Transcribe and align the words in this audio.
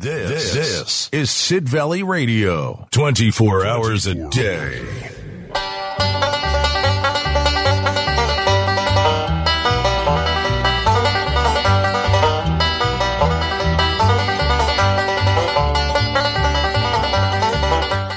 This, 0.00 0.54
this 0.54 1.08
is 1.10 1.28
Sid 1.28 1.68
Valley 1.68 2.04
Radio, 2.04 2.86
24 2.92 3.66
hours 3.66 4.06
a 4.06 4.14
day. 4.28 4.86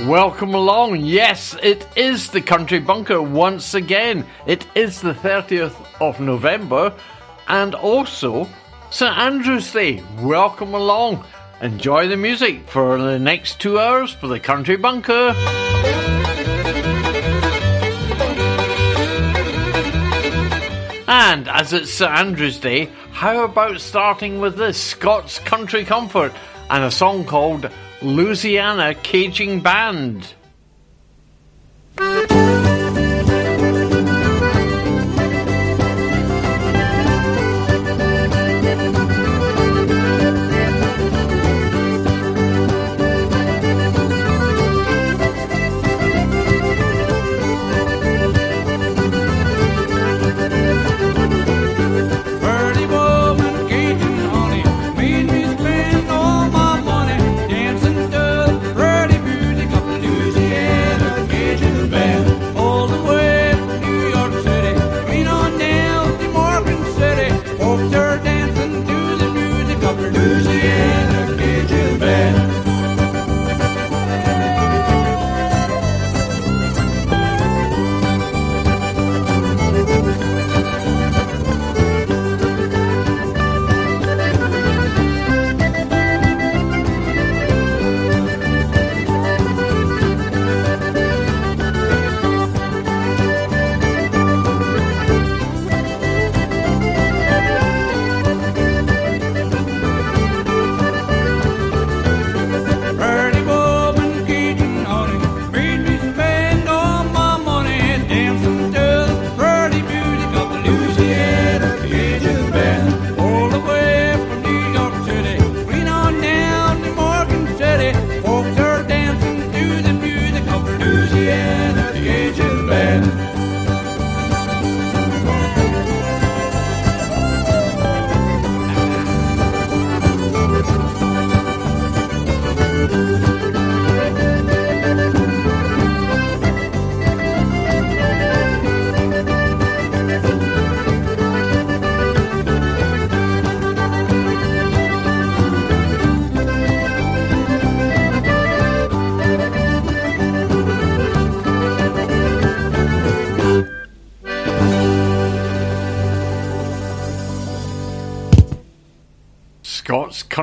Welcome 0.07 0.53
along. 0.53 0.97
Yes, 0.97 1.57
it 1.63 1.87
is 1.95 2.29
the 2.29 2.41
Country 2.41 2.77
Bunker 2.77 3.23
once 3.23 3.73
again. 3.73 4.27
It 4.45 4.67
is 4.75 5.01
the 5.01 5.13
30th 5.13 5.73
of 5.99 6.19
November 6.19 6.93
and 7.47 7.73
also 7.73 8.47
St 8.91 9.17
Andrew's 9.17 9.73
Day. 9.73 10.03
Welcome 10.19 10.75
along. 10.75 11.25
Enjoy 11.61 12.07
the 12.07 12.17
music 12.17 12.67
for 12.67 12.97
the 12.97 13.19
next 13.19 13.61
two 13.61 13.79
hours 13.79 14.11
for 14.11 14.27
the 14.27 14.39
Country 14.39 14.77
Bunker. 14.77 15.35
And 21.07 21.47
as 21.47 21.71
it's 21.71 21.91
St 21.91 22.09
Andrew's 22.09 22.57
Day, 22.57 22.89
how 23.11 23.43
about 23.43 23.79
starting 23.79 24.39
with 24.39 24.57
this 24.57 24.81
Scots 24.81 25.37
Country 25.37 25.85
Comfort 25.85 26.33
and 26.71 26.83
a 26.83 26.89
song 26.89 27.25
called 27.25 27.69
Louisiana 28.01 28.95
Cajun 28.95 29.59
Band? 29.59 30.33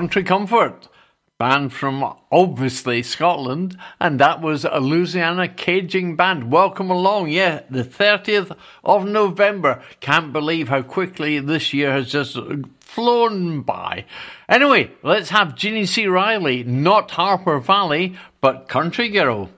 Country 0.09 0.25
Comfort, 0.25 0.89
band 1.37 1.71
from 1.71 2.03
obviously 2.33 3.03
Scotland, 3.03 3.77
and 4.01 4.19
that 4.19 4.41
was 4.41 4.65
a 4.65 4.81
Louisiana 4.81 5.49
Cajun 5.49 6.17
Band. 6.17 6.51
Welcome 6.51 6.91
along, 6.91 7.29
yeah, 7.29 7.61
the 7.69 7.85
30th 7.85 8.57
of 8.83 9.07
November. 9.07 9.83
Can't 10.01 10.33
believe 10.33 10.71
how 10.71 10.81
quickly 10.81 11.41
this 11.41 11.75
year 11.75 11.93
has 11.93 12.11
just 12.11 12.39
flown 12.81 13.61
by. 13.61 14.07
Anyway, 14.49 14.93
let's 15.03 15.29
have 15.29 15.55
Jeannie 15.55 15.85
C. 15.85 16.07
Riley, 16.07 16.65
not 16.65 17.11
Harper 17.11 17.61
Valley, 17.61 18.17
but 18.41 18.67
Country 18.67 19.11
Girl. 19.11 19.51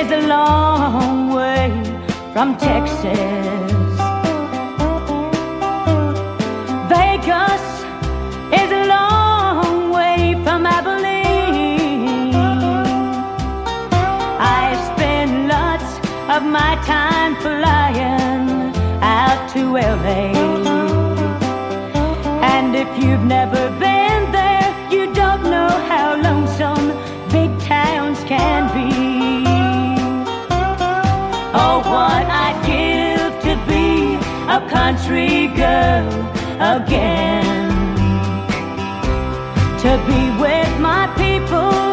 Is 0.00 0.10
a 0.12 0.26
long 0.26 1.32
way 1.32 1.70
from 2.34 2.54
Texas. 2.58 3.92
Vegas 6.92 7.66
is 8.60 8.70
a 8.80 8.84
long 8.96 9.90
way 9.90 10.38
from 10.44 10.66
Abilene. 10.66 12.34
I 14.60 14.66
spend 14.90 15.48
lots 15.48 15.90
of 16.34 16.42
my 16.58 16.72
time 16.84 17.32
flying 17.46 18.76
out 19.00 19.40
to 19.54 19.62
LA. 20.02 20.26
And 22.52 22.76
if 22.76 22.90
you've 23.02 23.26
never 23.38 23.70
been 23.84 24.22
there, 24.30 24.68
you 24.90 25.04
don't 25.14 25.44
know 25.44 25.72
how 25.90 26.16
lonesome 26.28 26.86
big 27.30 27.50
towns 27.60 28.22
can 28.24 28.62
be. 28.76 28.95
What 31.96 32.26
I'd 32.44 32.58
give 32.72 33.32
to 33.46 33.54
be 33.72 33.88
a 34.58 34.60
country 34.76 35.48
girl 35.62 36.08
again. 36.76 37.68
To 39.84 39.92
be 40.08 40.22
with 40.44 40.72
my 40.88 41.04
people, 41.22 41.85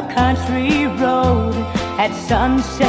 a 0.00 0.14
country 0.14 0.86
road 1.04 1.54
at 1.98 2.10
sunset 2.14 2.88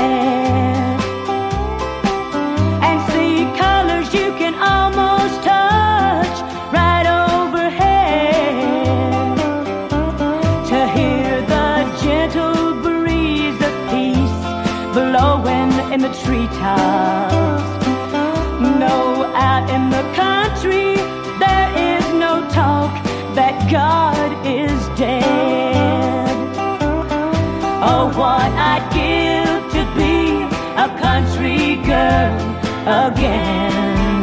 and 2.88 2.98
see 3.12 3.44
colors 3.60 4.08
you 4.13 4.30
can 4.42 4.56
almost 4.56 5.36
touch 5.44 6.36
right 6.78 7.08
overhead. 7.28 8.48
To 10.69 10.80
hear 10.96 11.42
the 11.54 11.69
gentle 12.02 12.81
breeze 12.86 13.60
of 13.69 13.75
peace 13.92 14.42
blowing 14.96 15.72
in 15.94 16.00
the 16.08 16.13
treetops. 16.24 17.72
No 18.84 18.98
out 19.50 19.66
in 19.75 19.84
the 19.98 20.06
country, 20.24 20.96
there 21.44 21.69
is 21.92 22.06
no 22.25 22.34
talk 22.60 22.94
that 23.36 23.56
God 23.69 24.30
is 24.46 24.80
dead. 24.98 25.50
What 28.22 28.52
I'd 28.54 28.86
give 28.94 29.62
to 29.76 29.82
be 29.98 30.16
a 30.86 30.88
country 31.06 31.78
girl 31.92 32.38
again. 33.08 34.22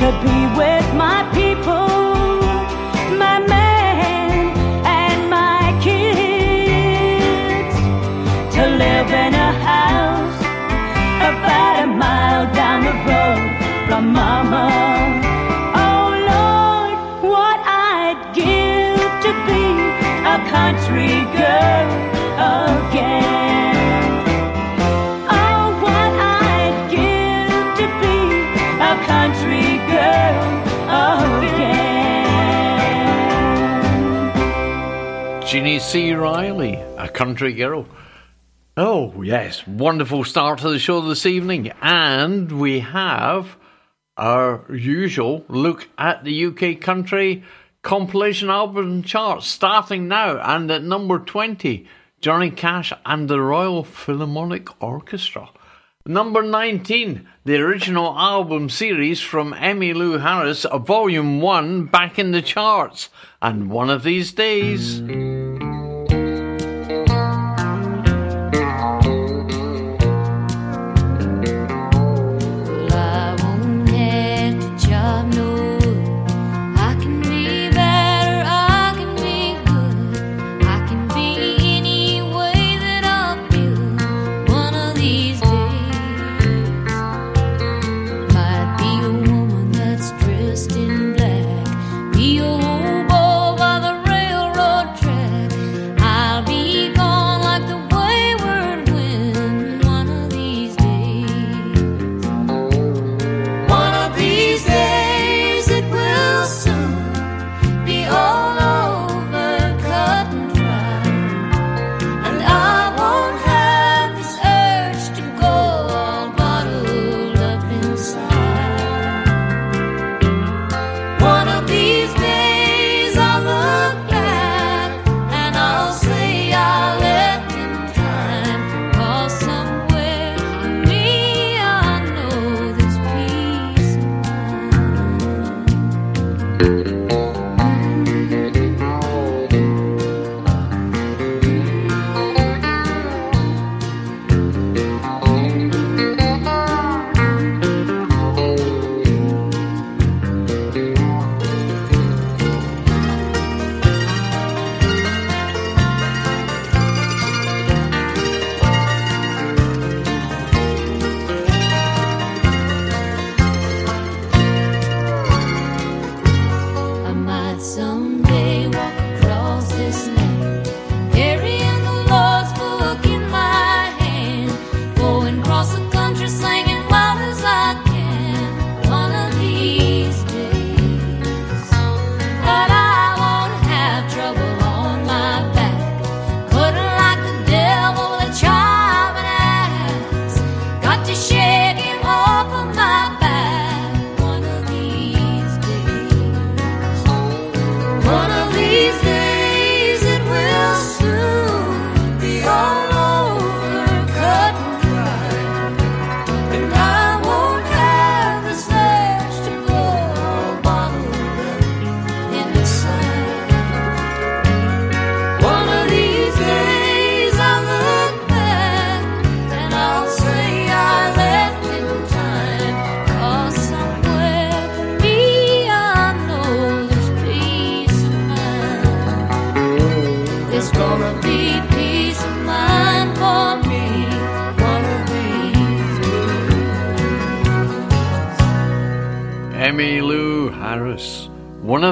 To 0.00 0.06
be 0.20 0.38
with 0.60 0.86
my 0.94 1.20
people, 1.32 1.88
my 3.16 3.38
man, 3.54 4.52
and 4.84 5.30
my 5.30 5.62
kids. 5.86 7.76
To 8.56 8.62
live 8.82 9.10
in 9.24 9.32
a 9.32 9.52
house 9.72 10.40
about 11.30 11.74
a 11.82 11.86
mile 11.86 12.46
down 12.52 12.84
the 12.88 12.96
road 13.08 13.88
from 13.88 14.12
mama. 14.12 14.91
Jeannie 35.52 35.80
C. 35.80 36.14
Riley, 36.14 36.76
a 36.96 37.10
country 37.10 37.52
girl. 37.52 37.86
Oh, 38.74 39.22
yes, 39.22 39.66
wonderful 39.66 40.24
start 40.24 40.60
to 40.60 40.70
the 40.70 40.78
show 40.78 41.02
this 41.02 41.26
evening. 41.26 41.70
And 41.82 42.50
we 42.50 42.80
have 42.80 43.58
our 44.16 44.64
usual 44.74 45.44
look 45.48 45.86
at 45.98 46.24
the 46.24 46.46
UK 46.46 46.80
country 46.80 47.44
compilation 47.82 48.48
album 48.48 49.02
chart 49.02 49.42
starting 49.42 50.06
now 50.06 50.38
and 50.38 50.70
at 50.70 50.82
number 50.82 51.18
20, 51.18 51.86
Johnny 52.20 52.50
Cash 52.50 52.92
and 53.04 53.28
the 53.28 53.40
Royal 53.40 53.82
Philharmonic 53.82 54.68
Orchestra. 54.80 55.50
Number 56.06 56.42
19, 56.42 57.28
the 57.44 57.56
original 57.56 58.16
album 58.16 58.68
series 58.68 59.20
from 59.20 59.52
Emmylou 59.52 60.20
Harris, 60.20 60.64
Volume 60.64 61.40
1, 61.40 61.86
back 61.86 62.18
in 62.18 62.30
the 62.30 62.42
charts. 62.42 63.08
And 63.40 63.70
one 63.70 63.90
of 63.90 64.02
these 64.02 64.32
days. 64.32 65.00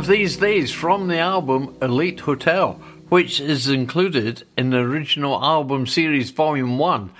Of 0.00 0.06
these 0.06 0.38
days 0.38 0.72
from 0.72 1.08
the 1.08 1.18
album 1.18 1.76
Elite 1.82 2.20
Hotel, 2.20 2.80
which 3.10 3.38
is 3.38 3.68
included 3.68 4.44
in 4.56 4.70
the 4.70 4.78
original 4.78 5.38
album 5.44 5.86
series 5.86 6.30
Volume 6.30 6.78
1. 6.78 7.10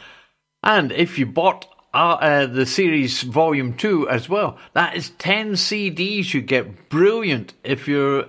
And 0.63 0.91
if 0.91 1.19
you 1.19 1.27
bought 1.27 1.67
uh, 1.93 1.97
uh, 1.97 2.47
the 2.47 2.65
series 2.65 3.21
Volume 3.23 3.75
2 3.75 4.09
as 4.09 4.31
well, 4.31 4.57
that 4.73 4.97
is 4.97 5.11
10 5.11 5.53
CDs 5.53 6.33
you 6.33 6.41
get. 6.41 6.89
Brilliant 6.89 7.53
if 7.63 7.87
you're 7.87 8.25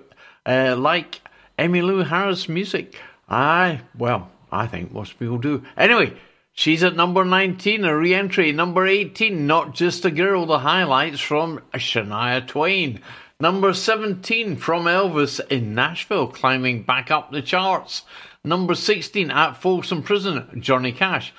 uh, 0.46 0.76
like 0.78 1.22
Emmylou 1.58 2.06
Harris 2.06 2.50
music. 2.50 2.98
I, 3.30 3.80
well, 3.98 4.30
I 4.52 4.68
think 4.68 4.92
most 4.92 5.18
people 5.18 5.38
do. 5.38 5.64
Anyway, 5.78 6.14
she's 6.52 6.84
at 6.84 6.98
number 6.98 7.24
19, 7.24 7.86
a 7.86 7.98
re 7.98 8.14
entry. 8.14 8.52
Number 8.52 8.86
18, 8.86 9.48
Not 9.48 9.74
Just 9.74 10.04
a 10.04 10.12
Girl, 10.12 10.46
the 10.46 10.60
highlights 10.60 11.22
from 11.22 11.62
Shania 11.74 12.46
Twain. 12.46 13.00
Number 13.42 13.74
17 13.74 14.58
from 14.58 14.84
Elvis 14.84 15.40
in 15.50 15.74
Nashville, 15.74 16.28
climbing 16.28 16.84
back 16.84 17.10
up 17.10 17.32
the 17.32 17.42
charts. 17.42 18.04
Number 18.44 18.76
16 18.76 19.32
at 19.32 19.54
Folsom 19.54 20.04
Prison, 20.04 20.62
Johnny 20.62 20.92
Cash. 20.92 21.34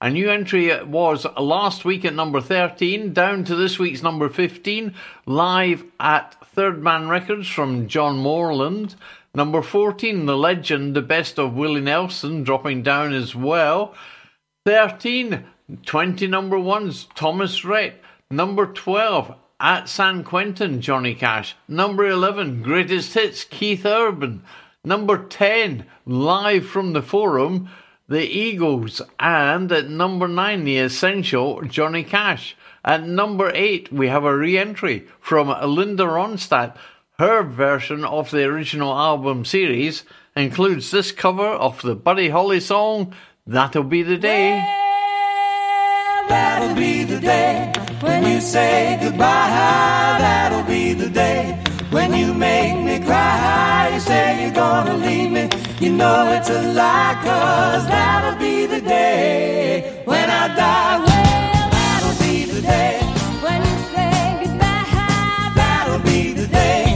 A 0.00 0.08
new 0.08 0.30
entry 0.30 0.82
was 0.82 1.26
last 1.38 1.84
week 1.84 2.06
at 2.06 2.14
number 2.14 2.40
13, 2.40 3.12
down 3.12 3.44
to 3.44 3.54
this 3.54 3.78
week's 3.78 4.02
number 4.02 4.30
15, 4.30 4.94
live 5.26 5.84
at 6.00 6.34
Third 6.54 6.82
Man 6.82 7.10
Records 7.10 7.48
from 7.48 7.86
John 7.86 8.16
Moreland. 8.16 8.96
Number 9.34 9.60
14, 9.60 10.24
The 10.24 10.38
Legend, 10.38 10.96
The 10.96 11.02
Best 11.02 11.38
of 11.38 11.52
Willie 11.52 11.82
Nelson, 11.82 12.44
dropping 12.44 12.82
down 12.82 13.12
as 13.12 13.34
well. 13.34 13.94
13, 14.64 15.44
20 15.84 16.26
number 16.28 16.58
ones, 16.58 17.08
Thomas 17.14 17.62
Rhett. 17.62 18.00
Number 18.30 18.64
12, 18.64 19.34
At 19.62 19.88
San 19.88 20.24
Quentin, 20.24 20.80
Johnny 20.80 21.14
Cash. 21.14 21.54
Number 21.68 22.04
11, 22.04 22.62
Greatest 22.62 23.14
Hits, 23.14 23.44
Keith 23.44 23.86
Urban. 23.86 24.42
Number 24.82 25.16
10, 25.16 25.86
Live 26.04 26.66
from 26.66 26.94
the 26.94 27.00
Forum, 27.00 27.70
The 28.08 28.24
Eagles. 28.24 29.00
And 29.20 29.70
at 29.70 29.88
number 29.88 30.26
9, 30.26 30.64
The 30.64 30.78
Essential, 30.78 31.62
Johnny 31.62 32.02
Cash. 32.02 32.56
At 32.84 33.06
number 33.06 33.52
8, 33.54 33.92
we 33.92 34.08
have 34.08 34.24
a 34.24 34.36
re 34.36 34.58
entry 34.58 35.06
from 35.20 35.46
Linda 35.72 36.06
Ronstadt. 36.06 36.74
Her 37.20 37.44
version 37.44 38.04
of 38.04 38.32
the 38.32 38.42
original 38.42 38.92
album 38.92 39.44
series 39.44 40.02
includes 40.34 40.90
this 40.90 41.12
cover 41.12 41.46
of 41.46 41.80
the 41.82 41.94
Buddy 41.94 42.30
Holly 42.30 42.58
song, 42.58 43.14
That'll 43.46 43.84
Be 43.84 44.02
the 44.02 44.18
Day. 44.18 44.81
That'll 46.28 46.74
be 46.74 47.04
the 47.04 47.20
day 47.20 47.72
when 48.00 48.24
you 48.24 48.40
say 48.40 48.98
goodbye. 49.02 50.18
That'll 50.20 50.62
be 50.64 50.92
the 50.94 51.08
day 51.08 51.58
when 51.90 52.14
you 52.14 52.32
make 52.34 52.76
me 52.84 53.04
cry. 53.04 53.90
You 53.92 54.00
say 54.00 54.44
you're 54.44 54.54
gonna 54.54 54.96
leave 54.96 55.30
me. 55.30 55.48
You 55.80 55.92
know 55.92 56.32
it's 56.32 56.48
a 56.50 56.62
lie, 56.72 57.14
cause 57.24 57.86
that'll 57.86 58.38
be 58.38 58.66
the 58.66 58.80
day 58.80 60.02
when 60.04 60.30
I 60.30 60.48
die. 60.54 60.98
Well, 60.98 61.70
that'll 61.76 62.18
be 62.26 62.44
the 62.44 62.60
day. 62.62 63.00
When 63.44 63.60
you 63.68 63.76
say 63.94 64.44
goodbye, 64.44 65.52
That'll 65.56 65.98
be 66.00 66.32
the 66.32 66.46
day. 66.46 66.91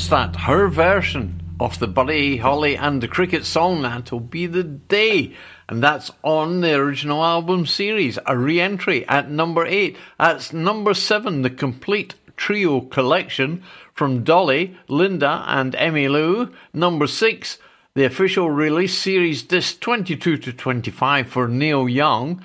Ronstadt, 0.00 0.34
her 0.36 0.66
version 0.68 1.42
of 1.60 1.78
the 1.78 1.86
Buddy 1.86 2.38
Holly 2.38 2.74
and 2.74 3.02
the 3.02 3.06
Cricket 3.06 3.44
song 3.44 3.82
That'll 3.82 4.18
Be 4.18 4.46
the 4.46 4.64
Day. 4.64 5.34
And 5.68 5.82
that's 5.82 6.10
on 6.22 6.62
the 6.62 6.72
original 6.72 7.22
album 7.22 7.66
series, 7.66 8.18
a 8.24 8.38
re 8.38 8.62
entry 8.62 9.06
at 9.08 9.30
number 9.30 9.66
8. 9.66 9.98
That's 10.18 10.54
number 10.54 10.94
7, 10.94 11.42
the 11.42 11.50
complete 11.50 12.14
trio 12.38 12.80
collection 12.80 13.62
from 13.92 14.24
Dolly, 14.24 14.74
Linda, 14.88 15.44
and 15.46 15.74
Emmylou. 15.74 16.50
Number 16.72 17.06
6, 17.06 17.58
the 17.94 18.06
official 18.06 18.50
release 18.50 18.96
series 18.96 19.42
disc 19.42 19.80
22 19.80 20.38
to 20.38 20.52
25 20.54 21.28
for 21.28 21.46
Neil 21.46 21.86
Young. 21.86 22.42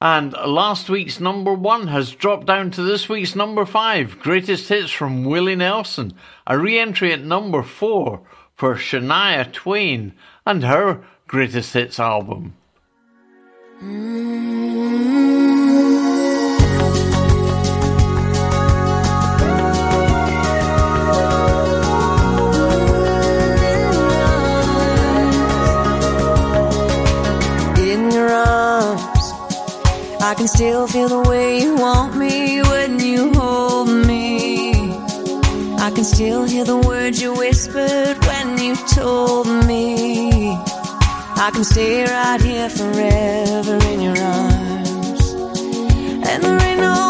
And 0.00 0.32
last 0.32 0.88
week's 0.88 1.18
number 1.18 1.52
one 1.52 1.88
has 1.88 2.12
dropped 2.12 2.46
down 2.46 2.70
to 2.72 2.82
this 2.82 3.08
week's 3.08 3.34
number 3.34 3.66
five. 3.66 4.20
Greatest 4.20 4.68
hits 4.68 4.92
from 4.92 5.24
Willie 5.24 5.56
Nelson. 5.56 6.12
A 6.46 6.56
re 6.56 6.78
entry 6.78 7.12
at 7.12 7.24
number 7.24 7.64
four 7.64 8.20
for 8.54 8.76
Shania 8.76 9.52
Twain 9.52 10.12
and 10.46 10.62
her 10.62 11.02
greatest 11.26 11.72
hits 11.74 11.98
album. 11.98 12.54
in 13.80 14.28
I 30.28 30.34
can 30.34 30.46
still 30.46 30.86
feel 30.86 31.08
the 31.08 31.26
way 31.26 31.62
you 31.62 31.74
want 31.76 32.14
me 32.14 32.60
when 32.60 33.00
you 33.00 33.32
hold 33.32 33.88
me. 33.88 34.92
I 35.78 35.90
can 35.90 36.04
still 36.04 36.44
hear 36.44 36.64
the 36.64 36.76
words 36.76 37.22
you 37.22 37.32
whispered 37.32 38.18
when 38.26 38.58
you 38.58 38.76
told 38.92 39.46
me. 39.46 40.52
I 41.46 41.50
can 41.50 41.64
stay 41.64 42.04
right 42.04 42.42
here 42.42 42.68
forever 42.68 43.78
in 43.88 44.02
your 44.02 44.18
arms. 44.20 45.32
And 46.28 46.42
there 46.44 46.62
ain't 46.62 46.80
no 46.80 47.07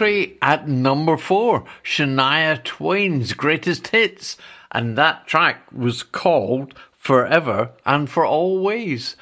re-entry 0.00 0.38
at 0.42 0.68
number 0.68 1.16
four, 1.16 1.64
Shania 1.84 2.62
Twain's 2.62 3.32
greatest 3.32 3.88
hits, 3.88 4.36
and 4.72 4.96
that 4.96 5.26
track 5.26 5.70
was 5.72 6.02
called 6.02 6.74
Forever 6.92 7.72
and 7.84 8.08
for 8.08 8.24
Always. 8.24 9.16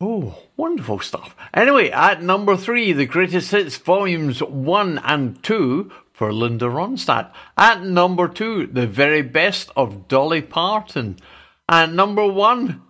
Oh, 0.00 0.38
wonderful 0.56 1.00
stuff. 1.00 1.34
Anyway, 1.54 1.90
at 1.90 2.22
number 2.22 2.56
three, 2.56 2.92
the 2.92 3.06
greatest 3.06 3.50
hits 3.50 3.76
volumes 3.76 4.42
one 4.42 4.98
and 5.04 5.42
two 5.42 5.90
for 6.12 6.32
Linda 6.32 6.66
Ronstadt. 6.66 7.32
At 7.56 7.82
number 7.82 8.28
two, 8.28 8.66
the 8.66 8.86
very 8.86 9.22
best 9.22 9.70
of 9.76 10.08
Dolly 10.08 10.42
Parton. 10.42 11.16
At 11.68 11.92
number 11.92 12.26
one, 12.26 12.82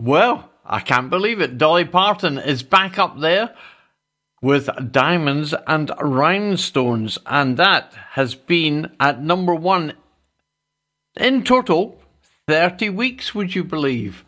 well, 0.00 0.50
I 0.64 0.80
can't 0.80 1.10
believe 1.10 1.40
it. 1.40 1.58
Dolly 1.58 1.84
Parton 1.84 2.38
is 2.38 2.62
back 2.62 2.98
up 2.98 3.18
there 3.18 3.54
with 4.42 4.68
Diamonds 4.92 5.54
and 5.66 5.90
Rhinestones, 6.00 7.18
and 7.26 7.56
that 7.56 7.92
has 8.12 8.34
been 8.34 8.92
at 8.98 9.22
number 9.22 9.54
one 9.54 9.94
in 11.16 11.44
total 11.44 12.00
30 12.48 12.90
weeks, 12.90 13.34
would 13.34 13.54
you 13.54 13.62
believe? 13.64 14.24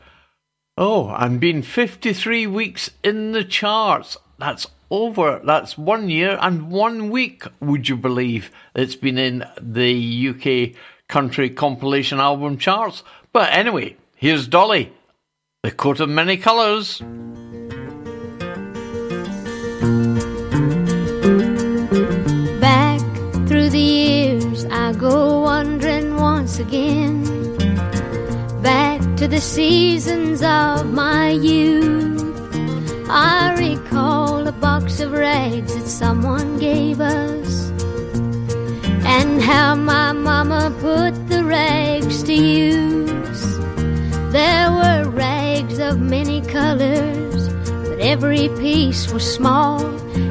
Oh, 0.77 1.11
and 1.11 1.41
been 1.41 1.63
53 1.63 2.47
weeks 2.47 2.91
in 3.03 3.33
the 3.33 3.45
charts. 3.45 4.17
That's 4.39 4.67
over. 4.91 5.41
That's 5.45 5.79
one 5.79 6.09
year 6.09 6.39
and 6.41 6.71
one 6.71 7.11
week, 7.11 7.45
would 7.61 7.89
you 7.89 7.97
believe? 7.97 8.51
It's 8.75 8.97
been 8.97 9.19
in 9.19 9.45
the 9.61 10.29
UK 10.29 10.77
country 11.09 11.51
compilation 11.51 12.21
album 12.21 12.59
charts. 12.59 13.03
But 13.33 13.53
anyway, 13.53 13.97
here's 14.17 14.47
Dolly, 14.47 14.93
the 15.63 15.71
coat 15.71 16.01
of 16.01 16.09
many 16.09 16.37
colours. 16.37 17.03
Seasons 29.43 30.41
of 30.41 30.87
my 30.93 31.31
youth. 31.31 32.23
I 33.11 33.55
recall 33.59 34.47
a 34.47 34.53
box 34.53 35.01
of 35.01 35.11
rags 35.11 35.75
that 35.75 35.89
someone 35.89 36.59
gave 36.59 37.01
us. 37.01 37.71
And 39.05 39.43
how 39.43 39.75
my 39.75 40.13
mama 40.13 40.73
put 40.81 41.29
the 41.29 41.45
rags 41.45 42.23
to 42.23 42.33
use. 42.33 43.59
There 44.33 44.71
were 44.71 45.11
rags 45.11 45.79
of 45.81 46.01
many 46.01 46.41
colors, 46.43 47.49
but 47.89 47.99
every 47.99 48.49
piece 48.61 49.13
was 49.13 49.25
small. 49.35 49.85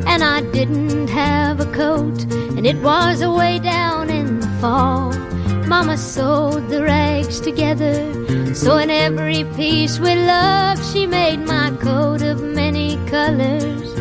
And 0.08 0.24
I 0.24 0.40
didn't 0.52 1.10
have 1.10 1.60
a 1.60 1.72
coat, 1.74 2.24
and 2.56 2.66
it 2.66 2.78
was 2.78 3.22
away 3.22 3.60
down 3.60 4.10
in 4.10 4.40
the 4.40 4.48
fall. 4.62 5.12
Mama 5.68 5.98
sewed 5.98 6.70
the 6.70 6.84
rags 6.84 7.40
together, 7.40 7.94
so 8.54 8.78
in 8.78 8.90
every 8.90 9.44
piece 9.56 10.00
with 10.00 10.18
love, 10.28 10.84
she 10.92 11.08
made 11.08 11.40
my 11.40 11.72
coat 11.82 12.22
of 12.22 12.42
many 12.42 12.98
colors 13.08 13.94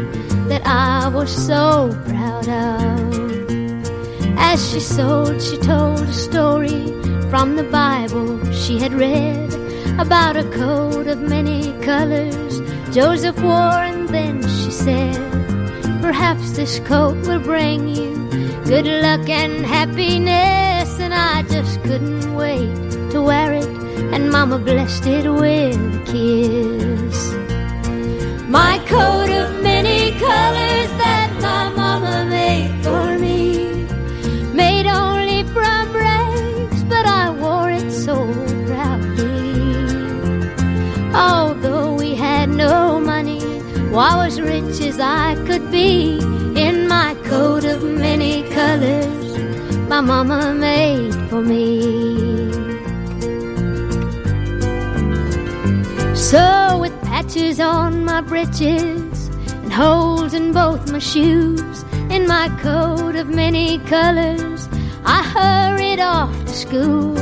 that 0.48 0.62
I 0.66 1.08
was 1.08 1.30
so 1.30 1.90
proud 2.06 2.48
of. 2.48 3.50
As 4.38 4.70
she 4.70 4.80
sewed, 4.80 5.42
she 5.42 5.56
told 5.58 6.00
a 6.00 6.12
story 6.12 6.86
from 7.30 7.56
the 7.56 7.68
Bible 7.70 8.44
she 8.52 8.78
had 8.78 8.92
read 8.92 9.54
about 9.98 10.36
a 10.36 10.44
coat 10.50 11.06
of 11.06 11.20
many 11.20 11.72
colors 11.82 12.60
Joseph 12.92 13.40
wore, 13.40 13.84
and 13.86 14.08
then 14.08 14.42
she 14.42 14.70
said, 14.72 15.14
Perhaps 16.02 16.52
this 16.52 16.80
coat 16.80 17.16
will 17.24 17.38
bring 17.38 17.86
you 17.86 18.16
good 18.64 18.84
luck 18.84 19.28
and 19.28 19.64
happiness. 19.64 20.98
And 20.98 21.14
I 21.14 21.42
just 21.42 21.80
couldn't 21.84 22.34
wait 22.34 22.74
to 23.12 23.22
wear 23.22 23.52
it, 23.52 23.79
and 24.20 24.30
Mama 24.32 24.58
blessed 24.58 25.06
it 25.06 25.26
with 25.28 25.76
a 25.76 26.02
kiss. 26.10 27.18
My 28.48 28.78
coat 28.86 29.30
of 29.30 29.62
many 29.62 30.10
colors 30.12 30.90
that 31.02 31.30
my 31.40 31.64
mama 31.80 32.26
made 32.28 32.72
for 32.84 33.18
me, 33.18 33.84
made 34.52 34.86
only 34.86 35.44
from 35.54 35.92
rags, 35.92 36.82
but 36.84 37.06
I 37.06 37.30
wore 37.30 37.70
it 37.70 37.90
so 37.90 38.16
proudly. 38.66 39.54
Although 41.14 41.94
we 41.94 42.14
had 42.14 42.48
no 42.48 43.00
money, 43.00 43.42
I 44.08 44.16
was 44.22 44.40
rich 44.40 44.80
as 44.80 44.98
I 45.00 45.36
could 45.46 45.70
be 45.70 46.18
in 46.66 46.88
my 46.88 47.14
coat 47.24 47.64
of 47.64 47.82
many 47.82 48.42
colors 48.50 49.20
my 49.88 50.00
mama 50.00 50.54
made 50.54 51.14
for 51.28 51.42
me. 51.42 52.39
So, 56.30 56.78
with 56.78 56.92
patches 57.02 57.58
on 57.58 58.04
my 58.04 58.20
breeches 58.20 59.26
and 59.48 59.72
holes 59.72 60.32
in 60.32 60.52
both 60.52 60.92
my 60.92 61.00
shoes, 61.00 61.84
and 62.08 62.28
my 62.28 62.48
coat 62.62 63.16
of 63.16 63.26
many 63.28 63.78
colors, 63.78 64.68
I 65.04 65.24
hurried 65.24 65.98
off 65.98 66.32
to 66.44 66.52
school 66.52 67.16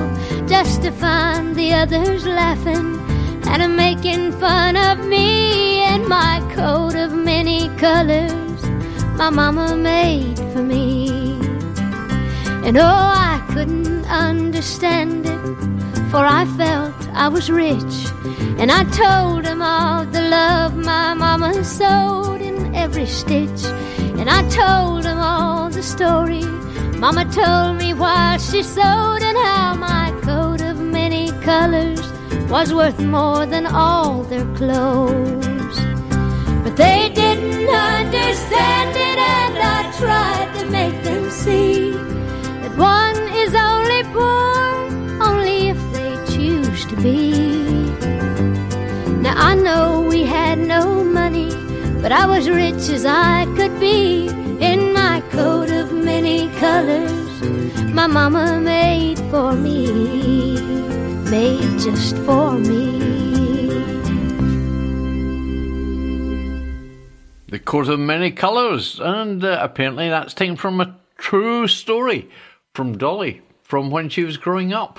just 0.47 0.83
to 0.83 0.91
find 0.91 1.57
the 1.57 1.73
others 1.73 2.27
laughing 2.27 3.01
and 3.47 3.77
making 3.77 4.33
fun 4.33 4.77
of 4.77 5.07
me 5.07 5.81
and 5.85 6.07
my 6.07 6.47
coat 6.55 6.95
of 6.95 7.15
many 7.15 7.71
colors 7.79 8.63
my 9.17 9.31
mama 9.31 9.75
made 9.75 10.37
for 10.53 10.63
me. 10.63 11.09
And 12.63 12.77
oh, 12.77 12.83
I 12.85 13.43
couldn't 13.55 14.05
understand 14.05 15.25
it, 15.25 16.11
for 16.11 16.27
I 16.27 16.45
felt 16.59 16.98
I 17.19 17.29
was 17.29 17.51
rich. 17.51 17.95
And 18.61 18.71
I 18.71 18.85
told 19.05 19.45
him 19.45 19.61
of 19.61 20.13
the 20.13 20.23
love 20.23 20.77
my 20.77 21.15
mama 21.15 21.65
sewed 21.65 22.41
in 22.41 22.75
every 22.75 23.07
stitch. 23.07 23.65
And 24.21 24.31
I 24.31 24.49
told 24.49 25.05
him 25.05 25.19
all 25.19 25.69
the 25.69 25.83
story 25.83 26.45
Mama 26.99 27.25
told 27.27 27.77
me 27.77 27.95
while 27.95 28.39
she 28.39 28.61
sewed, 28.61 29.23
and 29.23 29.39
how 29.47 29.75
my 29.75 30.11
coat 30.21 30.61
of 30.61 30.81
many 30.81 31.31
colors 31.43 32.03
was 32.51 32.75
worth 32.75 32.99
more 32.99 33.47
than 33.47 33.67
all 33.67 34.25
their 34.25 34.45
clothes. 34.57 35.79
But 36.65 36.75
they 36.77 37.09
didn't 37.15 37.69
understand 37.69 38.97
it, 38.97 39.19
and 39.19 39.59
I 39.59 39.79
Had 50.59 50.67
no 50.67 51.05
money, 51.05 51.51
but 52.03 52.11
I 52.11 52.27
was 52.27 52.49
rich 52.49 52.89
as 52.91 53.07
I 53.07 53.45
could 53.57 53.79
be 53.79 54.27
in 54.61 54.93
my 54.93 55.23
coat 55.31 55.71
of 55.71 55.93
many 55.93 56.49
colors. 56.59 57.43
My 57.95 58.09
mama 58.09 58.61
made 58.61 59.19
for 59.31 59.53
me, 59.53 60.61
made 61.31 61.79
just 61.79 62.17
for 62.19 62.53
me. 62.53 62.99
The 67.49 67.61
Coat 67.61 67.89
of 67.89 68.01
Many 68.01 68.33
Colours, 68.33 68.99
and 69.01 69.45
uh, 69.45 69.59
apparently 69.61 70.09
that's 70.09 70.35
taken 70.35 70.57
from 70.57 70.81
a 70.81 70.97
true 71.19 71.69
story 71.69 72.29
from 72.75 72.99
Dolly 72.99 73.43
from 73.63 73.91
when 73.91 74.09
she 74.09 74.25
was 74.25 74.37
growing 74.37 74.73
up. 74.73 74.99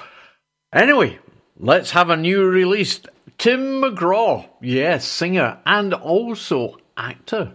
Anyway, 0.71 1.19
let's 1.57 1.91
have 1.91 2.09
a 2.09 2.17
new 2.17 2.45
release. 2.45 3.01
Tim 3.39 3.82
McGraw, 3.82 4.49
yes, 4.62 5.06
singer 5.06 5.60
and 5.65 5.93
also 5.93 6.75
actor. 6.97 7.54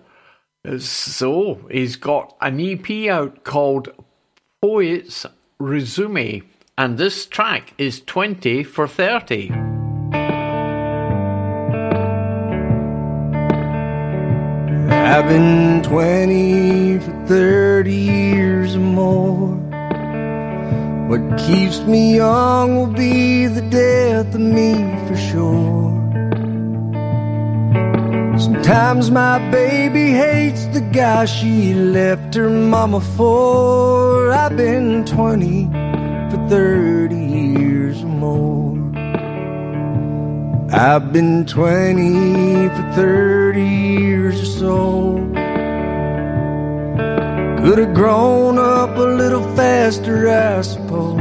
So 0.79 1.61
he's 1.71 1.97
got 1.97 2.35
an 2.41 2.59
EP 2.59 3.11
out 3.11 3.45
called 3.45 3.91
Poets 4.63 5.27
Resume, 5.59 6.41
and 6.79 6.97
this 6.97 7.27
track 7.27 7.75
is 7.77 8.01
20 8.01 8.65
for 8.65 8.89
30. 8.89 9.51
I've 14.91 15.29
been 15.29 15.83
20 15.83 16.99
for 16.99 17.27
30 17.27 17.95
years 17.95 18.75
or 18.75 18.79
more. 18.79 19.54
What 21.09 21.39
keeps 21.39 21.81
me 21.81 22.17
young 22.17 22.77
will 22.77 22.87
be 22.87 23.47
the 23.47 23.61
death 23.61 24.35
of 24.35 24.41
me 24.41 24.73
for 25.07 25.17
sure. 25.17 25.95
Sometimes 28.39 29.11
my 29.11 29.39
baby 29.51 30.13
hates 30.13 30.65
the 30.67 30.81
guy 30.81 31.27
she 31.27 31.75
left 31.75 32.35
her 32.35 32.49
mama 32.49 33.01
for. 33.01 34.33
I've 34.33 34.57
been 34.57 35.05
20 35.05 35.67
for 36.31 36.49
30 36.49 37.17
years 37.17 38.03
or 38.03 38.07
more. 38.07 38.75
I've 40.73 41.13
been 41.13 41.45
20 41.45 42.69
for 42.71 42.93
30 42.95 43.61
years 43.63 44.41
or 44.41 44.47
so. 44.47 45.34
Could 47.65 47.79
have 47.79 47.95
grown 47.95 48.59
up 48.59 48.95
a 48.99 49.01
little 49.01 49.43
faster, 49.57 50.29
I 50.29 50.61
suppose. 50.61 51.19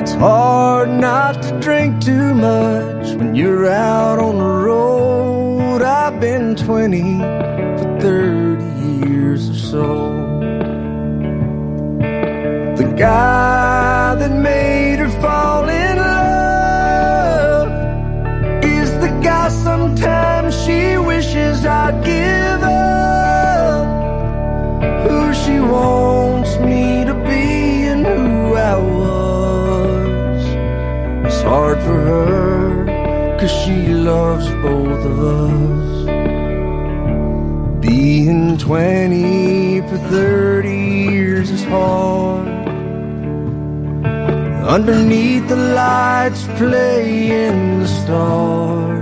It's 0.00 0.14
hard 0.14 0.88
not 0.88 1.40
to 1.44 1.60
drink 1.60 2.02
too 2.04 2.34
much 2.34 3.14
when 3.14 3.36
you're 3.36 3.68
out 3.68 4.18
on 4.18 4.38
the 4.38 4.44
road. 4.44 5.80
I've 5.82 6.18
been 6.20 6.56
20 6.56 7.20
for 7.78 8.00
30 8.00 8.64
years 9.06 9.48
or 9.48 9.54
so. 9.54 10.10
The 12.76 12.92
guy 12.98 14.16
that 14.16 14.32
made 14.32 14.98
her 14.98 15.20
fall 15.20 15.68
in 15.68 15.96
love 15.98 17.68
is 18.64 18.90
the 18.94 19.20
guy 19.22 19.50
sometimes 19.50 20.52
she 20.64 20.98
wishes 20.98 21.64
I'd 21.64 22.04
give 22.04 22.62
up. 22.64 22.75
Wants 25.70 26.58
me 26.58 27.04
to 27.04 27.14
be 27.28 27.46
who 28.06 28.54
I 28.54 28.76
was. 28.76 30.42
It's 31.26 31.42
hard 31.42 31.78
for 31.86 31.98
her, 32.10 33.36
cause 33.38 33.54
she 33.62 33.78
loves 33.88 34.46
both 34.66 35.04
of 35.12 35.16
us. 35.44 35.86
Being 37.80 38.58
20 38.58 39.80
for 39.88 39.98
30 39.98 40.68
years 40.68 41.50
is 41.50 41.64
hard. 41.64 42.48
Underneath 44.76 45.48
the 45.48 45.56
lights, 45.56 46.42
playing 46.58 47.80
the 47.80 47.88
stars. 47.88 48.95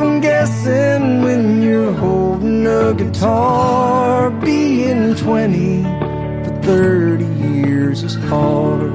'Em 0.00 0.20
guessing 0.20 1.22
when 1.24 1.62
you're 1.62 1.92
holding 1.92 2.66
a 2.66 2.94
guitar. 2.94 4.30
Being 4.30 5.14
20 5.14 5.82
for 6.44 6.52
30 6.62 7.24
years 7.24 8.02
is 8.02 8.16
hard. 8.30 8.92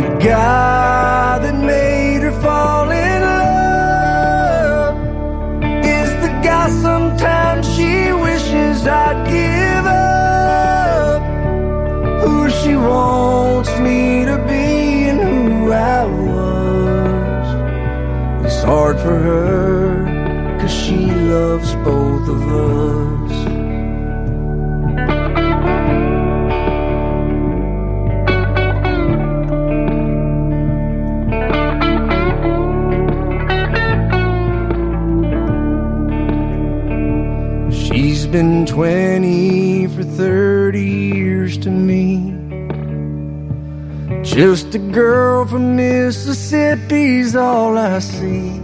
The 0.00 0.08
guy 0.30 1.38
that 1.44 1.56
made 1.74 2.22
her 2.26 2.36
fall 2.44 2.90
in 2.90 3.22
love 3.42 4.94
is 5.98 6.10
the 6.24 6.32
guy 6.48 6.68
sometimes 6.86 7.64
she 7.74 7.92
wishes 8.26 8.86
I'd 8.86 9.18
give 9.34 9.86
up. 9.86 11.20
Who 12.22 12.36
she 12.58 12.72
wants 12.76 13.72
me 13.86 14.07
hard 18.68 19.00
for 19.00 19.18
her, 19.18 20.58
cause 20.60 20.70
she 20.70 21.06
loves 21.06 21.74
both 21.76 22.28
of 22.28 22.40
us. 22.52 23.32
She's 37.74 38.26
been 38.26 38.66
20 38.66 39.86
for 39.86 40.04
30 40.04 40.82
years 40.82 41.56
to 41.56 41.70
me. 41.70 42.34
Just 44.22 44.74
a 44.74 44.78
girl 44.78 45.46
from 45.46 45.76
Mississippi's 45.76 47.34
all 47.34 47.78
I 47.78 47.98
see. 48.00 48.57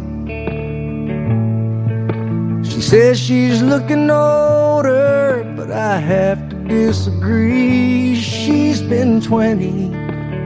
Says 2.85 3.19
she's 3.19 3.63
looking 3.63 4.11
older, 4.11 5.43
but 5.57 5.71
I 5.71 5.97
have 5.97 6.51
to 6.51 6.57
disagree. 6.69 8.15
She's 8.15 8.83
been 8.83 9.23
20 9.23 9.89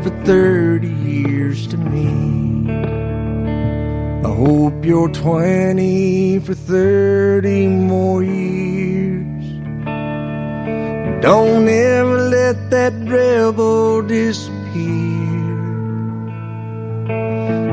for 0.05 0.11
30 0.25 0.87
years 0.87 1.67
to 1.67 1.77
me. 1.77 2.71
I 4.25 4.33
hope 4.33 4.85
you're 4.85 5.09
20 5.09 6.39
for 6.39 6.55
30 6.55 7.67
more 7.67 8.23
years. 8.23 9.45
Don't 11.21 11.67
ever 11.67 12.19
let 12.19 12.71
that 12.71 12.93
rebel 13.05 14.01
disappear. 14.03 14.55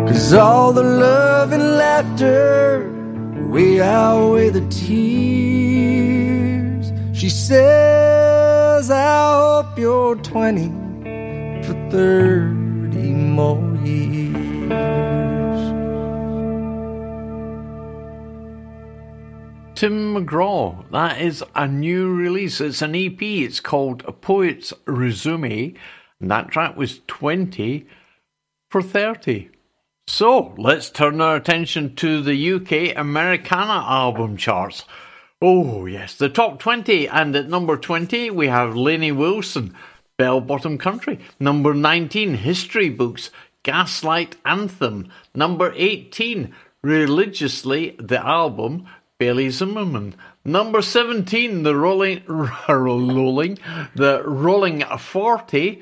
Cause 0.08 0.34
all 0.34 0.74
the 0.74 0.82
love 0.82 1.52
and 1.52 1.78
laughter 1.78 2.95
way 3.56 3.80
outweigh 3.80 4.50
the 4.50 4.68
tears. 4.68 6.12
She 7.18 7.30
says, 7.30 8.92
I 8.92 9.64
hope 9.64 9.80
you're 9.80 10.18
20 10.18 10.68
for 11.64 11.74
30 11.90 13.14
more 13.14 13.78
years. 13.78 14.36
Tim 19.76 20.16
McGraw. 20.16 20.84
That 20.92 21.22
is 21.22 21.42
a 21.56 21.66
new 21.66 22.14
release. 22.14 22.60
It's 22.60 22.82
an 22.82 22.94
EP. 22.94 23.22
It's 23.22 23.62
called 23.62 24.04
A 24.06 24.12
Poet's 24.12 24.74
Resume. 24.86 25.74
And 26.20 26.30
that 26.30 26.50
track 26.50 26.76
was 26.76 27.00
20 27.08 27.88
for 28.70 28.82
30. 28.82 29.50
So 30.08 30.54
let's 30.58 30.92
turn 30.92 31.20
our 31.20 31.36
attention 31.36 31.96
to 31.96 32.22
the 32.22 32.54
UK 32.54 32.96
Americana 32.96 33.84
album 33.88 34.38
charts. 34.38 34.86
Oh, 35.42 35.88
yes, 35.88 36.16
the 36.16 36.30
top 36.30 36.60
20. 36.60 37.08
And 37.08 37.36
at 37.36 37.50
number 37.50 37.76
20, 37.76 38.30
we 38.30 38.48
have 38.48 38.76
Lainey 38.76 39.12
Wilson, 39.12 39.76
Bell 40.18 40.42
Bottom 40.42 40.78
Country. 40.78 41.20
Number 41.40 41.74
19, 41.74 42.36
History 42.36 42.90
Books, 42.90 43.32
Gaslight 43.64 44.36
Anthem. 44.46 45.10
Number 45.34 45.74
18, 45.76 46.54
Religiously, 46.84 47.96
the 47.98 48.24
album, 48.24 48.86
Bailey 49.18 49.50
Zimmerman. 49.50 50.14
Number 50.46 50.84
17, 50.84 51.64
the 51.64 51.76
Rolling, 51.76 52.22
rolling, 52.70 53.58
the 53.96 54.22
Rolling 54.24 54.82
40, 54.84 55.82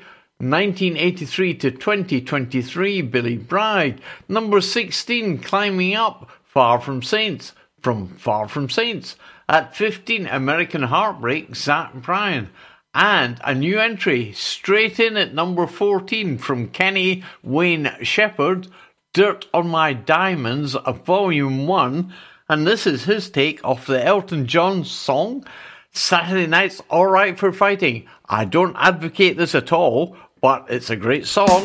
1983 0.50 1.54
to 1.54 1.70
2023, 1.70 3.02
Billy 3.02 3.36
Bragg. 3.36 4.00
Number 4.28 4.60
16, 4.60 5.38
Climbing 5.38 5.94
Up, 5.94 6.30
Far 6.44 6.80
From 6.80 7.02
Saints, 7.02 7.52
from 7.82 8.08
Far 8.08 8.48
From 8.48 8.68
Saints. 8.68 9.16
At 9.48 9.76
15, 9.76 10.26
American 10.26 10.82
Heartbreak, 10.82 11.54
Zach 11.54 11.94
Bryan. 11.94 12.50
And 12.94 13.40
a 13.44 13.54
new 13.54 13.80
entry 13.80 14.32
straight 14.32 15.00
in 15.00 15.16
at 15.16 15.34
number 15.34 15.66
14 15.66 16.38
from 16.38 16.68
Kenny 16.68 17.24
Wayne 17.42 17.90
Shepherd, 18.02 18.68
Dirt 19.12 19.46
on 19.52 19.68
My 19.68 19.92
Diamonds, 19.92 20.76
Volume 21.04 21.66
1. 21.66 22.12
And 22.48 22.66
this 22.66 22.86
is 22.86 23.04
his 23.04 23.30
take 23.30 23.60
of 23.64 23.86
the 23.86 24.04
Elton 24.04 24.46
John 24.46 24.84
song, 24.84 25.46
Saturday 25.92 26.46
Night's 26.46 26.82
Alright 26.90 27.38
for 27.38 27.52
Fighting. 27.52 28.06
I 28.28 28.44
don't 28.44 28.76
advocate 28.78 29.36
this 29.36 29.54
at 29.54 29.72
all, 29.72 30.16
but 30.44 30.66
it's 30.68 30.90
a 30.90 30.96
great 30.96 31.26
song. 31.26 31.64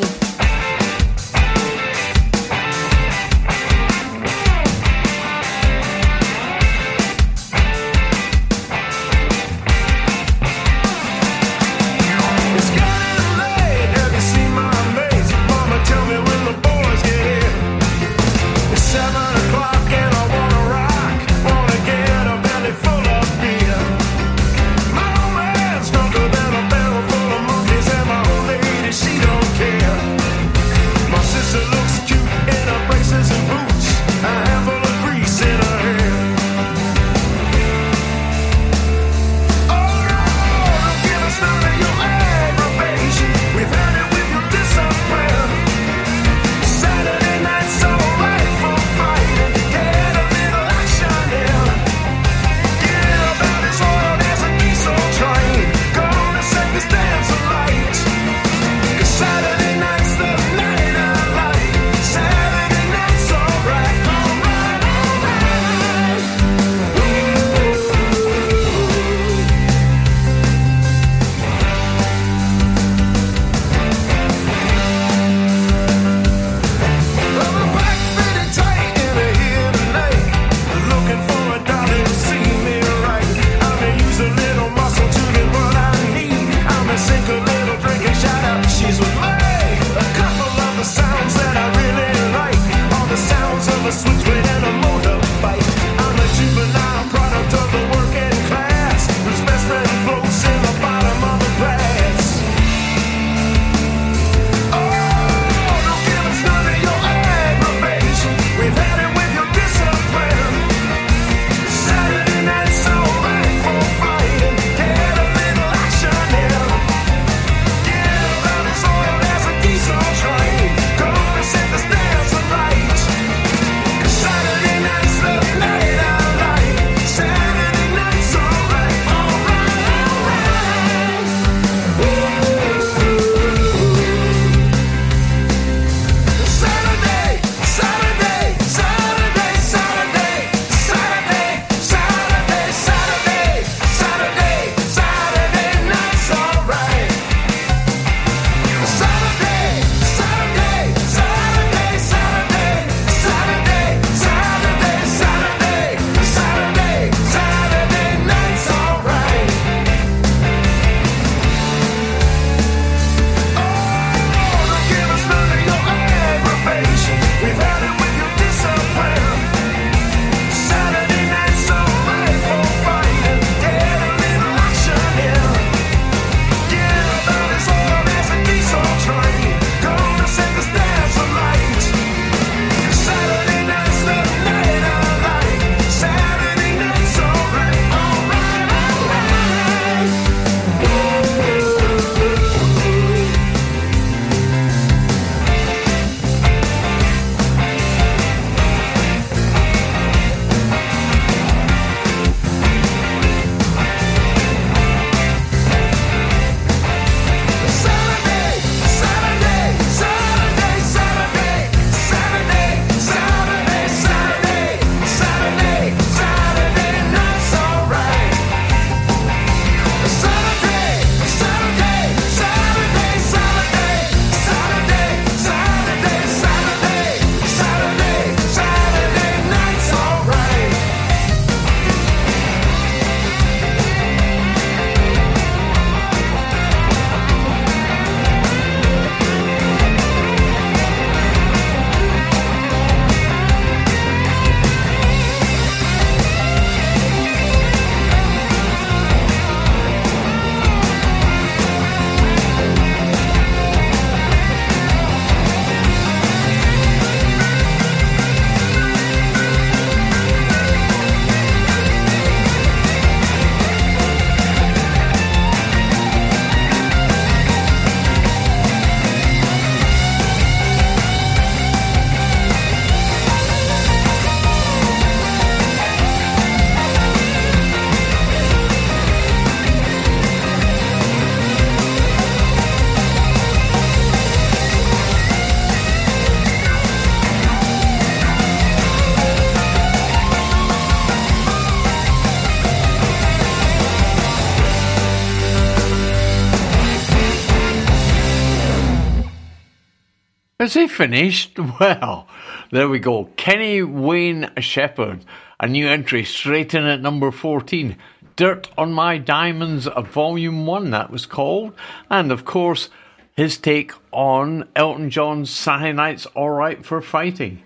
Is 300.70 300.74
he 300.74 300.86
finished? 300.86 301.58
Well, 301.80 302.28
there 302.70 302.88
we 302.88 303.00
go. 303.00 303.24
Kenny 303.34 303.82
Wayne 303.82 304.52
Shepherd, 304.60 305.24
a 305.58 305.66
new 305.66 305.88
entry 305.88 306.22
straight 306.22 306.74
in 306.74 306.84
at 306.84 307.00
number 307.00 307.32
14. 307.32 307.96
Dirt 308.36 308.68
on 308.78 308.92
My 308.92 309.18
Diamonds, 309.18 309.88
Volume 310.12 310.66
1, 310.66 310.90
that 310.90 311.10
was 311.10 311.26
called. 311.26 311.74
And 312.08 312.30
of 312.30 312.44
course, 312.44 312.88
his 313.34 313.58
take 313.58 313.90
on 314.12 314.68
Elton 314.76 315.10
John's 315.10 315.66
Night's 315.66 316.28
Alright 316.36 316.86
for 316.86 317.02
Fighting. 317.02 317.64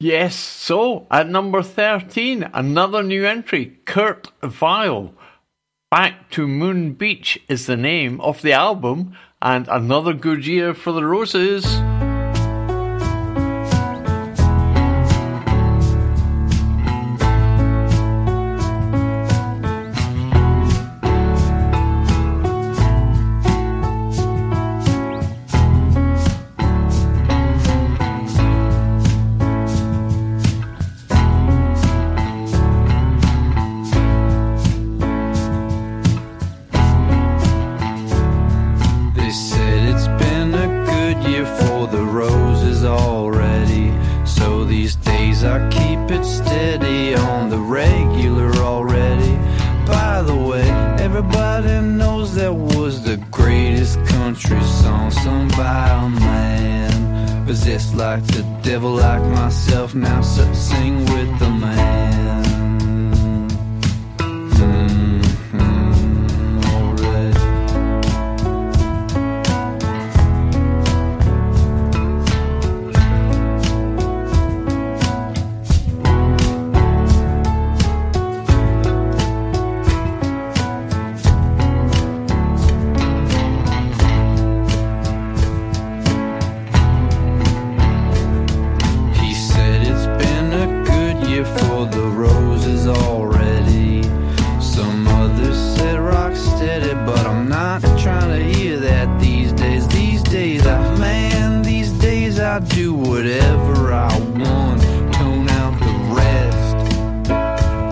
Yes, 0.00 0.34
so 0.34 1.06
at 1.10 1.28
number 1.28 1.62
13, 1.62 2.48
another 2.54 3.02
new 3.02 3.26
entry, 3.26 3.76
Kurt 3.84 4.32
Vile. 4.42 5.12
Back 5.90 6.30
to 6.30 6.48
Moon 6.48 6.94
Beach 6.94 7.38
is 7.46 7.66
the 7.66 7.76
name 7.76 8.18
of 8.22 8.40
the 8.40 8.54
album, 8.54 9.12
and 9.42 9.68
another 9.68 10.14
good 10.14 10.46
year 10.46 10.72
for 10.72 10.92
the 10.92 11.04
Roses. 11.04 11.66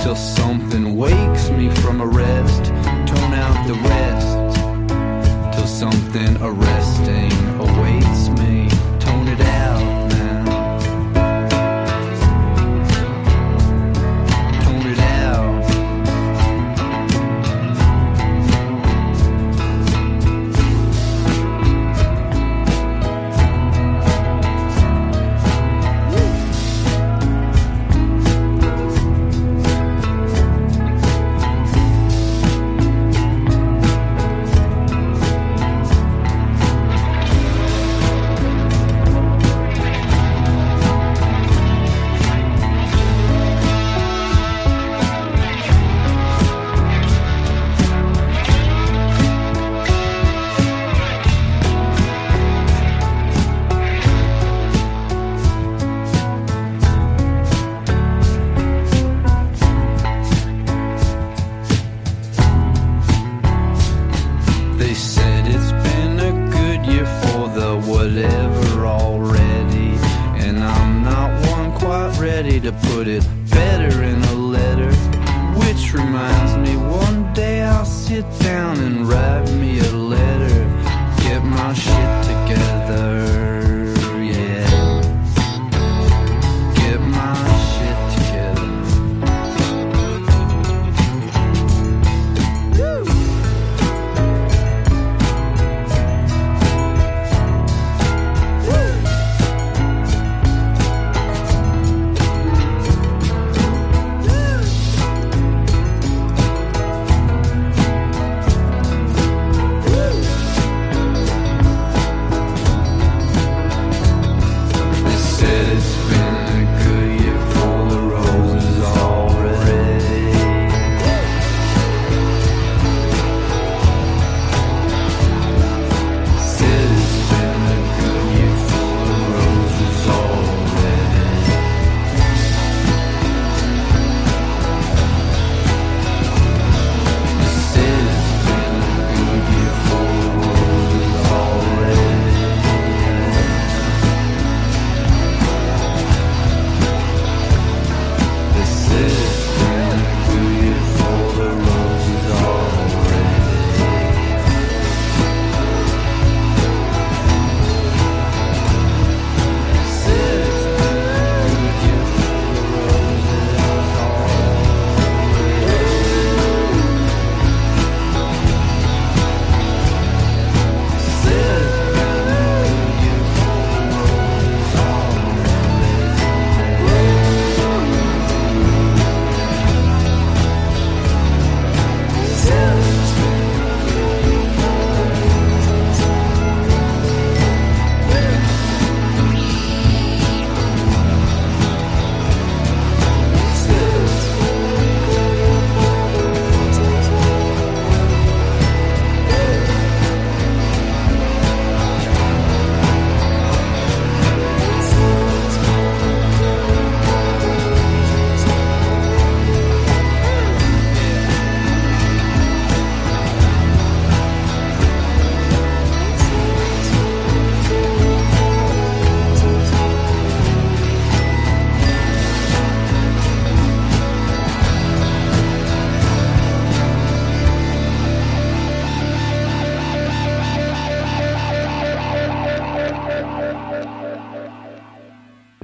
Till 0.07 0.15
something 0.15 0.97
wakes 0.97 1.51
me 1.51 1.69
from 1.83 2.01
a 2.01 2.07
rest. 2.07 2.67
Tone 3.11 3.35
out 3.35 3.67
the 3.67 3.75
rest 3.91 4.39
till 5.53 5.67
something 5.67 6.37
arresting 6.41 7.33
awaits 7.59 8.16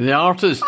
The 0.03 0.14
artist. 0.14 0.64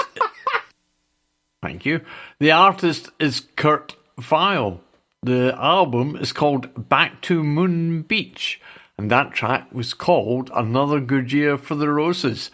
Thank 1.62 1.84
you. 1.84 2.02
The 2.38 2.52
artist 2.52 3.10
is 3.18 3.40
Kurt 3.56 3.96
Vile. 4.16 4.80
The 5.24 5.56
album 5.58 6.14
is 6.14 6.32
called 6.32 6.88
Back 6.88 7.20
to 7.22 7.42
Moon 7.42 8.02
Beach, 8.02 8.60
and 8.96 9.10
that 9.10 9.32
track 9.32 9.74
was 9.74 9.92
called 9.92 10.52
Another 10.54 11.00
Good 11.00 11.32
Year 11.32 11.58
for 11.58 11.74
the 11.74 11.90
Roses. 11.90 12.52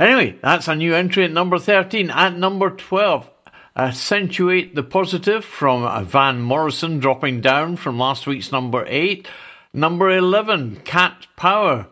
Anyway, 0.00 0.36
that's 0.42 0.66
a 0.66 0.74
new 0.74 0.96
entry 0.96 1.22
at 1.22 1.30
number 1.30 1.60
13. 1.60 2.10
At 2.10 2.36
number 2.36 2.70
12, 2.70 3.30
Accentuate 3.76 4.74
the 4.74 4.82
Positive 4.82 5.44
from 5.44 6.06
Van 6.06 6.40
Morrison, 6.40 6.98
dropping 6.98 7.40
down 7.40 7.76
from 7.76 8.00
last 8.00 8.26
week's 8.26 8.50
number 8.50 8.84
8. 8.88 9.28
Number 9.72 10.10
11, 10.10 10.80
Cat 10.84 11.28
Power 11.36 11.86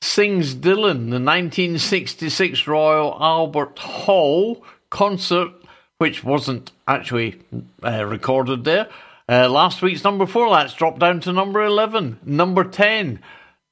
sings 0.00 0.54
Dylan, 0.54 1.10
the 1.10 1.20
1966 1.20 2.66
Royal 2.66 3.16
Albert 3.20 3.78
Hall 3.78 4.64
concert, 4.90 5.52
which 5.98 6.22
wasn't 6.22 6.70
actually 6.86 7.40
uh, 7.82 8.04
recorded 8.04 8.64
there. 8.64 8.88
Uh, 9.28 9.48
last 9.48 9.82
week's 9.82 10.04
number 10.04 10.26
4, 10.26 10.50
that's 10.50 10.74
dropped 10.74 11.00
down 11.00 11.20
to 11.20 11.32
number 11.32 11.62
11. 11.62 12.20
Number 12.24 12.64
10, 12.64 13.20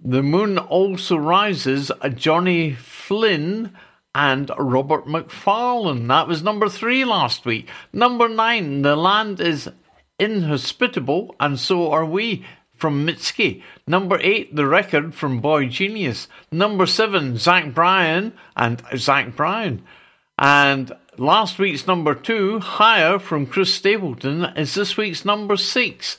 The 0.01 0.23
Moon 0.23 0.59
Also 0.59 1.17
Rises, 1.17 1.91
Johnny 2.15 2.75
Flynn 2.75 3.73
and 4.15 4.51
Robert 4.59 5.07
Macfarlane. 5.07 6.09
That 6.09 6.29
was 6.29 6.43
number 6.43 6.69
3 6.69 7.05
last 7.05 7.47
week. 7.47 7.69
Number 7.93 8.29
9, 8.29 8.83
The 8.83 8.97
Land 8.97 9.41
is 9.41 9.69
Inhospitable, 10.19 11.37
and 11.39 11.59
so 11.59 11.91
are 11.91 12.07
we 12.07 12.45
from 12.87 13.05
Mitski. 13.05 13.65
Number 13.89 14.17
eight, 14.23 14.55
The 14.55 14.65
Record 14.65 15.13
from 15.13 15.43
boygenius. 15.43 16.29
Number 16.53 16.87
seven, 16.87 17.37
Zach 17.37 17.75
Bryan 17.75 18.33
and 18.55 18.81
Zach 18.95 19.35
Bryan. 19.35 19.83
And 20.39 20.93
last 21.19 21.59
week's 21.59 21.89
number 21.89 22.15
two, 22.15 22.61
Higher 22.61 23.19
from 23.19 23.47
Chris 23.47 23.75
Stapleton, 23.75 24.45
is 24.57 24.77
this 24.77 24.97
week's 24.97 25.25
number 25.25 25.57
six. 25.57 26.19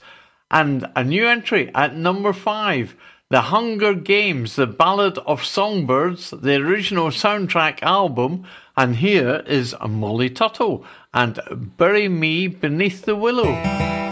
And 0.51 0.85
a 0.93 1.05
new 1.05 1.25
entry 1.25 1.71
at 1.73 1.95
number 1.95 2.33
five, 2.33 2.97
The 3.29 3.43
Hunger 3.43 3.93
Games, 3.93 4.57
The 4.57 4.67
Ballad 4.67 5.17
of 5.19 5.45
Songbirds, 5.45 6.31
the 6.31 6.55
original 6.55 7.11
soundtrack 7.11 7.81
album. 7.81 8.43
And 8.75 8.97
here 8.97 9.41
is 9.47 9.73
Molly 9.87 10.29
Tuttle 10.29 10.83
and 11.13 11.39
Bury 11.77 12.09
Me 12.09 12.47
Beneath 12.47 13.05
the 13.05 13.15
Willow. 13.15 14.06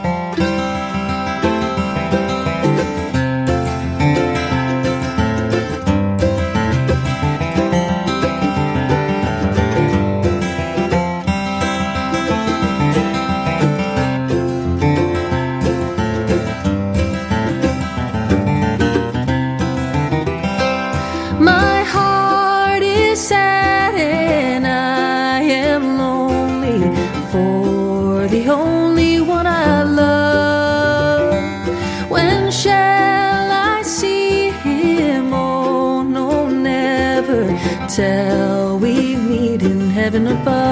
Heaven 40.06 40.28
above. 40.28 40.65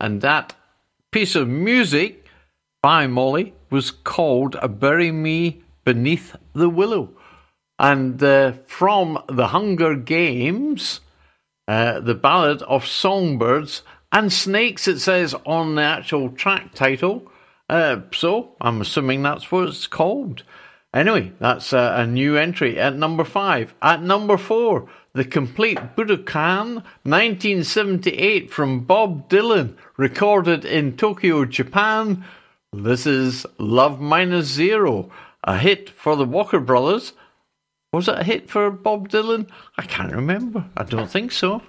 And 0.00 0.20
that 0.22 0.54
piece 1.12 1.36
of 1.36 1.46
music 1.48 2.26
by 2.82 3.06
Molly 3.06 3.54
was 3.70 3.92
called 3.92 4.56
Bury 4.80 5.12
Me 5.12 5.62
Beneath 5.84 6.34
the 6.54 6.68
Willow. 6.68 7.10
And 7.78 8.20
uh, 8.20 8.52
from 8.66 9.22
the 9.28 9.48
Hunger 9.48 9.94
Games, 9.94 11.00
uh, 11.68 12.00
the 12.00 12.14
Ballad 12.14 12.62
of 12.62 12.84
Songbirds 12.84 13.82
and 14.10 14.32
Snakes, 14.32 14.88
it 14.88 14.98
says 14.98 15.36
on 15.46 15.76
the 15.76 15.82
actual 15.82 16.30
track 16.30 16.74
title. 16.74 17.30
Uh, 17.68 18.00
so 18.12 18.56
I'm 18.60 18.80
assuming 18.80 19.22
that's 19.22 19.52
what 19.52 19.68
it's 19.68 19.86
called. 19.86 20.42
Anyway, 20.92 21.32
that's 21.38 21.72
a 21.72 22.06
new 22.06 22.36
entry 22.36 22.78
at 22.78 22.96
number 22.96 23.24
five. 23.24 23.72
At 23.80 24.02
number 24.02 24.36
four, 24.36 24.88
The 25.14 25.26
Complete 25.26 25.78
Budokan 25.94 26.76
1978 27.04 28.50
from 28.50 28.80
Bob 28.80 29.28
Dylan, 29.28 29.76
recorded 29.98 30.64
in 30.64 30.96
Tokyo, 30.96 31.44
Japan. 31.44 32.24
This 32.72 33.06
is 33.06 33.44
Love 33.58 34.00
Minus 34.00 34.46
Zero, 34.46 35.10
a 35.44 35.58
hit 35.58 35.90
for 35.90 36.16
the 36.16 36.24
Walker 36.24 36.60
Brothers. 36.60 37.12
Was 37.92 38.08
it 38.08 38.20
a 38.20 38.24
hit 38.24 38.48
for 38.48 38.70
Bob 38.70 39.10
Dylan? 39.10 39.50
I 39.76 39.82
can't 39.82 40.14
remember. 40.14 40.64
I 40.78 40.84
don't 40.84 41.10
think 41.10 41.30
so. 41.32 41.60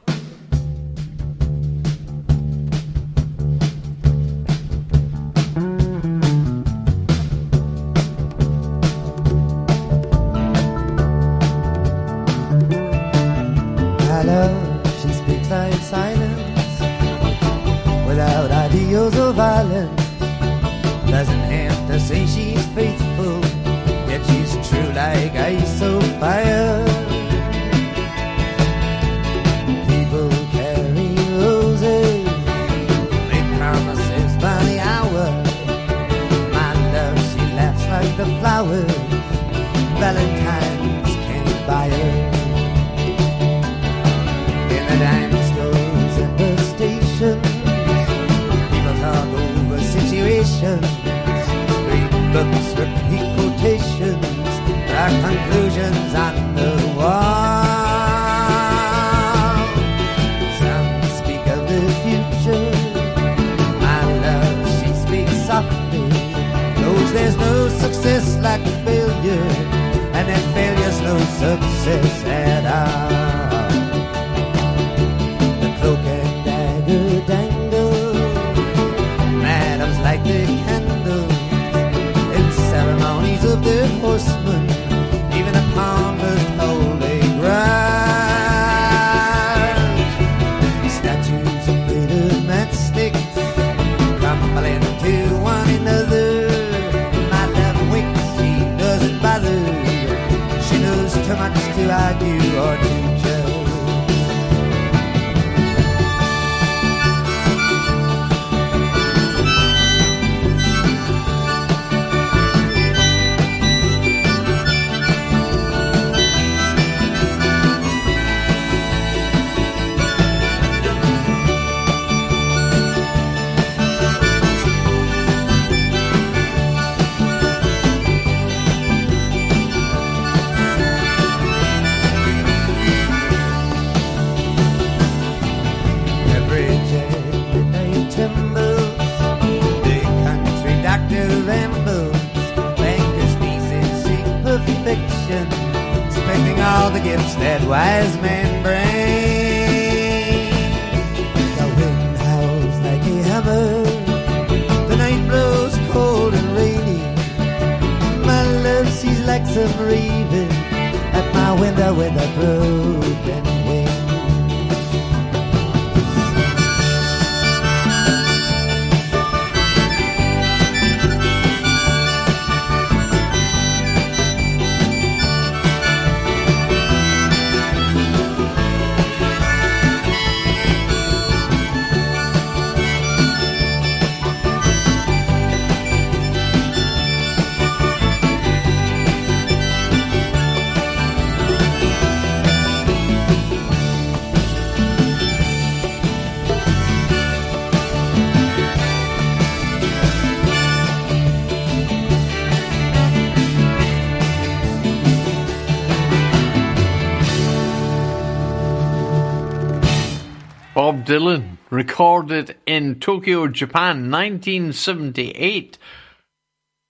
Recorded 212.23 212.55
in 212.65 212.99
Tokyo, 213.01 213.47
Japan, 213.49 214.09
1978. 214.09 215.77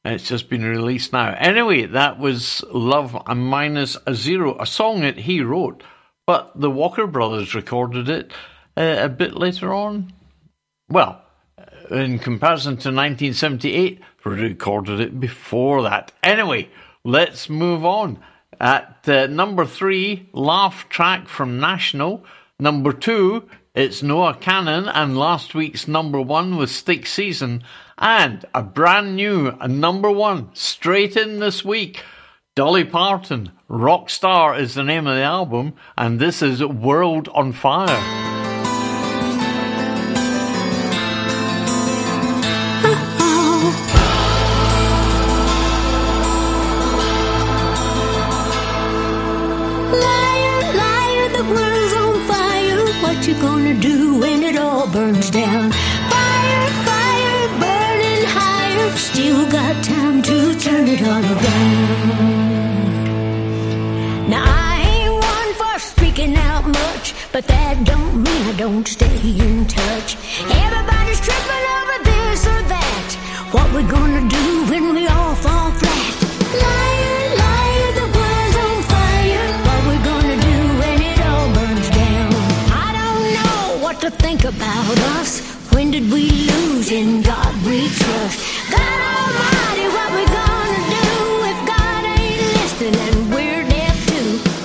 It's 0.05 0.27
just 0.27 0.47
been 0.47 0.63
released 0.63 1.11
now. 1.11 1.33
Anyway, 1.39 1.87
that 1.87 2.19
was 2.19 2.63
Love 2.71 3.19
and 3.25 3.43
Minus 3.43 3.97
a 4.05 4.13
Zero, 4.13 4.55
a 4.59 4.67
song 4.67 5.01
that 5.01 5.17
he 5.17 5.41
wrote, 5.41 5.81
but 6.27 6.51
the 6.55 6.69
Walker 6.69 7.07
Brothers 7.07 7.55
recorded 7.55 8.09
it 8.09 8.31
uh, 8.77 8.97
a 8.99 9.09
bit 9.09 9.35
later 9.35 9.73
on. 9.73 10.13
Well, 10.87 11.19
in 11.89 12.19
comparison 12.19 12.73
to 12.73 12.89
1978, 12.89 14.01
recorded 14.25 14.99
it 14.99 15.19
before 15.19 15.81
that. 15.81 16.11
Anyway, 16.21 16.69
let's 17.03 17.49
move 17.49 17.83
on. 17.83 18.19
At 18.59 18.99
uh, 19.07 19.25
number 19.25 19.65
three, 19.65 20.29
Laugh 20.31 20.87
Track 20.89 21.27
from 21.27 21.59
National. 21.59 22.23
Number 22.59 22.93
two, 22.93 23.49
it's 23.75 24.03
Noah 24.03 24.35
Kahan, 24.35 24.91
and 24.93 25.17
last 25.17 25.55
week's 25.55 25.87
number 25.87 26.21
one 26.21 26.57
was 26.57 26.69
Stick 26.69 27.07
Season. 27.07 27.63
And 27.97 28.45
a 28.53 28.61
brand 28.61 29.15
new 29.15 29.53
number 29.67 30.11
one 30.11 30.51
straight 30.53 31.17
in 31.17 31.39
this 31.39 31.65
week. 31.65 32.03
Dolly 32.55 32.83
Parton, 32.83 33.51
Rockstar 33.67 34.59
is 34.59 34.75
the 34.75 34.83
name 34.83 35.07
of 35.07 35.15
the 35.15 35.23
album, 35.23 35.73
and 35.97 36.19
this 36.19 36.43
is 36.43 36.63
World 36.63 37.27
on 37.29 37.51
Fire. 37.51 38.42
You 53.33 53.41
gonna 53.41 53.73
do 53.73 54.19
when 54.19 54.43
it 54.43 54.57
all 54.57 54.87
burns 54.87 55.29
down? 55.29 55.71
Fire, 55.71 56.69
fire, 56.87 57.47
burning 57.63 58.25
higher. 58.37 58.97
Still 58.97 59.49
got 59.49 59.83
time 59.83 60.21
to 60.21 60.55
turn 60.59 60.87
it 60.87 61.01
all 61.01 61.23
around. 61.33 62.29
Now 64.29 64.43
I 64.45 64.73
ain't 64.91 65.13
one 65.13 65.53
for 65.61 65.79
speaking 65.79 66.35
out 66.35 66.65
much, 66.67 67.15
but 67.31 67.45
that 67.47 67.83
don't 67.85 68.23
mean 68.23 68.43
I 68.47 68.55
don't 68.57 68.87
stay 68.87 69.19
in 69.47 69.65
touch. 69.65 70.17
Everybody's 70.65 71.21
tripping 71.27 71.65
over 71.79 71.97
this 72.09 72.45
or 72.53 72.61
that. 72.75 73.09
What 73.51 73.67
we 73.73 73.83
gonna 73.83 74.29
do 74.29 74.65
when 74.71 74.93
we 74.93 75.07
all 75.07 75.35
fall 75.35 75.71
flat? 75.71 76.82
Think 84.43 84.55
about 84.55 84.99
us. 85.19 85.41
When 85.73 85.91
did 85.91 86.11
we 86.11 86.29
lose 86.29 86.91
in 86.91 87.21
God 87.21 87.55
we 87.65 87.87
trust? 87.87 88.39
God 88.71 88.99
Almighty, 89.15 89.87
what 89.95 90.09
we 90.17 90.23
gonna 90.25 90.81
do 90.99 91.09
if 91.51 91.59
God 91.67 92.03
ain't 92.17 92.41
listening 92.57 92.95
and 92.95 93.33
we're? 93.33 93.63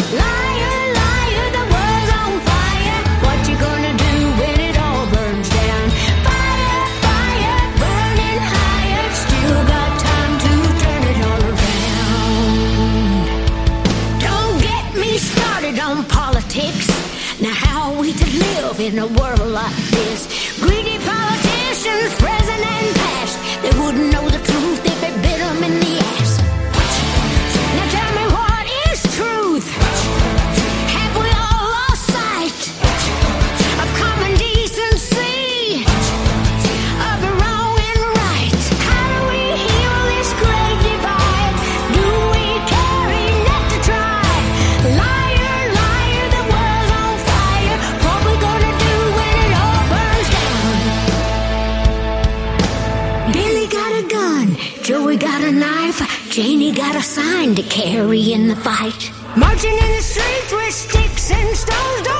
Liar, 0.09 0.77
liar, 0.99 1.49
the 1.57 1.65
world's 1.75 2.11
on 2.21 2.33
fire. 2.49 3.01
What 3.25 3.39
you 3.49 3.57
gonna 3.67 3.95
do 4.07 4.15
when 4.41 4.59
it 4.69 4.77
all 4.79 5.05
burns 5.15 5.49
down? 5.49 5.85
Fire, 6.27 6.85
fire, 7.05 7.61
burning 7.83 8.41
higher. 8.55 9.07
Still 9.25 9.61
got 9.73 9.91
time 10.09 10.35
to 10.45 10.53
turn 10.83 11.03
it 11.13 11.19
all 11.29 11.43
around. 11.53 13.25
Don't 14.27 14.57
get 14.61 14.85
me 14.97 15.19
started 15.19 15.79
on 15.79 16.05
politics. 16.05 16.87
Now, 17.41 17.68
live 18.39 18.81
in 18.81 18.99
a 18.99 19.07
world 19.07 19.49
like 19.61 19.77
this? 19.97 20.21
Greedy 20.61 20.99
politicians, 20.99 22.11
present 22.25 22.63
and 22.77 22.97
past, 22.97 23.35
they 23.63 23.73
wouldn't 23.81 24.13
know 24.13 24.29
the 24.29 24.43
truth 24.51 24.88
Janie 56.69 56.77
got 56.77 56.97
a 56.97 57.03
sign 57.03 57.55
to 57.55 57.63
carry 57.63 58.33
in 58.35 58.49
the 58.49 58.57
fight. 58.57 59.11
Marching 59.37 59.73
in 59.73 59.91
the 59.97 60.03
streets 60.03 60.53
with 60.53 60.75
sticks 60.75 61.31
and 61.31 61.57
stones, 61.57 62.18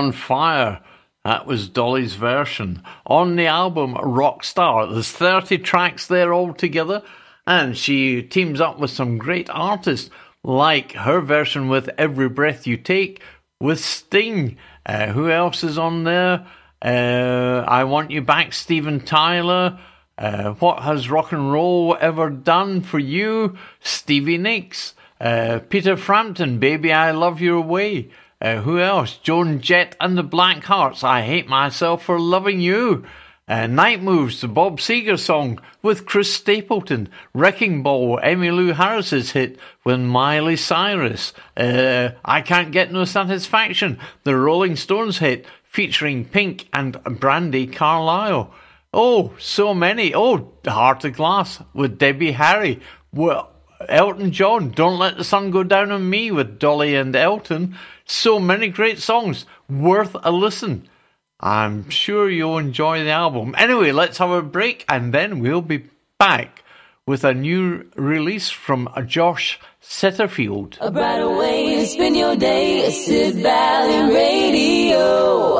on 0.00 0.12
Fire. 0.12 0.80
That 1.26 1.46
was 1.46 1.68
Dolly's 1.68 2.14
version. 2.14 2.82
On 3.04 3.36
the 3.36 3.46
album 3.46 3.94
Rockstar, 3.94 4.90
there's 4.90 5.12
30 5.12 5.58
tracks 5.58 6.06
there 6.06 6.32
altogether, 6.32 7.02
and 7.46 7.76
she 7.76 8.22
teams 8.22 8.62
up 8.62 8.78
with 8.78 8.90
some 8.90 9.18
great 9.18 9.50
artists, 9.50 10.08
like 10.42 10.92
her 10.92 11.20
version 11.20 11.68
with 11.68 11.90
Every 11.98 12.30
Breath 12.30 12.66
You 12.66 12.78
Take 12.78 13.20
with 13.60 13.78
Sting. 13.78 14.56
Uh, 14.86 15.08
who 15.08 15.30
else 15.30 15.62
is 15.62 15.76
on 15.76 16.04
there? 16.04 16.46
Uh, 16.82 17.62
I 17.68 17.84
Want 17.84 18.10
You 18.10 18.22
Back, 18.22 18.54
Steven 18.54 19.00
Tyler. 19.00 19.78
Uh, 20.16 20.54
what 20.54 20.82
has 20.82 21.10
rock 21.10 21.32
and 21.32 21.52
roll 21.52 21.94
ever 22.00 22.30
done 22.30 22.80
for 22.80 22.98
you? 22.98 23.58
Stevie 23.80 24.38
Nicks. 24.38 24.94
Uh, 25.20 25.58
Peter 25.68 25.98
Frampton, 25.98 26.58
Baby 26.58 26.90
I 26.90 27.10
Love 27.10 27.42
Your 27.42 27.60
Way. 27.60 28.08
Uh, 28.42 28.62
who 28.62 28.78
else? 28.78 29.16
Joan 29.18 29.60
Jett 29.60 29.96
and 30.00 30.16
the 30.16 30.22
Black 30.22 30.64
Hearts, 30.64 31.04
I 31.04 31.22
Hate 31.22 31.46
Myself 31.46 32.04
for 32.04 32.18
Loving 32.18 32.60
You. 32.60 33.04
Uh, 33.46 33.66
Night 33.66 34.00
Moves, 34.00 34.40
the 34.40 34.48
Bob 34.48 34.78
Seger 34.78 35.18
song 35.18 35.60
with 35.82 36.06
Chris 36.06 36.32
Stapleton. 36.32 37.10
Wrecking 37.34 37.82
Ball, 37.82 38.18
Emmylou 38.22 38.74
Harris's 38.74 39.32
hit 39.32 39.58
with 39.84 40.00
Miley 40.00 40.56
Cyrus. 40.56 41.34
Uh, 41.56 42.10
I 42.24 42.40
Can't 42.40 42.70
Get 42.70 42.92
No 42.92 43.04
Satisfaction, 43.04 43.98
the 44.24 44.36
Rolling 44.36 44.76
Stones 44.76 45.18
hit 45.18 45.44
featuring 45.64 46.24
Pink 46.24 46.68
and 46.72 46.94
Brandi 46.94 47.70
Carlile. 47.70 48.54
Oh, 48.94 49.34
so 49.38 49.74
many. 49.74 50.14
Oh, 50.14 50.52
Heart 50.66 51.04
of 51.04 51.16
Glass 51.16 51.62
with 51.74 51.98
Debbie 51.98 52.32
Harry. 52.32 52.80
Well, 53.12 53.50
Elton 53.88 54.30
John, 54.30 54.70
Don't 54.70 54.98
Let 54.98 55.16
the 55.16 55.24
Sun 55.24 55.50
Go 55.50 55.62
Down 55.62 55.90
on 55.90 56.08
Me 56.08 56.30
with 56.30 56.58
Dolly 56.58 56.94
and 56.94 57.16
Elton. 57.16 57.76
So 58.10 58.40
many 58.40 58.66
great 58.66 58.98
songs, 58.98 59.46
worth 59.68 60.16
a 60.24 60.32
listen. 60.32 60.88
I'm 61.38 61.88
sure 61.90 62.28
you'll 62.28 62.58
enjoy 62.58 63.04
the 63.04 63.10
album. 63.10 63.54
Anyway, 63.56 63.92
let's 63.92 64.18
have 64.18 64.30
a 64.30 64.42
break 64.42 64.84
and 64.88 65.14
then 65.14 65.38
we'll 65.38 65.62
be 65.62 65.84
back 66.18 66.64
with 67.06 67.22
a 67.22 67.32
new 67.32 67.88
release 67.94 68.50
from 68.50 68.88
Josh 69.06 69.60
Setterfield. 69.80 70.76
A 70.80 70.90
brighter 70.90 71.30
way 71.30 71.76
to 71.76 71.86
spend 71.86 72.16
your 72.16 72.34
day, 72.34 72.90
Sid 72.90 73.36
Valley 73.36 74.12
Radio. 74.12 75.59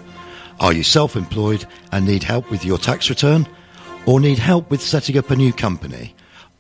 Are 0.60 0.74
you 0.74 0.84
self-employed 0.84 1.66
and 1.94 2.06
need 2.06 2.24
help 2.24 2.52
with 2.52 2.66
your 2.66 2.78
tax 2.78 3.10
return? 3.10 3.48
Or 4.06 4.20
need 4.20 4.40
help 4.40 4.70
with 4.70 4.82
setting 4.82 5.18
up 5.18 5.32
a 5.32 5.36
new 5.36 5.54
company? 5.54 6.16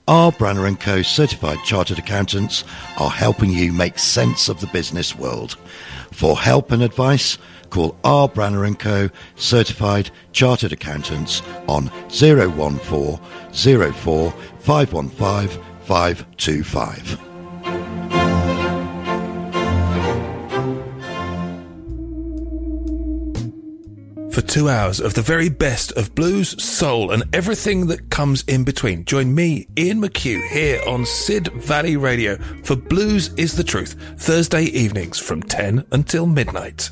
our 0.08 0.32
Branner 0.34 0.78
& 0.80 0.80
Co. 0.80 1.02
Certified 1.02 1.60
Chartered 1.64 1.98
Accountants 1.98 2.64
are 3.00 3.10
helping 3.10 3.52
you 3.52 3.72
make 3.72 3.98
sense 3.98 4.50
of 4.50 4.60
the 4.60 4.68
business 4.68 5.16
world. 5.16 5.54
For 6.12 6.38
help 6.38 6.72
and 6.72 6.84
advice, 6.84 7.38
call 7.70 7.98
R. 8.04 8.28
Branner 8.28 8.78
& 8.78 8.80
Co. 8.80 9.10
Certified 9.36 10.12
Chartered 10.34 10.74
Accountants 10.74 11.42
on 11.68 11.88
014 12.10 12.78
04 13.94 14.32
515 14.60 15.64
525. 15.86 17.33
For 24.34 24.42
two 24.42 24.68
hours 24.68 25.00
of 25.00 25.14
the 25.14 25.22
very 25.22 25.48
best 25.48 25.92
of 25.92 26.16
blues, 26.16 26.62
soul, 26.62 27.12
and 27.12 27.24
everything 27.34 27.86
that 27.88 28.10
comes 28.10 28.44
in 28.48 28.64
between. 28.64 29.06
Join 29.06 29.36
me, 29.36 29.68
Ian 29.78 30.02
McHugh, 30.02 30.50
here 30.50 30.82
on 30.88 31.06
Sid 31.06 31.50
Valley 31.54 31.98
Radio 31.98 32.38
for 32.64 32.76
Blues 32.76 33.32
is 33.36 33.56
the 33.56 33.64
Truth, 33.64 33.96
Thursday 34.18 34.64
evenings 34.64 35.20
from 35.20 35.44
10 35.44 35.86
until 35.92 36.26
midnight. 36.26 36.90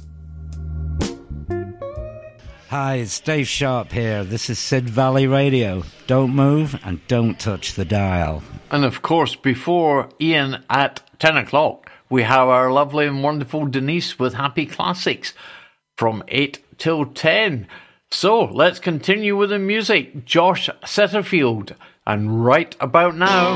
Hi, 2.70 2.96
it's 2.96 3.20
Dave 3.20 3.48
Sharp 3.48 3.92
here. 3.92 4.24
This 4.24 4.50
is 4.50 4.60
Sid 4.60 4.88
Valley 4.88 5.26
Radio. 5.26 5.84
Don't 6.06 6.36
move 6.36 6.80
and 6.86 7.06
don't 7.08 7.39
touch 7.39 7.74
the 7.74 7.86
dial. 7.86 8.44
And 8.70 8.86
of 8.86 9.02
course, 9.02 9.36
before 9.36 10.10
Ian 10.22 10.64
at 10.70 11.02
10 11.20 11.38
o'clock, 11.38 11.92
we 12.10 12.22
have 12.22 12.48
our 12.48 12.72
lovely 12.72 13.08
and 13.08 13.24
wonderful 13.24 13.66
Denise 13.66 14.20
with 14.20 14.36
Happy 14.36 14.68
Classics 14.68 15.34
from 15.98 16.24
8 16.30 16.71
till 16.82 17.06
10. 17.06 17.68
So 18.10 18.46
let's 18.46 18.80
continue 18.80 19.38
with 19.38 19.52
the 19.52 19.60
music. 19.60 20.26
Josh 20.26 20.68
Setterfield, 20.84 21.76
and 22.08 22.44
right 22.44 22.76
about 22.80 23.16
now. 23.16 23.54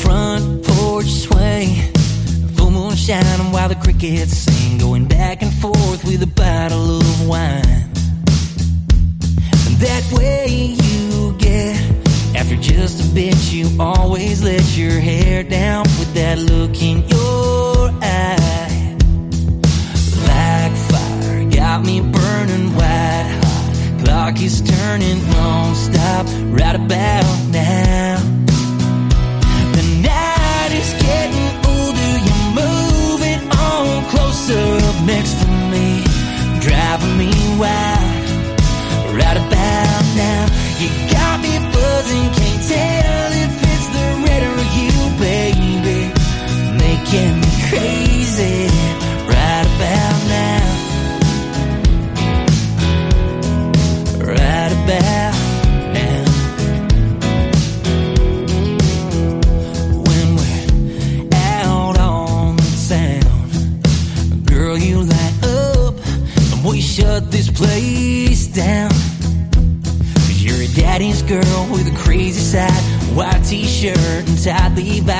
Front 0.00 0.64
porch 0.64 1.10
sway, 1.10 1.92
full 2.56 2.70
moon 2.70 2.96
shining 2.96 3.52
while 3.52 3.68
the 3.68 3.74
crickets 3.74 4.34
sing, 4.34 4.78
going 4.78 5.04
back 5.04 5.42
and 5.42 5.52
forth 5.52 6.02
with 6.04 6.22
a 6.22 6.26
bottle 6.26 6.96
of 6.96 7.28
wine. 7.28 7.92
That 9.78 10.10
way 10.16 10.79
after 12.40 12.56
just 12.56 13.04
a 13.04 13.14
bit, 13.14 13.36
you 13.52 13.68
always 13.78 14.42
let 14.42 14.64
your 14.74 14.98
hair 14.98 15.42
down 15.42 15.82
with 15.98 16.14
that 16.14 16.38
look 16.38 16.80
in 16.80 17.06
your 17.06 17.90
eye. 18.00 18.96
Like 20.26 20.74
fire, 20.88 21.50
got 21.50 21.84
me 21.84 22.00
burning 22.00 22.72
white 22.74 23.28
hot. 23.44 24.00
Clock 24.02 24.40
is 24.40 24.62
turning 24.62 25.20
non-stop 25.32 26.26
right 26.48 26.76
about 26.76 27.38
now. 27.52 28.16
The 29.76 29.84
night 30.00 30.72
is 30.72 30.92
getting 30.96 31.52
older, 31.68 32.12
you're 32.24 32.48
moving 32.56 33.40
on 33.52 34.04
closer 34.08 34.64
up 34.88 34.98
next 35.04 35.34
to 35.42 35.48
me, 35.68 36.02
driving 36.64 37.18
me 37.18 37.30
wild. 37.60 38.08
Right 39.12 39.36
about 39.36 40.04
now, 40.16 40.59
you 40.80 40.88
got 41.10 41.40
me 41.42 41.58
buzzing, 41.72 42.39
and 74.80 75.06
tight 75.06 75.19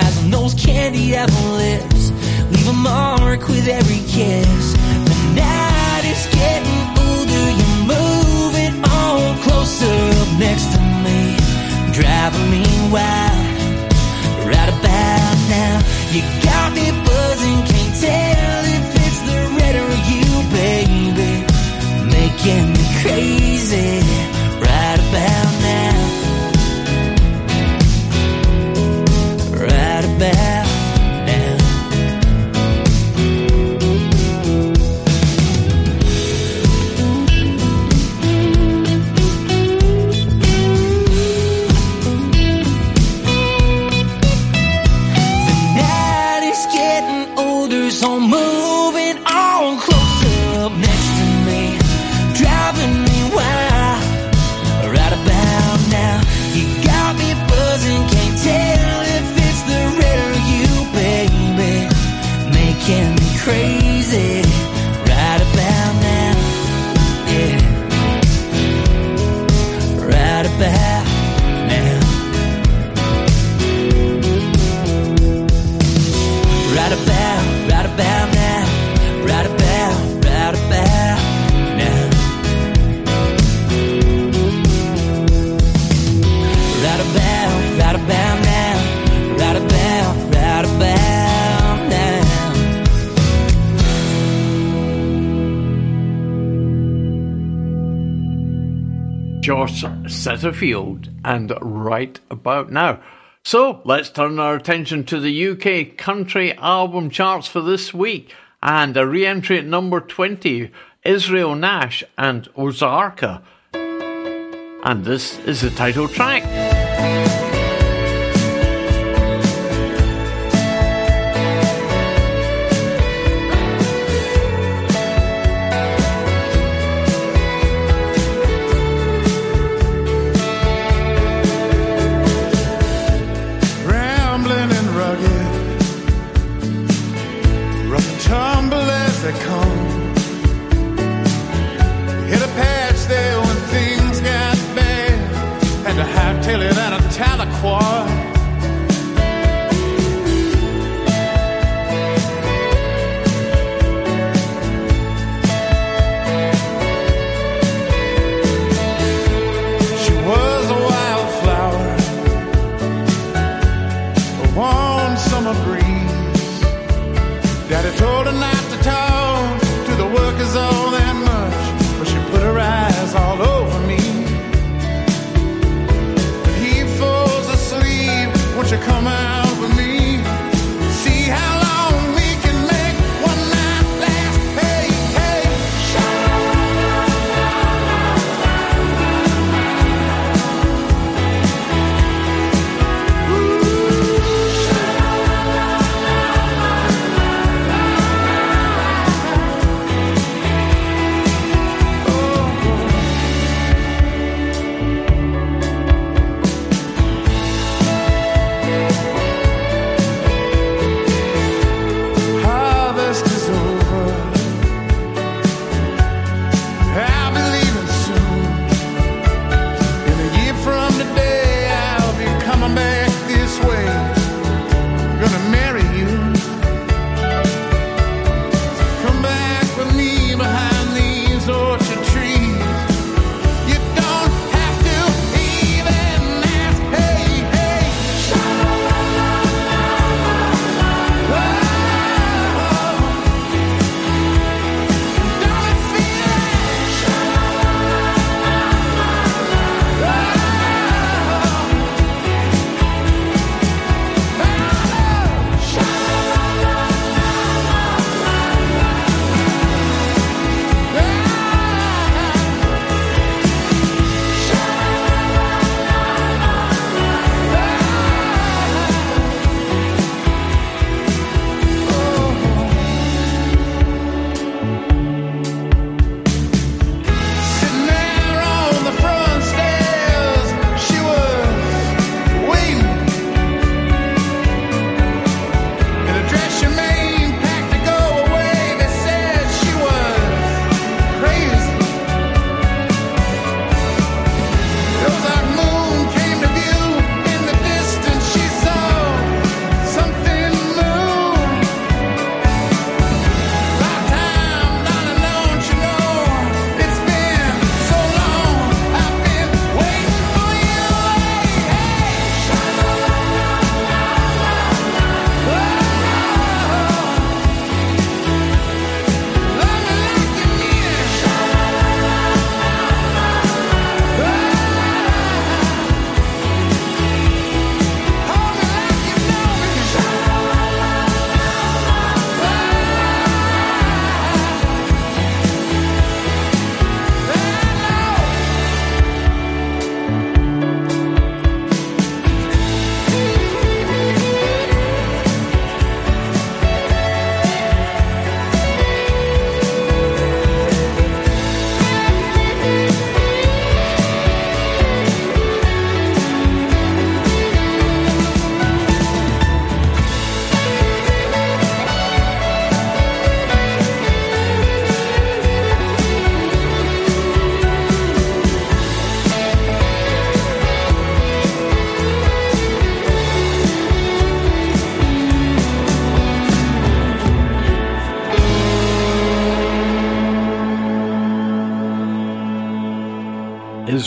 Setterfield 100.60 101.08
and 101.24 101.52
Right 101.60 102.20
About 102.30 102.70
Now. 102.70 103.00
So 103.42 103.80
let's 103.84 104.10
turn 104.10 104.38
our 104.38 104.54
attention 104.54 105.04
to 105.04 105.18
the 105.18 105.48
UK 105.48 105.96
country 105.96 106.52
album 106.54 107.08
charts 107.08 107.46
for 107.46 107.62
this 107.62 107.94
week 107.94 108.34
and 108.62 108.96
a 108.96 109.06
re 109.06 109.24
entry 109.24 109.58
at 109.58 109.64
number 109.64 110.00
20 110.00 110.70
Israel 111.04 111.54
Nash 111.54 112.04
and 112.18 112.44
Ozarker. 112.54 113.42
And 113.72 115.04
this 115.04 115.38
is 115.40 115.62
the 115.62 115.70
title 115.70 116.08
track. 116.08 116.69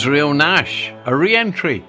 Israel 0.04 0.34
Nash, 0.34 0.92
a 1.06 1.16
re 1.16 1.34
entry 1.34 1.82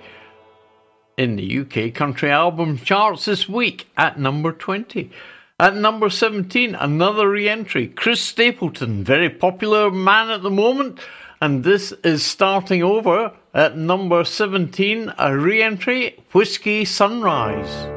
in 1.18 1.36
the 1.36 1.60
UK 1.60 1.94
country 1.94 2.32
album 2.32 2.78
charts 2.78 3.26
this 3.26 3.50
week 3.50 3.90
at 3.98 4.18
number 4.18 4.54
20. 4.54 5.12
At 5.60 5.76
number 5.76 6.10
17, 6.10 6.76
another 6.76 7.30
re 7.30 7.50
entry, 7.50 7.88
Chris 7.90 8.22
Stapleton, 8.22 9.04
very 9.04 9.30
popular 9.30 9.92
man 9.92 10.30
at 10.30 10.44
the 10.44 10.50
moment, 10.50 10.98
and 11.42 11.66
this 11.66 11.92
is 12.06 12.24
starting 12.24 12.82
over 12.82 13.34
at 13.54 13.76
number 13.76 14.24
17, 14.24 15.12
a 15.18 15.38
re 15.38 15.62
entry, 15.62 16.18
Whiskey 16.32 16.86
Sunrise. 16.86 17.95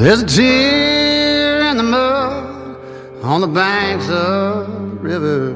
There's 0.00 0.22
a 0.22 0.26
tear 0.26 1.60
in 1.70 1.76
the 1.76 1.82
mud 1.82 3.22
on 3.22 3.42
the 3.42 3.46
banks 3.46 4.08
of 4.08 4.66
the 4.66 4.96
river, 4.98 5.50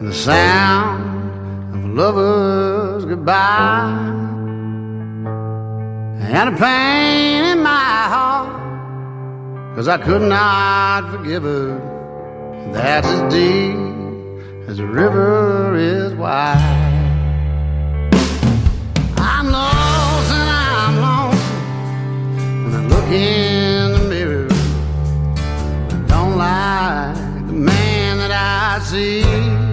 and 0.00 0.08
the 0.08 0.12
sound 0.12 1.30
of 1.72 1.84
a 1.84 1.86
lover's 1.86 3.04
goodbye, 3.04 3.92
and 6.20 6.48
a 6.48 6.58
pain 6.58 7.44
in 7.44 7.62
my 7.62 8.08
heart, 8.14 9.76
cause 9.76 9.86
I 9.86 9.98
could 9.98 10.22
not 10.22 11.08
forgive 11.12 11.44
her. 11.44 11.78
That's 12.72 13.06
as 13.06 13.32
deep 13.32 13.76
as 14.68 14.78
the 14.78 14.86
river 14.86 15.76
is 15.76 16.12
wide. 16.14 16.58
I'm 19.16 19.52
lost 19.52 19.71
look 22.88 23.08
in 23.10 23.92
the 23.92 24.06
mirror. 24.08 24.48
I 25.90 26.04
don't 26.08 26.36
like 26.36 27.46
the 27.46 27.52
man 27.52 28.18
that 28.18 28.30
I 28.30 28.78
see. 28.84 29.71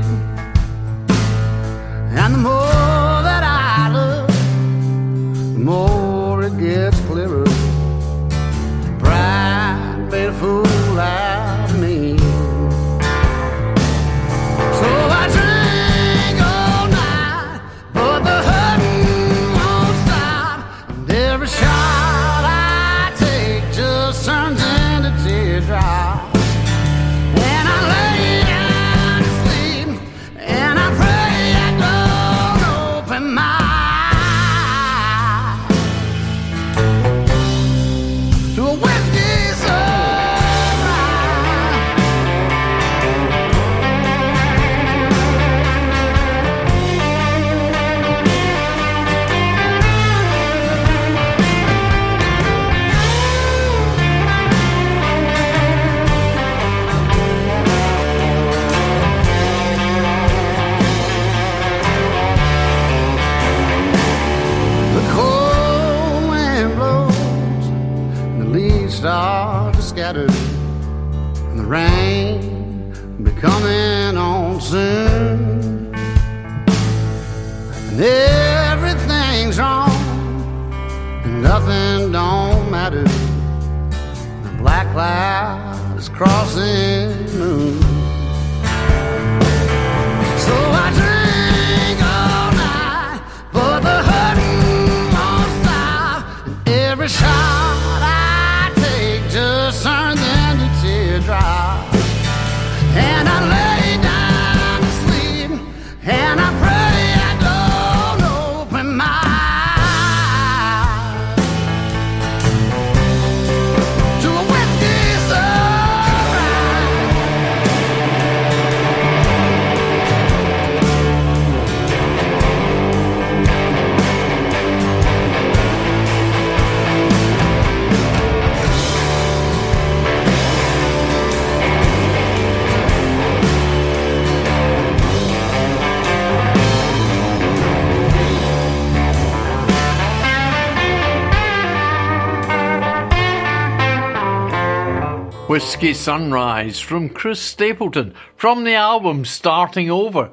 Whiskey 145.80 145.94
Sunrise 145.94 146.82
from 146.82 147.08
Chris 147.08 147.40
Stapleton 147.40 148.14
from 148.36 148.66
the 148.66 148.74
album 148.74 149.24
Starting 149.24 149.90
Over. 149.90 150.30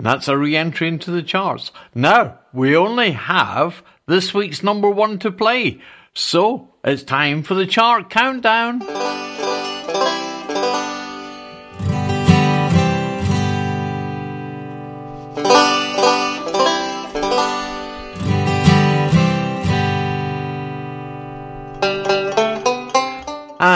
That's 0.00 0.26
a 0.26 0.38
re 0.38 0.56
entry 0.56 0.88
into 0.88 1.10
the 1.10 1.22
charts. 1.22 1.70
Now, 1.94 2.38
we 2.54 2.74
only 2.74 3.10
have 3.10 3.82
this 4.06 4.32
week's 4.32 4.62
number 4.62 4.88
one 4.88 5.18
to 5.18 5.30
play, 5.30 5.82
so 6.14 6.72
it's 6.82 7.02
time 7.02 7.42
for 7.42 7.52
the 7.52 7.66
chart 7.66 8.08
countdown. 8.08 8.80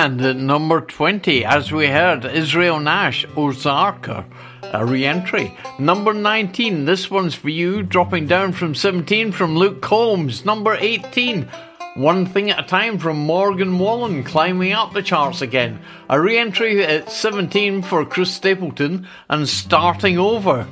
And 0.02 0.18
at 0.22 0.36
number 0.36 0.80
20, 0.80 1.44
as 1.44 1.72
we 1.72 1.86
heard, 1.88 2.24
Israel 2.24 2.80
Nash, 2.80 3.26
Ozarker, 3.36 4.24
a 4.62 4.82
re 4.82 5.04
entry. 5.04 5.54
Number 5.78 6.14
19, 6.14 6.86
this 6.86 7.10
one's 7.10 7.34
for 7.34 7.50
you, 7.50 7.82
dropping 7.82 8.26
down 8.26 8.52
from 8.52 8.74
17 8.74 9.30
from 9.30 9.56
Luke 9.58 9.82
Combs. 9.82 10.46
Number 10.46 10.74
18, 10.74 11.46
One 11.96 12.24
Thing 12.24 12.50
at 12.50 12.64
a 12.64 12.66
Time 12.66 12.98
from 12.98 13.18
Morgan 13.18 13.78
Wallen, 13.78 14.24
climbing 14.24 14.72
up 14.72 14.94
the 14.94 15.02
charts 15.02 15.42
again. 15.42 15.78
A 16.08 16.18
re 16.18 16.38
entry 16.38 16.82
at 16.82 17.12
17 17.12 17.82
for 17.82 18.06
Chris 18.06 18.32
Stapleton, 18.32 19.06
and 19.28 19.46
starting 19.46 20.16
over. 20.16 20.66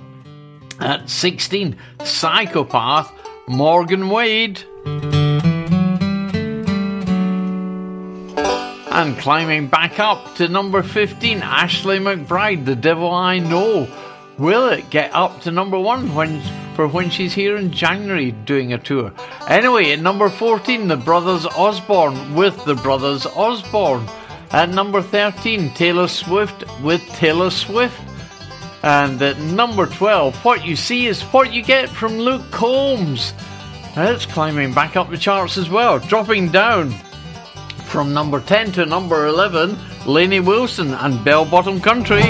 At 0.81 1.11
16, 1.11 1.76
Psychopath, 2.03 3.12
Morgan 3.47 4.09
Wade. 4.09 4.64
And 8.99 9.16
climbing 9.16 9.68
back 9.68 10.01
up 10.01 10.34
to 10.34 10.49
number 10.49 10.82
15, 10.82 11.40
Ashley 11.40 12.01
McBryde, 12.01 12.64
The 12.64 12.74
Devil 12.74 13.12
I 13.12 13.38
Know. 13.38 13.86
Will 14.38 14.70
it 14.70 14.90
get 14.90 15.14
up 15.14 15.40
to 15.42 15.53
number 15.53 15.78
one 15.78 16.12
when 16.16 16.42
for 16.74 16.88
when 16.88 17.09
she's 17.09 17.32
here 17.32 17.57
in 17.57 17.70
January 17.70 18.32
doing 18.32 18.72
a 18.72 18.78
tour? 18.78 19.12
Anyway, 19.46 19.92
at 19.92 20.01
number 20.01 20.28
14, 20.28 20.88
The 20.88 20.96
Brothers 20.96 21.46
Osborne 21.46 22.34
with 22.34 22.64
The 22.64 22.74
Brothers 22.74 23.24
Osborne. 23.24 24.05
At 24.51 24.70
number 24.70 25.01
13, 25.01 25.74
Taylor 25.74 26.09
Swift 26.09 26.64
with 26.82 27.01
Taylor 27.11 27.51
Swift. 27.51 28.01
And 28.82 29.22
at 29.22 29.38
number 29.38 29.86
12, 29.86 30.44
What 30.44 30.66
You 30.66 30.74
See 30.74 31.07
is 31.07 31.22
What 31.22 31.53
You 31.53 31.62
Get 31.62 31.88
from 31.88 32.18
Luke 32.18 32.51
Combs. 32.51 33.32
It's 33.94 34.26
climbing 34.26 34.74
back 34.74 34.96
up 34.96 35.09
the 35.09 35.16
charts 35.16 35.57
as 35.57 35.70
well, 35.70 36.01
dropping 36.01 36.51
down 36.51 36.92
from 37.89 38.12
number 38.12 38.39
10 38.41 38.72
to 38.72 38.86
number 38.86 39.26
11, 39.26 39.76
Lainey 40.07 40.41
Wilson 40.41 40.93
and 40.95 41.24
Bell 41.24 41.45
Bottom 41.45 41.80
Country. 41.80 42.22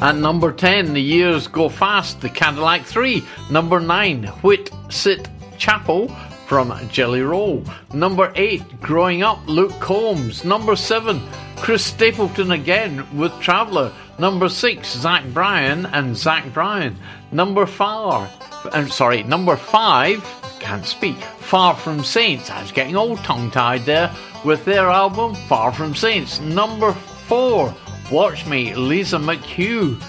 At 0.00 0.16
number 0.16 0.52
10, 0.52 0.92
The 0.92 1.02
Years 1.02 1.48
Go 1.48 1.68
Fast, 1.68 2.20
The 2.20 2.28
Cadillac 2.28 2.82
3. 2.82 3.24
Number 3.50 3.80
9, 3.80 4.24
Whit 4.42 4.70
Sit 4.88 5.28
Chapel 5.58 6.08
from 6.46 6.72
Jelly 6.88 7.22
Roll. 7.22 7.64
Number 7.92 8.32
8, 8.36 8.80
Growing 8.80 9.24
Up, 9.24 9.40
Luke 9.48 9.78
Combs. 9.80 10.44
Number 10.44 10.76
7, 10.76 11.20
Chris 11.56 11.84
Stapleton 11.84 12.52
again 12.52 13.04
with 13.18 13.32
Traveller. 13.40 13.90
Number 14.18 14.48
6, 14.48 14.88
Zach 14.88 15.24
Bryan 15.34 15.86
and 15.86 16.16
Zach 16.16 16.52
Bryan. 16.54 16.96
Number 17.32 17.66
4, 17.66 18.28
I'm 18.72 18.88
sorry, 18.88 19.22
number 19.22 19.56
5, 19.56 20.58
can't 20.60 20.84
speak, 20.84 21.16
Far 21.16 21.74
From 21.74 22.02
Saints. 22.02 22.50
I 22.50 22.62
was 22.62 22.72
getting 22.72 22.96
all 22.96 23.16
tongue 23.18 23.50
tied 23.50 23.82
there 23.82 24.14
with 24.44 24.64
their 24.64 24.88
album 24.88 25.34
Far 25.48 25.72
From 25.72 25.94
Saints. 25.94 26.40
Number 26.40 26.92
4, 26.92 27.74
Watch 28.10 28.46
Me, 28.46 28.74
Lisa 28.74 29.18
McHugh. 29.18 30.02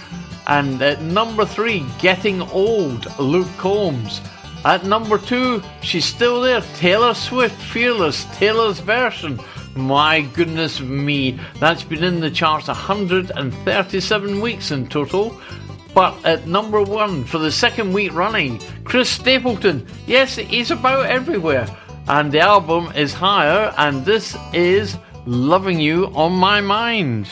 And 0.47 0.81
at 0.81 1.01
number 1.01 1.45
3, 1.45 1.85
Getting 1.99 2.41
Old, 2.41 3.07
Luke 3.19 3.49
Combs. 3.57 4.21
At 4.65 4.85
number 4.85 5.17
2, 5.17 5.61
she's 5.81 6.05
still 6.05 6.41
there, 6.41 6.61
Taylor 6.75 7.13
Swift, 7.13 7.59
Fearless, 7.61 8.25
Taylor's 8.37 8.79
version. 8.79 9.39
My 9.75 10.21
goodness 10.21 10.79
me, 10.81 11.39
that's 11.59 11.83
been 11.83 12.03
in 12.03 12.19
the 12.19 12.31
charts 12.31 12.67
137 12.67 14.41
weeks 14.41 14.71
in 14.71 14.87
total. 14.87 15.39
But 15.97 16.23
at 16.23 16.45
number 16.45 16.83
one 16.83 17.23
for 17.23 17.39
the 17.39 17.51
second 17.51 17.91
week 17.91 18.13
running, 18.13 18.61
Chris 18.83 19.09
Stapleton. 19.09 19.83
Yes, 20.05 20.35
he's 20.35 20.69
about 20.69 21.07
everywhere. 21.07 21.65
And 22.07 22.31
the 22.31 22.39
album 22.39 22.91
is 22.95 23.15
higher, 23.15 23.73
and 23.79 24.05
this 24.05 24.37
is 24.53 24.95
Loving 25.25 25.79
You 25.79 26.11
on 26.13 26.33
My 26.33 26.61
Mind. 26.61 27.27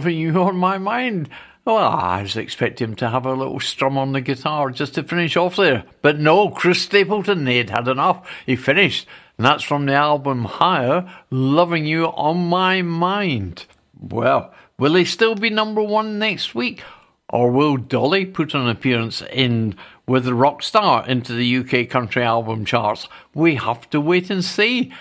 Loving 0.00 0.18
you 0.18 0.40
on 0.40 0.56
my 0.56 0.78
mind. 0.78 1.28
Well, 1.66 1.76
I 1.76 2.22
was 2.22 2.34
expecting 2.34 2.88
him 2.88 2.96
to 2.96 3.10
have 3.10 3.26
a 3.26 3.34
little 3.34 3.60
strum 3.60 3.98
on 3.98 4.12
the 4.12 4.22
guitar 4.22 4.70
just 4.70 4.94
to 4.94 5.02
finish 5.02 5.36
off 5.36 5.56
there. 5.56 5.84
But 6.00 6.18
no, 6.18 6.48
Chris 6.48 6.80
Stapleton, 6.80 7.44
they'd 7.44 7.68
had 7.68 7.86
enough. 7.86 8.26
He 8.46 8.56
finished. 8.56 9.06
And 9.36 9.44
that's 9.44 9.62
from 9.62 9.84
the 9.84 9.92
album 9.92 10.46
Higher, 10.46 11.06
Loving 11.28 11.84
You 11.84 12.06
on 12.06 12.48
My 12.48 12.80
Mind. 12.80 13.66
Well, 14.00 14.54
will 14.78 14.94
he 14.94 15.04
still 15.04 15.34
be 15.34 15.50
number 15.50 15.82
one 15.82 16.18
next 16.18 16.54
week? 16.54 16.82
Or 17.28 17.50
will 17.50 17.76
Dolly 17.76 18.24
put 18.24 18.54
an 18.54 18.70
appearance 18.70 19.22
in 19.30 19.76
with 20.06 20.24
the 20.24 20.32
rock 20.32 20.62
star 20.62 21.06
into 21.06 21.34
the 21.34 21.58
UK 21.58 21.90
country 21.90 22.22
album 22.22 22.64
charts? 22.64 23.06
We 23.34 23.56
have 23.56 23.90
to 23.90 24.00
wait 24.00 24.30
and 24.30 24.42
see. 24.42 24.94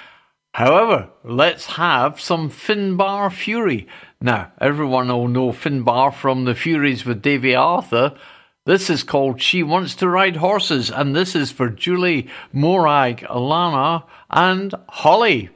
However, 0.54 1.08
let's 1.24 1.68
have 1.68 2.20
some 2.20 2.50
Finbar 2.50 3.30
Furey. 3.30 3.88
Now, 4.22 4.52
everyone 4.60 5.08
will 5.08 5.30
know 5.30 5.54
Finbar 5.54 6.14
from 6.14 6.44
the 6.44 6.52
Fureys 6.52 7.06
with 7.06 7.22
Davey 7.22 7.56
Arthur. 7.56 8.18
This 8.66 8.90
is 8.90 9.02
called 9.02 9.42
She 9.42 9.64
Wants 9.64 9.96
to 9.96 10.10
Ride 10.10 10.36
Horses, 10.36 10.92
and 10.92 11.16
this 11.16 11.36
is 11.36 11.54
for 11.54 11.70
Julie, 11.70 12.28
Morag, 12.52 13.22
Alana, 13.30 14.04
and 14.30 14.76
Holly. 14.90 15.50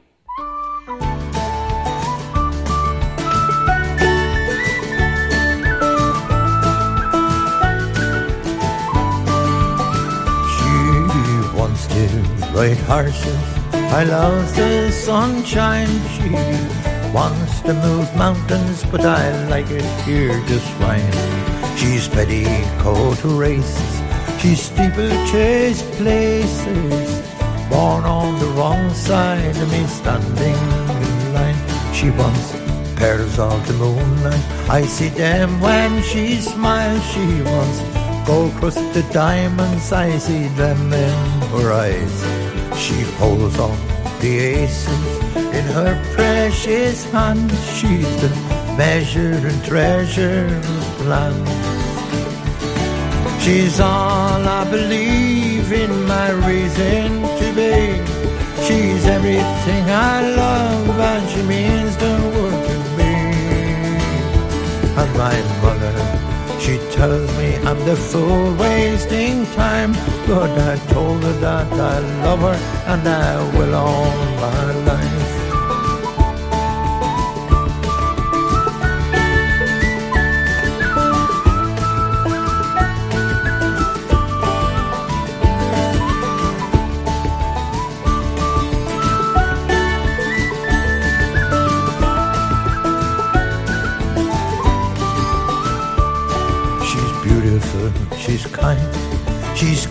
She 10.56 10.74
wants 11.54 11.86
to 11.88 12.06
ride 12.54 12.78
horses. 12.88 13.44
I 13.74 14.04
love 14.04 14.56
the 14.56 14.90
sunshine. 14.90 15.88
She 16.08 16.93
wants 17.14 17.60
to 17.60 17.72
move 17.74 18.12
mountains, 18.16 18.84
but 18.90 19.02
I 19.02 19.46
like 19.46 19.70
it 19.70 19.86
here 20.02 20.34
just 20.48 20.68
fine. 20.82 21.14
She's 21.78 22.08
petticoat 22.08 23.22
races. 23.24 23.92
She's 24.40 24.62
steeplechase 24.62 25.82
places. 25.96 27.22
Born 27.70 28.02
on 28.04 28.38
the 28.40 28.50
wrong 28.56 28.92
side 28.92 29.56
of 29.56 29.70
me, 29.70 29.86
standing 29.86 30.58
in 31.06 31.32
line. 31.32 31.60
She 31.94 32.10
wants 32.10 32.52
pairs 32.96 33.38
of 33.38 33.64
the 33.68 33.74
moonlight. 33.74 34.44
I 34.68 34.82
see 34.82 35.08
them 35.08 35.60
when 35.60 36.02
she 36.02 36.40
smiles. 36.40 37.02
She 37.12 37.42
wants 37.42 37.78
gold 38.26 38.52
crusted 38.54 39.08
diamonds. 39.12 39.92
I 39.92 40.18
see 40.18 40.48
them 40.58 40.92
in 40.92 41.14
her 41.54 41.72
eyes. 41.72 42.16
She 42.76 43.00
holds 43.18 43.56
on 43.60 43.93
the 44.24 44.38
aces 44.38 45.04
in 45.58 45.64
her 45.76 45.94
precious 46.14 47.04
hand. 47.12 47.50
She's 47.76 48.12
the 48.22 48.30
measure 48.82 49.36
and 49.50 49.58
treasure 49.62 50.46
of 50.46 51.06
land. 51.06 51.46
She's 53.42 53.78
all 53.80 54.42
I 54.60 54.64
believe 54.76 55.70
in 55.72 55.92
my 56.14 56.30
reason 56.48 57.08
to 57.40 57.46
be. 57.60 57.76
She's 58.66 59.04
everything 59.16 59.84
I 59.90 60.16
love 60.42 60.98
and 61.12 61.24
she 61.32 61.42
means 61.42 61.94
the 62.04 62.14
world 62.34 62.60
to 62.70 62.76
me. 62.98 63.14
And 65.00 65.10
my 65.22 65.36
mother, 65.62 66.23
she 66.64 66.78
tells 66.92 67.28
me 67.36 67.56
I'm 67.68 67.78
the 67.84 67.94
fool 67.94 68.54
wasting 68.56 69.44
time. 69.52 69.92
But 70.26 70.50
I 70.72 70.76
told 70.92 71.22
her 71.22 71.32
that 71.40 71.70
I 71.72 71.98
love 72.24 72.40
her 72.40 72.58
and 72.92 73.06
I 73.06 73.58
will 73.58 73.74
all 73.74 74.10
my 74.40 74.72
life. 74.90 75.43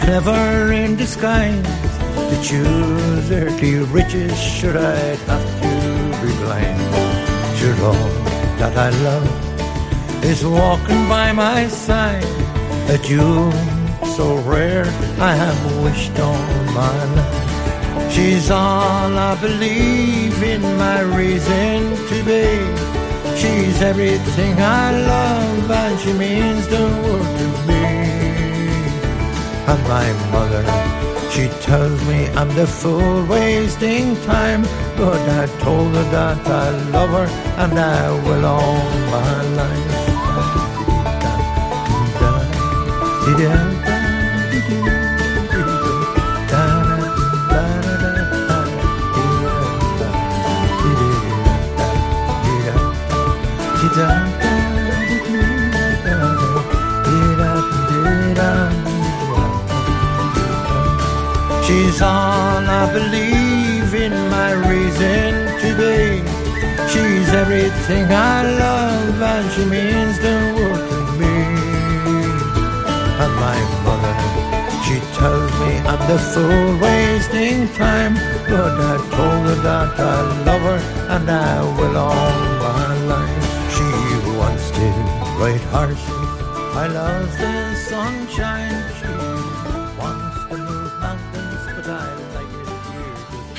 Clever 0.03 0.73
in 0.73 0.95
disguise. 0.95 1.63
To 2.29 2.35
choose 2.43 3.31
earthly 3.31 3.75
riches, 3.97 4.37
should 4.37 4.75
I 4.75 4.97
have 5.29 5.47
to 5.63 5.71
be 6.21 6.31
blind? 6.43 6.81
Should 7.57 7.79
all 7.79 8.09
that 8.59 8.75
I 8.87 8.89
love 9.07 9.29
is 10.23 10.45
walking 10.45 11.07
by 11.07 11.31
my 11.31 11.67
side? 11.67 12.35
A 12.95 12.97
jewel 12.97 13.51
so 14.17 14.35
rare, 14.53 14.85
I 15.31 15.33
have 15.43 15.59
wished 15.83 16.17
on 16.19 16.49
my 16.79 17.03
life. 17.17 18.11
She's 18.13 18.51
all 18.51 19.11
I 19.31 19.35
believe 19.41 20.37
in 20.43 20.61
my 20.85 20.99
reason 21.01 21.77
to 22.09 22.17
be. 22.29 22.45
She's 23.41 23.81
everything 23.81 24.53
I 24.59 24.85
love 25.13 25.71
and 25.71 25.99
she 26.01 26.13
means 26.13 26.67
the 26.67 26.83
world 27.03 27.29
to 27.39 27.67
me. 27.67 27.72
And 29.71 29.81
my 29.87 30.07
mother, 30.31 30.63
she 31.31 31.47
tells 31.61 31.99
me 32.07 32.27
I'm 32.39 32.49
the 32.55 32.67
fool 32.67 33.25
wasting 33.25 34.15
time. 34.23 34.63
But 34.97 35.21
I 35.41 35.45
told 35.63 35.93
her 35.95 36.07
that 36.11 36.45
I 36.47 36.69
love 36.91 37.09
her 37.09 37.27
and 37.63 37.79
I 37.79 38.11
will 38.25 38.45
all 38.45 38.77
my 39.11 39.41
life. 39.55 40.03
She's 61.73 62.03
all 62.03 62.63
I 62.81 62.85
believe 62.93 63.95
in 63.95 64.13
my 64.29 64.51
reason 64.69 65.29
to 65.61 65.69
be. 65.81 66.21
She's 66.91 67.29
everything 67.33 68.05
I 68.13 68.43
love 68.63 69.19
and 69.19 69.45
she 69.53 69.65
means 69.65 70.15
the 70.19 70.37
world 70.55 70.83
to 70.91 71.01
me. 71.17 71.37
And 73.23 73.33
my 73.45 73.59
mother, 73.85 74.15
she 74.85 74.97
tells 75.17 75.51
me 75.61 75.71
I'm 75.89 76.01
the 76.11 76.19
fool 76.31 76.77
wasting 76.77 77.67
time. 77.73 78.13
But 78.47 78.73
I 78.91 78.95
told 79.15 79.41
her 79.49 79.59
that 79.65 79.99
I 79.99 80.19
love 80.45 80.65
her 80.69 80.81
and 81.15 81.27
I 81.27 81.55
will 81.77 81.97
all 81.97 82.37
my 82.67 82.93
life. 83.13 83.45
She 83.73 83.89
wants 84.37 84.69
to 84.77 84.87
ride 85.41 85.65
horses. 85.73 86.33
I 86.77 86.85
love 86.85 87.31
the 87.39 87.75
sunshine. 87.89 89.02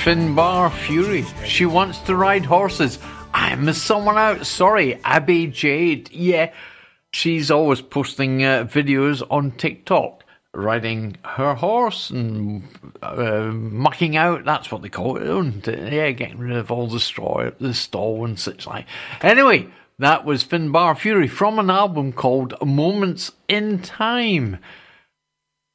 Finbar 0.05 0.69
Furey. 0.69 1.25
She 1.47 1.65
wants 1.65 1.99
to 2.01 2.15
ride 2.15 2.45
horses. 2.45 2.99
I 3.33 3.55
missed 3.55 3.87
someone 3.87 4.19
out. 4.19 4.45
Sorry, 4.47 5.01
Abby 5.03 5.47
Jade. 5.47 6.11
Yeah, 6.13 6.53
she's 7.15 7.51
always 7.51 7.81
posting 7.81 8.45
uh, 8.45 8.69
videos 8.71 9.27
on 9.31 9.53
TikTok, 9.53 10.23
riding 10.53 11.17
her 11.25 11.55
horse 11.55 12.11
and 12.11 12.65
uh, 13.01 13.45
mucking 13.51 14.15
out. 14.15 14.45
That's 14.45 14.71
what 14.71 14.83
they 14.83 14.91
call 14.91 15.17
it. 15.17 15.67
Yeah, 15.67 16.11
getting 16.11 16.37
rid 16.37 16.55
of 16.55 16.71
all 16.71 16.87
the 16.87 17.01
straw, 17.01 17.49
the 17.59 17.73
stall 17.73 18.27
and 18.27 18.39
such 18.39 18.67
like. 18.67 18.85
Anyway, 19.23 19.69
that 20.01 20.27
was 20.27 20.45
Finbar 20.45 20.99
Furey 20.99 21.31
from 21.31 21.59
an 21.59 21.71
album 21.71 22.13
called 22.13 22.53
Moments 22.63 23.33
in 23.49 23.81
Time. 23.81 24.59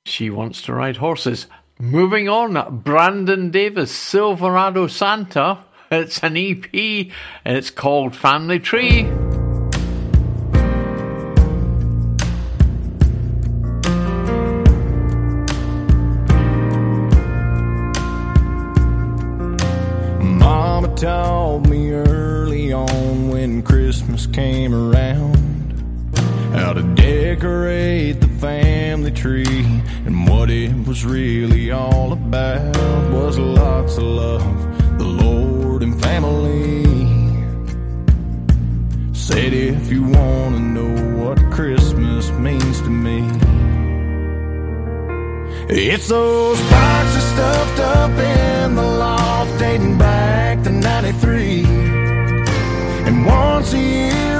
She 0.06 0.30
wants 0.30 0.62
to 0.62 0.74
ride 0.76 0.98
horses. 0.98 1.48
Moving 1.82 2.28
on, 2.28 2.80
Brandon 2.80 3.52
Davis, 3.52 3.90
Silverado 3.90 4.88
Santa. 4.88 5.60
It's 5.90 6.22
an 6.22 6.36
EP. 6.36 6.68
And 7.46 7.58
it's 7.58 7.70
called 7.70 8.18
Family 8.18 8.60
Tree. 8.60 9.04
Mama 20.22 20.94
taught 20.98 21.66
me 21.70 21.92
early 21.92 22.74
on 22.74 23.30
when 23.30 23.64
Christmas 23.64 24.28
came 24.28 24.76
around 24.76 25.39
decorate 27.10 28.22
the 28.22 28.28
family 28.28 29.10
tree 29.10 29.66
and 30.06 30.30
what 30.30 30.48
it 30.52 30.72
was 30.88 31.04
really 31.04 31.72
all 31.72 32.14
about 32.14 32.78
was 33.12 33.40
lots 33.40 33.98
of 33.98 34.04
love, 34.04 35.00
the 35.00 35.06
Lord 35.06 35.82
and 35.82 36.00
family. 36.00 36.84
Said 39.12 39.54
if 39.54 39.92
you 39.92 40.04
want 40.04 40.52
to 40.58 40.62
know 40.76 40.94
what 41.20 41.38
Christmas 41.52 42.30
means 42.48 42.80
to 42.82 42.92
me, 42.92 43.18
it's 45.68 46.10
those 46.10 46.62
boxes 46.70 47.24
stuffed 47.34 47.80
up 47.80 48.12
in 48.12 48.76
the 48.76 48.90
loft 49.06 49.58
dating 49.58 49.98
back 49.98 50.64
to 50.64 50.70
93. 50.70 51.64
And 53.08 53.26
once 53.26 53.74
a 53.74 53.80
year 53.80 54.39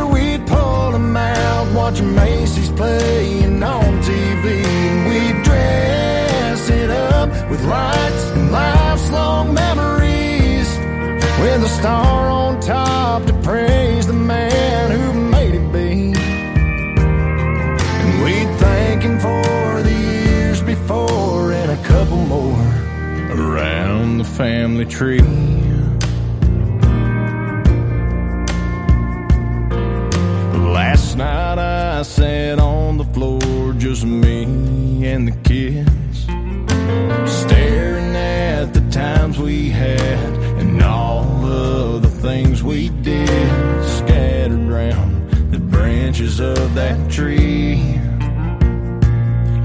George 1.90 2.02
Macy's 2.04 2.70
playing 2.70 3.64
on 3.64 4.04
TV. 4.04 4.46
We 5.10 5.44
dress 5.44 6.70
it 6.70 6.92
up 6.92 7.30
with 7.50 7.66
lights 7.66 8.26
and 8.36 8.52
life's 8.52 9.10
long 9.10 9.56
memories. 9.56 10.70
With 11.42 11.64
a 11.64 11.70
star 11.80 12.30
on 12.30 12.60
top 12.60 13.26
to 13.26 13.34
praise 13.42 14.06
the 14.06 14.14
man 14.14 14.92
who 14.92 15.14
made 15.32 15.56
it 15.56 15.74
be. 15.74 16.14
And 18.04 18.24
we 18.24 18.36
thank 18.60 19.02
him 19.02 19.18
for 19.20 19.82
the 19.82 19.92
years 19.92 20.62
before 20.62 21.52
and 21.54 21.72
a 21.72 21.84
couple 21.88 22.18
more 22.18 22.68
around 23.32 24.20
the 24.20 24.26
family 24.26 24.86
tree. 24.86 25.69
Night 31.20 31.60
I 31.60 32.02
sat 32.04 32.60
on 32.60 32.98
the 32.98 33.04
floor, 33.04 33.74
just 33.74 34.06
me 34.06 35.06
and 35.06 35.28
the 35.28 35.36
kids, 35.44 36.24
staring 37.30 38.16
at 38.16 38.74
the 38.74 38.80
times 38.90 39.38
we 39.38 39.70
had 39.70 40.34
and 40.62 40.82
all 40.82 41.46
of 41.46 42.04
the 42.04 42.10
things 42.10 42.64
we 42.64 42.88
did, 43.04 43.28
scattered 43.98 44.66
round 44.78 45.30
the 45.52 45.60
branches 45.60 46.40
of 46.40 46.74
that 46.76 47.12
tree. 47.12 47.74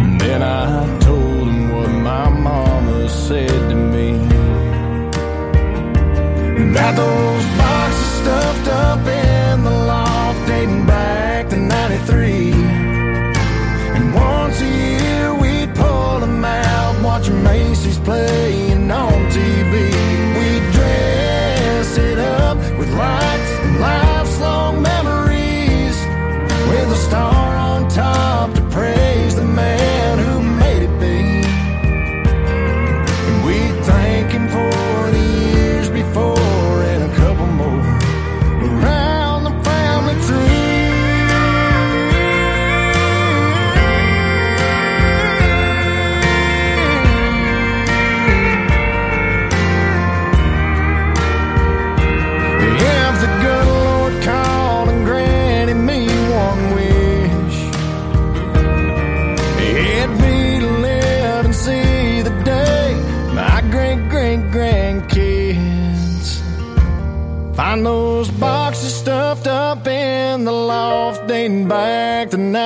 And 0.02 0.20
then 0.20 0.43
I 0.43 0.98
told 0.98 1.47
what 1.72 1.90
my 2.10 2.31
mama 2.31 3.09
said 3.09 3.60
to 3.70 3.76
me. 3.76 4.09
Got 6.74 6.97
those 6.97 7.64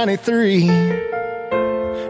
93. 0.06 0.68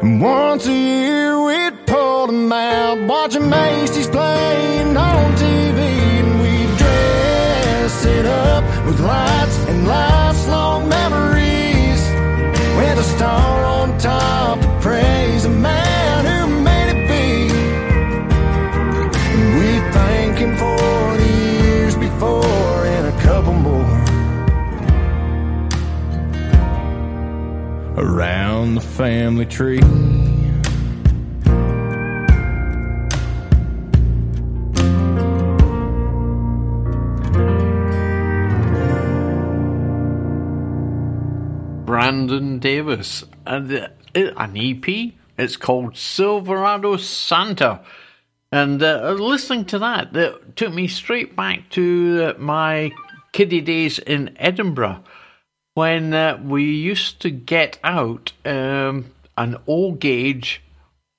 And 0.02 0.20
once 0.20 0.66
a 0.66 0.72
year 0.74 1.42
we'd 1.42 1.86
pull 1.86 2.26
them 2.26 2.52
out, 2.52 3.00
watching 3.08 3.48
Macy's 3.48 4.08
playing 4.08 4.94
on 4.94 5.32
TV, 5.36 5.80
and 6.20 6.32
we'd 6.42 6.76
dress 6.76 8.04
it 8.04 8.26
up 8.26 8.62
with 8.84 9.00
lights 9.00 9.56
and 9.70 9.88
life's 9.88 10.46
long 10.48 10.86
memories, 10.86 12.02
with 12.76 12.98
a 12.98 13.06
star 13.16 13.64
on 13.64 13.96
top 13.96 14.67
the 28.74 28.80
family 28.80 29.46
tree. 29.46 29.80
Brandon 41.84 42.58
Davis. 42.58 43.24
And 43.46 43.72
uh, 43.72 43.88
an 44.14 44.56
EP. 44.56 45.12
It's 45.36 45.56
called 45.56 45.96
Silverado 45.96 46.96
Santa. 46.96 47.82
And 48.50 48.82
uh, 48.82 49.12
listening 49.12 49.66
to 49.66 49.78
that, 49.78 50.12
that 50.14 50.56
took 50.56 50.72
me 50.72 50.88
straight 50.88 51.36
back 51.36 51.70
to 51.70 52.34
uh, 52.36 52.38
my 52.38 52.92
kiddie 53.32 53.60
days 53.60 53.98
in 53.98 54.34
Edinburgh 54.36 55.02
when 55.78 56.12
uh, 56.12 56.36
we 56.42 56.64
used 56.64 57.20
to 57.20 57.30
get 57.30 57.78
out 57.84 58.32
um, 58.44 59.14
an 59.36 59.56
O 59.68 59.92
gauge 59.92 60.60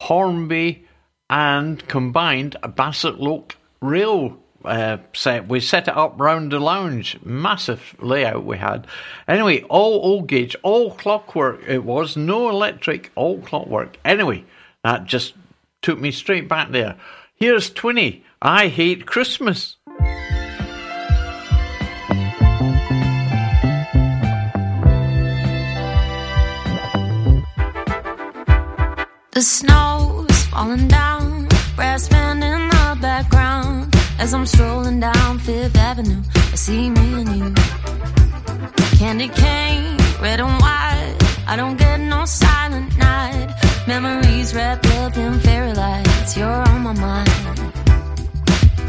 Hornby 0.02 0.86
and 1.30 1.88
combined 1.88 2.57
a 2.61 2.68
Bassett-Lowke 2.68 3.56
rail 3.80 4.38
uh, 4.65 4.98
set. 5.14 5.48
We 5.48 5.61
set 5.61 5.88
it 5.88 5.95
up 5.95 6.19
round 6.19 6.52
the 6.52 6.60
lounge. 6.60 7.18
Massive 7.23 7.95
layout 8.02 8.44
we 8.44 8.57
had. 8.57 8.86
Anyway, 9.30 9.61
all 9.69 10.02
O 10.03 10.22
gauge, 10.23 10.57
all 10.61 10.91
clockwork 10.91 11.61
it 11.65 11.86
was. 11.86 12.18
No 12.18 12.49
electric, 12.49 13.14
all 13.15 13.40
clockwork. 13.40 13.95
Anyway, 14.03 14.44
that 14.84 15.06
just 15.06 15.36
took 15.81 15.98
me 16.02 16.11
straight 16.11 16.49
back 16.49 16.72
there. 16.72 16.98
Here's 17.34 17.72
Twinnie. 17.72 18.23
I 18.41 18.68
hate 18.68 19.06
Christmas. 19.06 19.77
The 29.40 29.45
snow's 29.45 30.44
falling 30.48 30.90
down, 30.90 31.48
brass 31.78 32.10
band 32.10 32.44
in 32.44 32.68
the 32.68 32.98
background. 32.99 33.95
As 34.20 34.34
I'm 34.34 34.45
strolling 34.45 34.99
down 34.99 35.40
Fifth 35.40 35.78
Avenue, 35.78 36.22
I 36.36 36.56
see 36.56 36.90
me 36.90 37.22
and 37.22 37.30
you. 37.38 37.53
Candy 38.98 39.30
cane, 39.30 39.95
red 40.22 40.41
and 40.41 40.61
white. 40.61 41.16
I 41.48 41.56
don't 41.56 41.78
get 41.78 42.02
no 42.02 42.26
silent 42.26 42.98
night. 42.98 43.56
Memories 43.88 44.53
wrapped 44.53 44.88
up 44.98 45.16
in 45.16 45.40
fairy 45.40 45.74
lights. 45.74 46.36
You're 46.36 46.49
on 46.72 46.82
my 46.84 46.91
mind. 46.91 47.30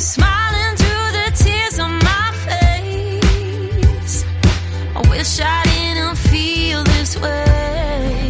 Smiling 0.02 0.74
through 0.80 1.10
the 1.18 1.30
tears 1.44 1.78
on 1.78 1.92
my 2.10 2.32
face. 2.48 4.24
I 4.96 5.00
wish 5.10 5.38
I 5.40 5.62
didn't 5.62 6.16
feel 6.16 6.82
this 6.82 7.16
way, 7.20 8.29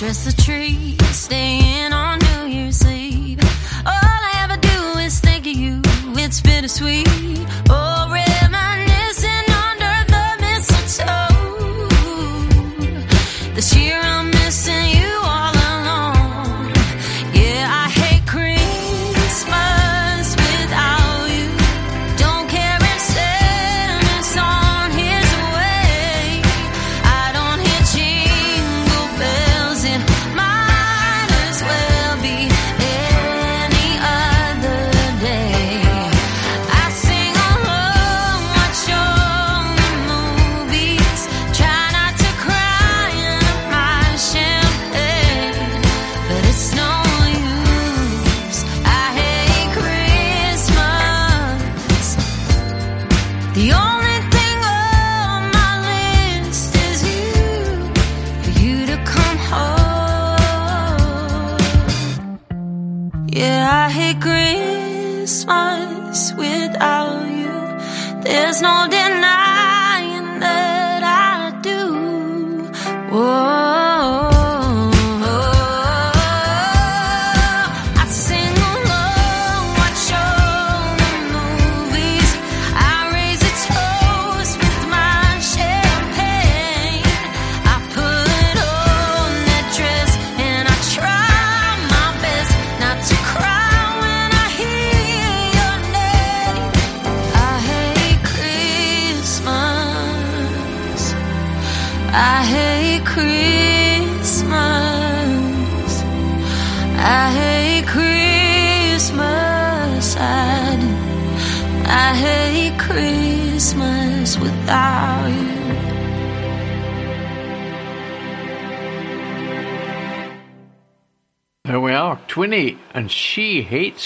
dress 0.00 0.24
the 0.24 0.32
tree, 0.42 0.96
staying 1.12 1.59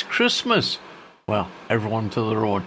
Christmas. 0.04 0.78
Well, 1.26 1.50
everyone 1.68 2.10
to 2.10 2.22
their 2.28 2.44
own. 2.44 2.64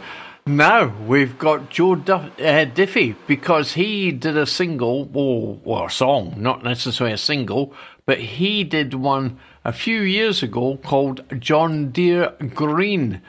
Now 0.47 0.95
we've 1.05 1.37
got 1.37 1.69
Joe 1.69 1.95
Duff- 1.95 2.39
uh, 2.39 2.65
Diffie 2.65 3.15
because 3.27 3.73
he 3.73 4.11
did 4.11 4.37
a 4.37 4.45
single, 4.45 5.09
or 5.13 5.87
a 5.87 5.91
song, 5.91 6.35
not 6.37 6.63
necessarily 6.63 7.13
a 7.13 7.17
single, 7.17 7.73
but 8.05 8.19
he 8.19 8.63
did 8.63 8.93
one 8.93 9.39
a 9.65 9.73
few 9.73 9.99
years 9.99 10.41
ago 10.41 10.77
called 10.77 11.25
John 11.39 11.91
Deere 11.91 12.33
Green. 12.55 13.21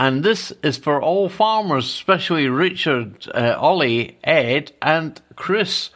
And 0.00 0.24
this 0.24 0.52
is 0.62 0.76
for 0.76 1.00
all 1.00 1.28
farmers, 1.28 1.84
especially 1.84 2.48
Richard, 2.48 3.28
uh, 3.32 3.56
Ollie, 3.58 4.18
Ed, 4.24 4.72
and 4.82 5.20
Chris. 5.36 5.90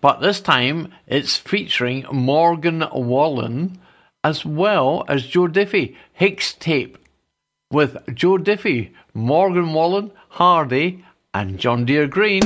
But 0.00 0.20
this 0.20 0.40
time 0.40 0.92
it's 1.06 1.36
featuring 1.36 2.04
Morgan 2.12 2.84
Wallen 2.92 3.80
as 4.24 4.44
well 4.44 5.04
as 5.08 5.26
Joe 5.26 5.48
Diffie, 5.48 5.96
HixTape, 6.20 6.96
with 7.70 7.96
Joe 8.14 8.38
Diffie, 8.38 8.92
Morgan 9.14 9.72
Wallen, 9.72 10.10
Hardy, 10.30 11.04
and 11.34 11.58
John 11.58 11.84
Deere 11.84 12.06
Green. 12.06 12.42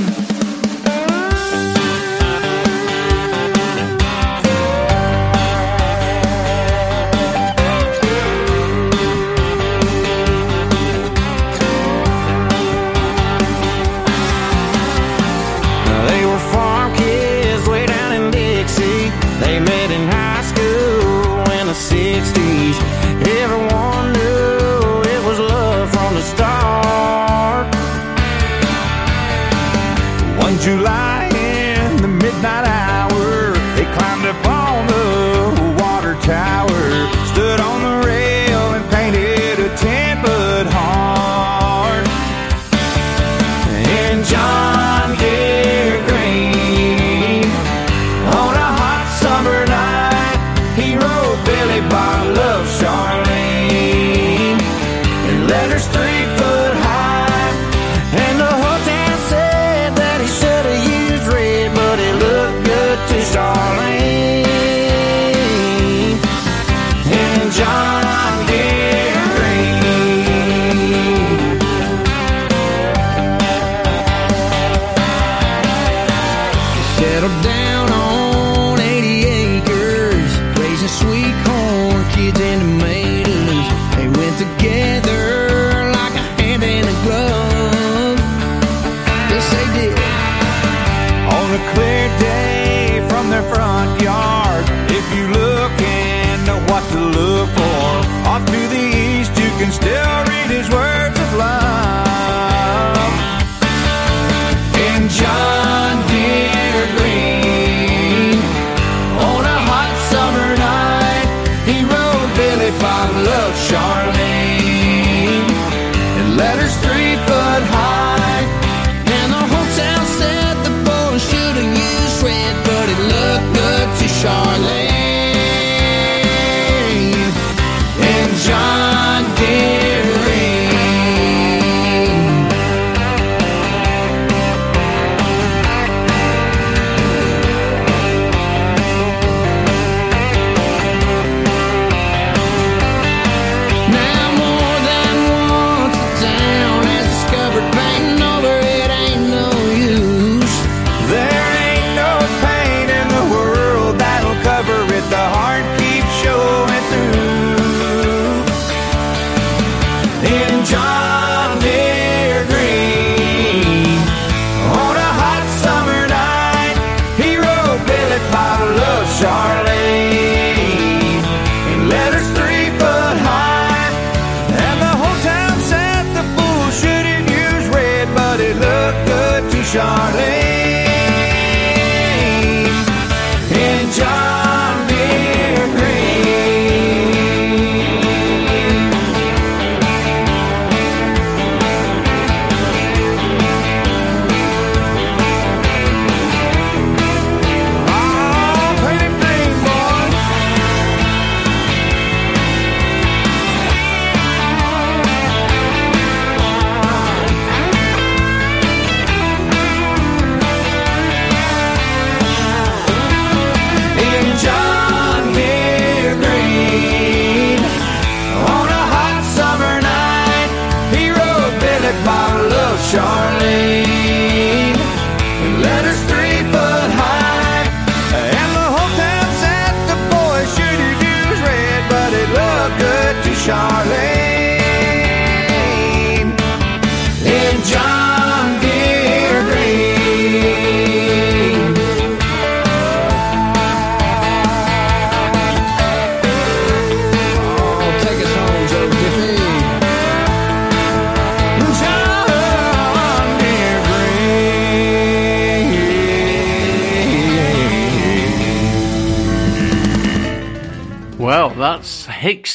can 99.63 99.71
still 99.71 100.23
read 100.25 100.51
his 100.51 100.69
words. 100.69 101.02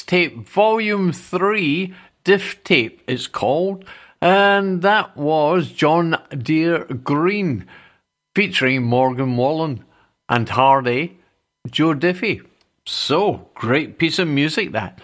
HixTape 0.09 0.47
Volume 0.47 1.13
3, 1.13 1.95
Difftape, 2.25 3.01
it's 3.07 3.27
called. 3.27 3.85
And 4.23 4.83
that 4.83 5.17
was 5.17 5.71
John 5.71 6.21
Deere 6.31 6.85
Green 6.85 7.67
featuring 8.35 8.85
Morgan 8.85 9.37
Wallen 9.37 9.85
and 10.29 10.49
Hardy, 10.49 11.19
Joe 11.71 11.95
Diffie. 11.95 12.45
So, 12.87 13.51
great 13.55 13.99
piece 13.99 14.19
of 14.19 14.29
music 14.29 14.73
that. 14.73 14.99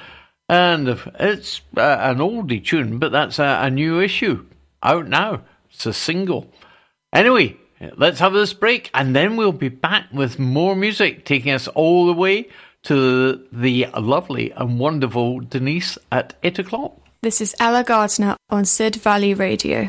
And 0.49 0.89
it's 1.21 1.61
uh, 1.77 1.99
an 2.01 2.19
oldie 2.19 2.65
tune, 2.65 2.99
but 2.99 3.13
that's 3.13 3.39
a, 3.39 3.59
a 3.63 3.71
new 3.71 4.01
issue 4.01 4.47
out 4.83 5.07
now. 5.07 5.43
It's 5.71 5.87
a 5.87 5.93
single. 5.93 6.51
Anyway, 7.13 7.57
let's 7.97 8.21
have 8.21 8.33
this 8.33 8.55
break 8.55 8.91
and 8.95 9.15
then 9.15 9.37
we'll 9.37 9.53
be 9.53 9.69
back 9.69 10.07
with 10.13 10.39
more 10.39 10.75
music 10.75 11.25
taking 11.25 11.53
us 11.53 11.69
all 11.69 12.07
the 12.07 12.13
way 12.15 12.49
to 12.85 13.45
the 13.53 13.87
lovely 13.99 14.51
and 14.53 14.79
wonderful 14.79 15.41
Denise 15.41 15.99
at 16.13 16.35
8 16.43 16.61
o'clock. 16.61 16.97
This 17.23 17.41
is 17.41 17.55
Ella 17.59 17.85
Gardner 17.85 18.37
on 18.51 18.65
Sid 18.65 18.97
Valley 18.97 19.35
Radio. 19.35 19.89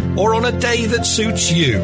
or 0.17 0.33
on 0.33 0.45
a 0.45 0.59
day 0.59 0.85
that 0.85 1.05
suits 1.05 1.51
you. 1.51 1.79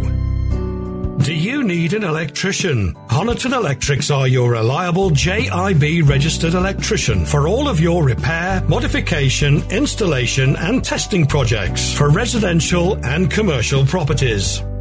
Do 1.19 1.31
you 1.31 1.63
need 1.63 1.93
an 1.93 2.03
electrician? 2.03 2.95
Honiton 3.07 3.55
Electrics 3.55 4.09
are 4.09 4.27
your 4.27 4.49
reliable 4.49 5.11
JIB 5.11 6.09
registered 6.09 6.55
electrician 6.55 7.23
for 7.23 7.47
all 7.47 7.67
of 7.69 7.79
your 7.79 8.03
repair, 8.03 8.63
modification, 8.67 9.61
installation, 9.69 10.55
and 10.55 10.83
testing 10.83 11.27
projects 11.27 11.93
for 11.93 12.09
residential 12.09 12.97
and 13.05 13.29
commercial 13.29 13.85
properties. 13.85 14.63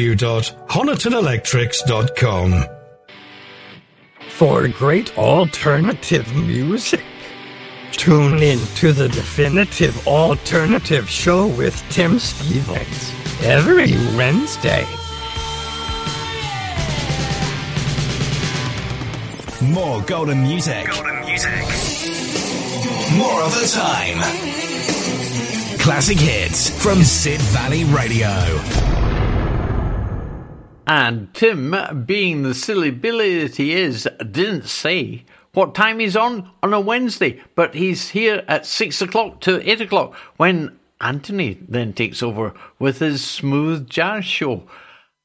www.honitonelectrics.com. 0.00 2.64
For 4.28 4.68
great 4.68 5.18
alternative 5.18 6.34
music, 6.34 7.02
tune 7.92 8.42
in 8.42 8.58
to 8.76 8.92
the 8.92 9.08
Definitive 9.08 10.06
Alternative 10.08 11.08
Show 11.08 11.46
with 11.48 11.82
Tim 11.90 12.18
Stevens 12.18 13.12
every 13.42 13.92
Wednesday. 14.16 14.86
More 19.62 20.00
golden 20.02 20.42
music. 20.42 20.86
Golden 20.90 21.20
music. 21.26 21.52
More 23.18 23.42
of 23.42 23.52
the 23.54 23.68
time. 23.70 24.18
Classic 25.78 26.18
hits 26.18 26.70
from 26.82 27.02
Sid 27.02 27.40
Valley 27.40 27.84
Radio. 27.84 28.30
And 30.90 31.32
Tim, 31.34 32.04
being 32.04 32.42
the 32.42 32.52
silly 32.52 32.90
Billy 32.90 33.46
that 33.46 33.54
he 33.58 33.74
is, 33.74 34.08
didn't 34.18 34.64
say 34.64 35.24
what 35.52 35.72
time 35.72 36.00
he's 36.00 36.16
on 36.16 36.50
on 36.64 36.74
a 36.74 36.80
Wednesday, 36.80 37.40
but 37.54 37.76
he's 37.76 38.08
here 38.08 38.42
at 38.48 38.66
six 38.66 39.00
o'clock 39.00 39.40
to 39.42 39.70
eight 39.70 39.80
o'clock 39.80 40.16
when 40.36 40.76
Anthony 41.00 41.60
then 41.68 41.92
takes 41.92 42.24
over 42.24 42.54
with 42.80 42.98
his 42.98 43.24
smooth 43.24 43.88
jazz 43.88 44.24
show. 44.24 44.64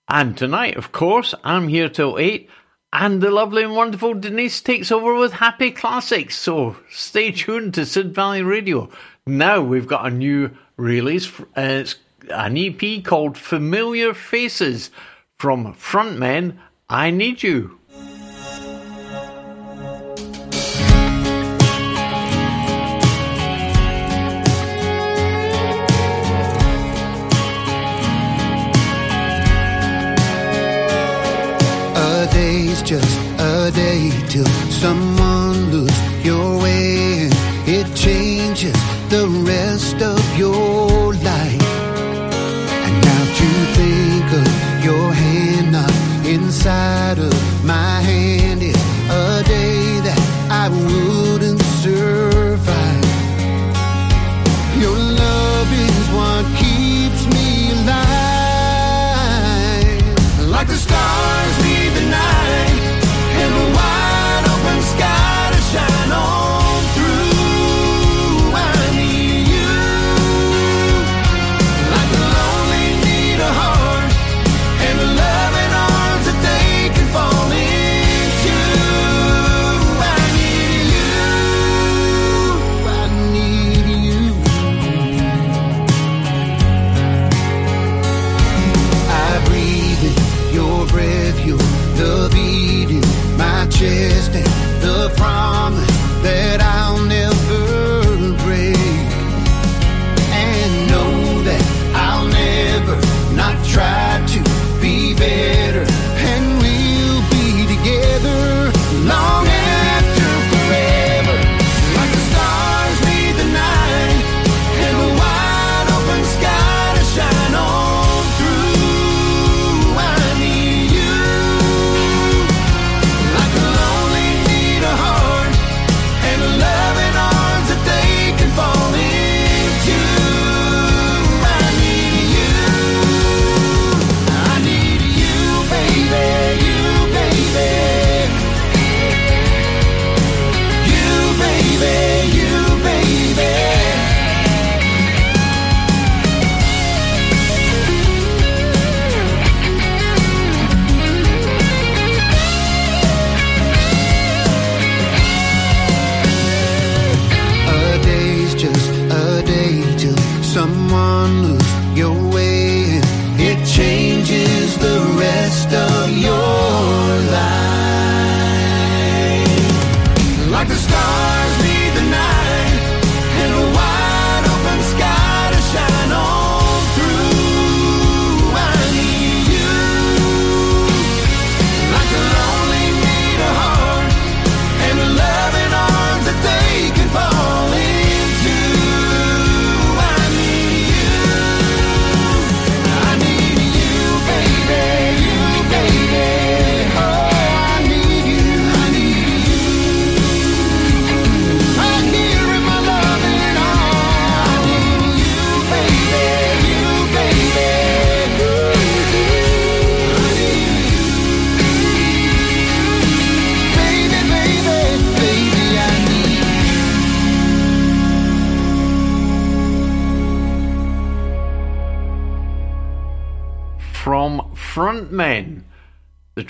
And 0.08 0.38
tonight, 0.38 0.78
of 0.78 0.92
course, 0.92 1.34
I'm 1.44 1.68
here 1.68 1.90
till 1.90 2.20
eight, 2.20 2.48
and 2.94 3.20
the 3.20 3.32
lovely 3.32 3.64
and 3.64 3.76
wonderful 3.76 4.14
Denise 4.14 4.62
takes 4.62 4.92
over 4.92 5.16
with 5.16 5.34
Happy 5.34 5.72
Classics. 5.72 6.38
So 6.38 6.76
stay 6.92 7.32
tuned 7.32 7.74
to 7.74 7.88
Sid 7.88 8.14
Valley 8.14 8.44
Radio. 8.44 8.92
Now 9.26 9.62
we've 9.62 9.88
got 9.88 10.06
a 10.06 10.12
new 10.12 10.52
release. 10.78 11.40
Uh, 11.40 11.82
it's 11.82 11.96
an 12.30 12.56
EP 12.56 13.04
called 13.04 13.36
Familiar 13.36 14.14
Faces 14.14 14.92
from 15.38 15.74
frontman 15.74 16.58
I 16.90 17.12
Need 17.12 17.44
You. 17.44 17.80
A 31.98 32.28
day's 32.32 32.82
just 32.82 33.20
a 33.40 33.72
day 33.74 34.12
till 34.30 34.46
someone 34.70 35.72
looks 35.72 36.26
your 36.26 36.62
way 36.62 37.28
and 37.28 37.34
it 37.68 37.96
changes 37.96 38.74
the 39.10 39.28
rest 39.46 40.02
of 40.02 40.38
your 40.38 41.05
inside 46.66 47.20
of 47.20 47.45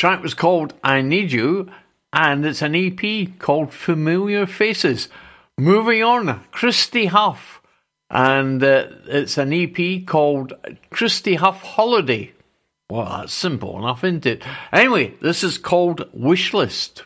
track 0.06 0.22
was 0.22 0.36
called 0.36 0.72
I 0.84 1.02
Need 1.02 1.32
You, 1.32 1.68
and 2.14 2.45
it's 2.45 2.61
an 2.61 2.76
EP 2.76 3.40
called 3.40 3.73
Familiar 3.73 4.45
Faces. 4.45 5.10
Moving 5.57 6.03
on, 6.03 6.44
Christy 6.52 7.07
Huff, 7.07 7.60
and 8.11 8.64
uh, 8.64 8.86
it's 9.07 9.40
an 9.40 9.52
EP 9.52 10.06
called 10.06 10.53
Christy 10.91 11.34
Huff 11.34 11.64
Holiday. 11.64 12.34
Well, 12.88 13.06
that's 13.06 13.34
simple 13.34 13.80
enough, 13.80 14.03
isn't 14.03 14.27
it? 14.27 14.44
Anyway, 14.72 15.15
this 15.23 15.44
is 15.44 15.57
called 15.57 16.07
Wishlist. 16.15 17.02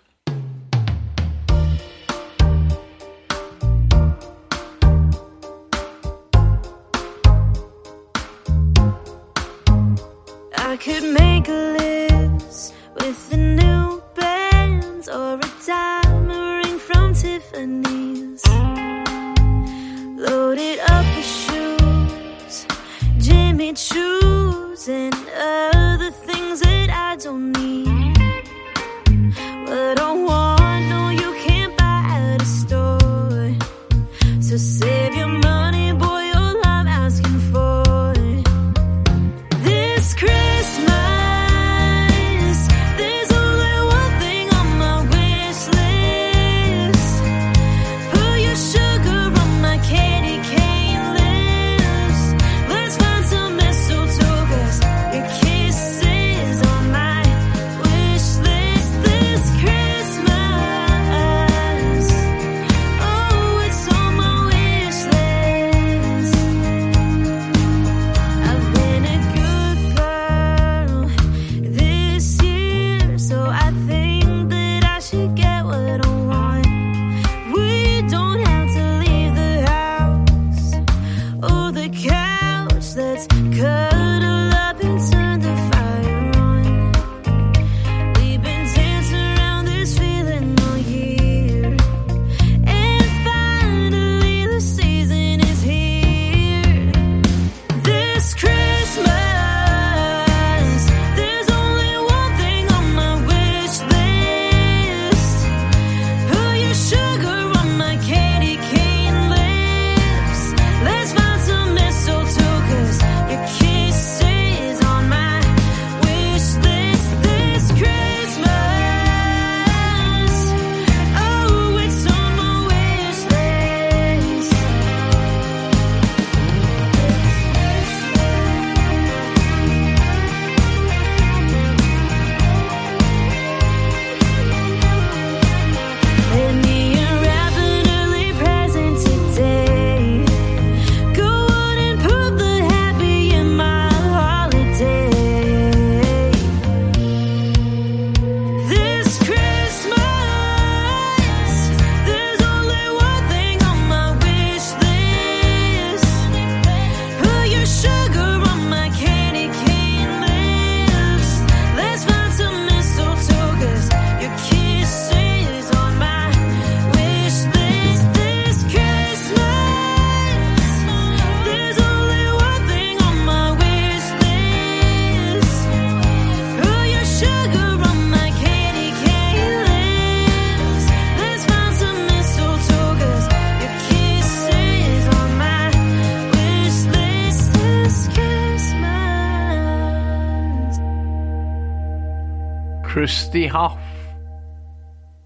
Christy 193.30 193.46
Huff. 193.46 193.78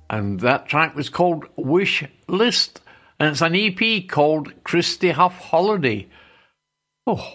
And 0.10 0.38
that 0.42 0.68
track 0.68 0.94
was 0.94 1.08
called 1.08 1.46
Wish 1.56 2.04
List. 2.28 2.82
And 3.18 3.30
it's 3.30 3.40
an 3.40 3.56
EP 3.56 4.10
called 4.10 4.52
Christy 4.66 5.12
Huff 5.12 5.38
Holiday. 5.40 6.10
Oh, 7.08 7.34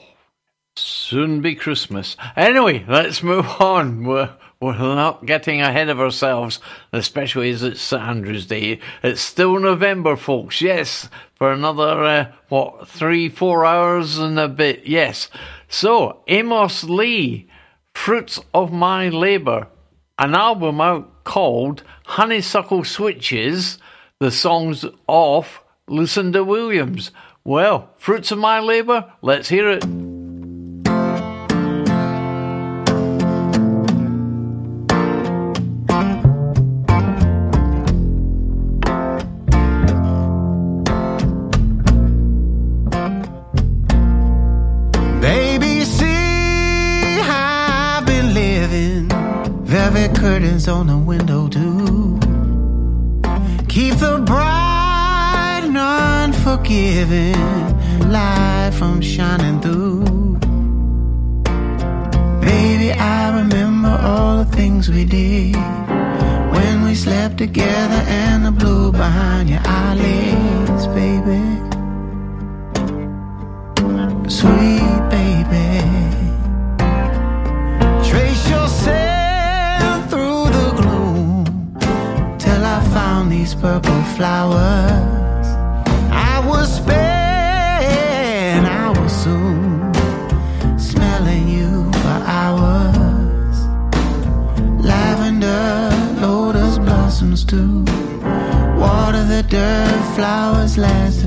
soon 0.77 1.41
be 1.41 1.55
Christmas. 1.55 2.19
Anyway, 2.37 2.85
let's 2.87 3.23
move 3.23 3.47
on. 3.61 4.05
We're, 4.05 4.35
we're 4.61 4.77
not 4.77 5.25
getting 5.25 5.63
ahead 5.63 5.89
of 5.89 6.01
ourselves, 6.01 6.61
especially 6.93 7.49
as 7.49 7.63
it's 7.63 7.81
St. 7.81 8.03
Andrew's 8.03 8.45
Day. 8.45 8.79
It's 9.03 9.23
still 9.23 9.59
November, 9.59 10.17
folks. 10.17 10.61
Yes, 10.61 11.09
for 11.37 11.51
another, 11.51 12.05
uh, 12.05 12.33
what, 12.51 12.89
three, 12.89 13.31
four 13.31 13.65
hours 13.65 14.19
and 14.19 14.39
a 14.39 14.49
bit. 14.49 14.87
Yes. 14.87 15.31
So, 15.71 16.23
Amos 16.29 16.85
Lee, 16.85 17.49
Fruits 17.95 18.39
of 18.53 18.71
My 18.71 19.09
Labour, 19.09 19.69
an 20.19 20.35
album 20.35 20.81
out 20.81 21.25
called 21.25 21.83
Honeysuckle 22.07 22.85
Switches, 22.85 23.79
the 24.19 24.31
songs 24.31 24.85
of 25.09 25.63
Lucinda 25.87 26.43
Williams. 26.43 27.13
Well, 27.45 27.91
Fruits 27.97 28.31
of 28.33 28.39
My 28.39 28.61
Labour, 28.61 29.13
let's 29.23 29.49
hear 29.49 29.71
it. 29.71 30.08
On 50.69 50.87
the 50.87 50.99
window, 50.99 51.49
too. 51.49 52.19
Keep 53.69 53.95
the 53.95 54.23
bright 54.25 55.63
and 55.65 55.77
unforgiving 55.77 57.35
light 58.11 58.73
from 58.75 59.01
shining 59.01 59.61
through. 59.61 60.05
Baby, 62.41 62.93
I 62.93 63.41
remember 63.41 63.99
all 64.03 64.45
the 64.45 64.51
things 64.57 64.89
we 64.89 65.05
did 65.05 65.57
when 66.55 66.85
we 66.85 66.95
slept 66.95 67.39
together 67.39 68.03
and 68.07 68.45
the 68.45 68.53
blue 68.53 68.93
behind 68.93 69.49
your 69.49 69.61
eyelids, 69.65 70.87
baby. 70.89 71.48
Purple 83.61 84.03
flowers. 84.17 85.47
I 86.11 86.45
was 86.47 86.77
spent, 86.77 88.67
I 88.67 88.91
was 88.91 89.13
soon 89.13 89.93
smelling 90.79 91.49
you 91.49 91.91
for 91.93 92.19
hours. 92.39 93.57
Lavender, 94.85 95.91
lotus 96.21 96.79
blossoms 96.79 97.45
too. 97.45 97.85
Water 98.79 99.25
the 99.25 99.45
dirt, 99.49 100.15
flowers 100.15 100.79
lasting 100.79 101.18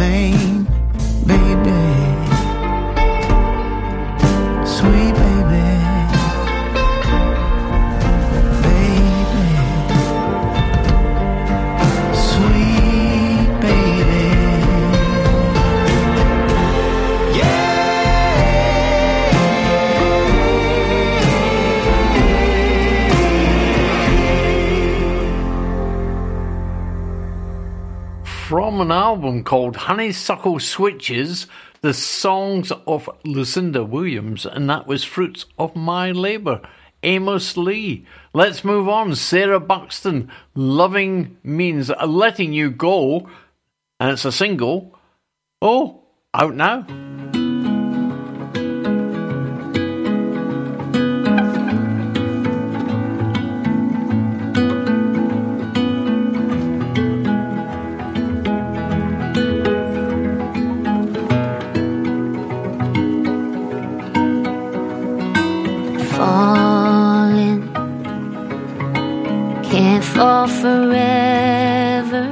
over 0.00 0.49
Honeysuckle 29.90 30.60
Switches, 30.60 31.48
the 31.80 31.92
songs 31.92 32.70
of 32.86 33.10
Lucinda 33.24 33.82
Williams, 33.82 34.46
and 34.46 34.70
that 34.70 34.86
was 34.86 35.02
Fruits 35.02 35.46
of 35.58 35.74
My 35.74 36.12
Labour. 36.12 36.60
Amos 37.02 37.56
Lee. 37.56 38.06
Let's 38.32 38.62
move 38.62 38.88
on. 38.88 39.16
Sarah 39.16 39.58
Buxton, 39.58 40.30
Loving 40.54 41.38
Means 41.42 41.90
Letting 42.06 42.52
You 42.52 42.70
Go, 42.70 43.28
and 43.98 44.12
it's 44.12 44.24
a 44.24 44.30
single. 44.30 44.96
Oh, 45.60 46.04
out 46.34 46.54
now. 46.54 46.86
Can't 70.20 70.50
forever. 70.50 72.24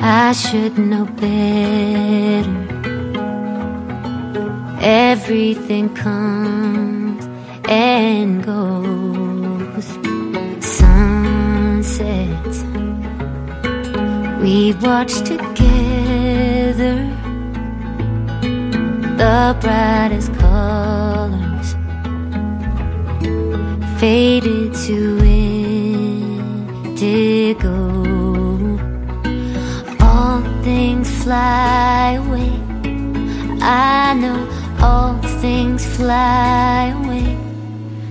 I 0.00 0.32
should 0.32 0.76
know 0.76 1.04
better. 1.04 2.58
Everything 4.80 5.94
comes 5.94 7.24
and 7.68 8.44
goes. 8.44 9.86
Sunsets 10.78 12.58
we 14.42 14.74
watch 14.82 15.14
together. 15.32 16.96
The 19.22 19.56
brightest 19.60 20.34
colors 20.34 21.76
faded 24.00 24.74
to 24.74 25.20
indigo. 27.02 27.76
All 30.00 30.42
things 30.62 31.08
fly 31.22 32.12
away. 32.24 32.52
I 33.62 34.14
know 34.14 34.48
all 34.82 35.14
things 35.40 35.84
fly 35.96 36.94
away. 37.02 37.36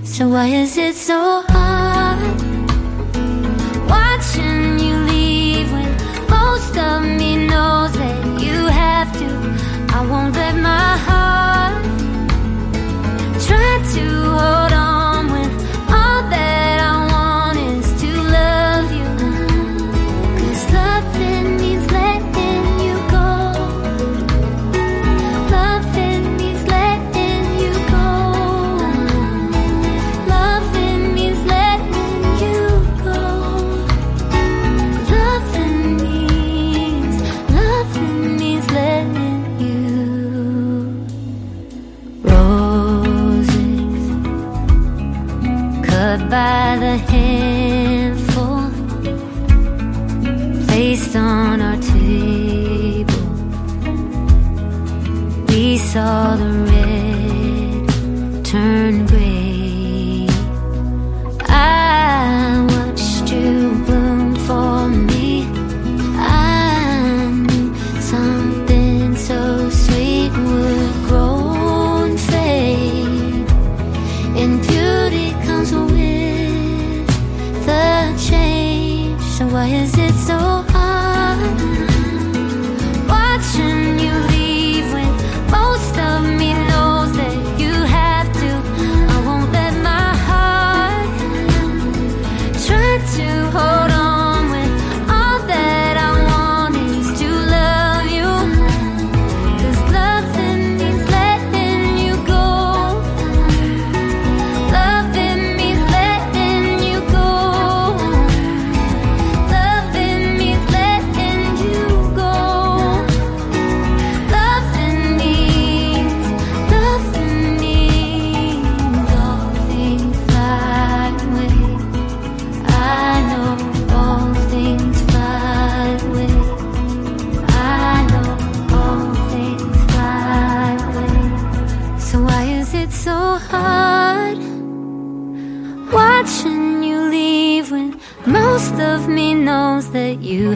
So 0.03 0.30
why 0.30 0.48
is 0.48 0.78
it 0.78 0.95
so 0.95 1.44
hard 1.48 2.20
watching 3.88 4.80
you 4.80 4.95
leave 5.11 5.72
when 5.72 5.91
most 6.30 6.76
of 6.78 7.03
me 7.03 7.48
knows 7.48 7.91
that 7.94 8.41
you 8.41 8.66
have 8.68 9.11
to? 9.20 9.30
I 9.95 10.06
won't 10.10 10.36
let 10.36 10.56
my 10.56 10.98
heart 11.07 11.84
try 13.45 13.72
to 13.95 14.06
hold 14.40 14.69
by 46.30 46.78
the 46.80 47.09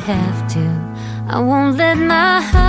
have 0.03 0.47
to. 0.53 0.63
I 1.27 1.39
won't 1.39 1.77
let 1.77 1.97
my 1.97 2.41
heart 2.41 2.62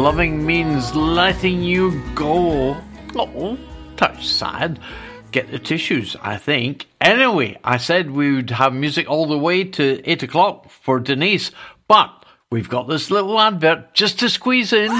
Loving 0.00 0.46
means 0.46 0.94
letting 0.94 1.62
you 1.62 2.02
go. 2.14 2.74
Oh, 3.14 3.58
touch 3.98 4.26
sad. 4.26 4.80
Get 5.30 5.50
the 5.50 5.58
tissues, 5.58 6.16
I 6.22 6.38
think. 6.38 6.86
Anyway, 7.02 7.58
I 7.62 7.76
said 7.76 8.10
we 8.10 8.34
would 8.34 8.48
have 8.48 8.72
music 8.72 9.10
all 9.10 9.26
the 9.26 9.36
way 9.36 9.64
to 9.64 10.00
8 10.10 10.22
o'clock 10.22 10.70
for 10.70 11.00
Denise, 11.00 11.50
but 11.86 12.24
we've 12.50 12.70
got 12.70 12.88
this 12.88 13.10
little 13.10 13.38
advert 13.38 13.92
just 13.92 14.20
to 14.20 14.30
squeeze 14.30 14.72
in. 14.72 14.90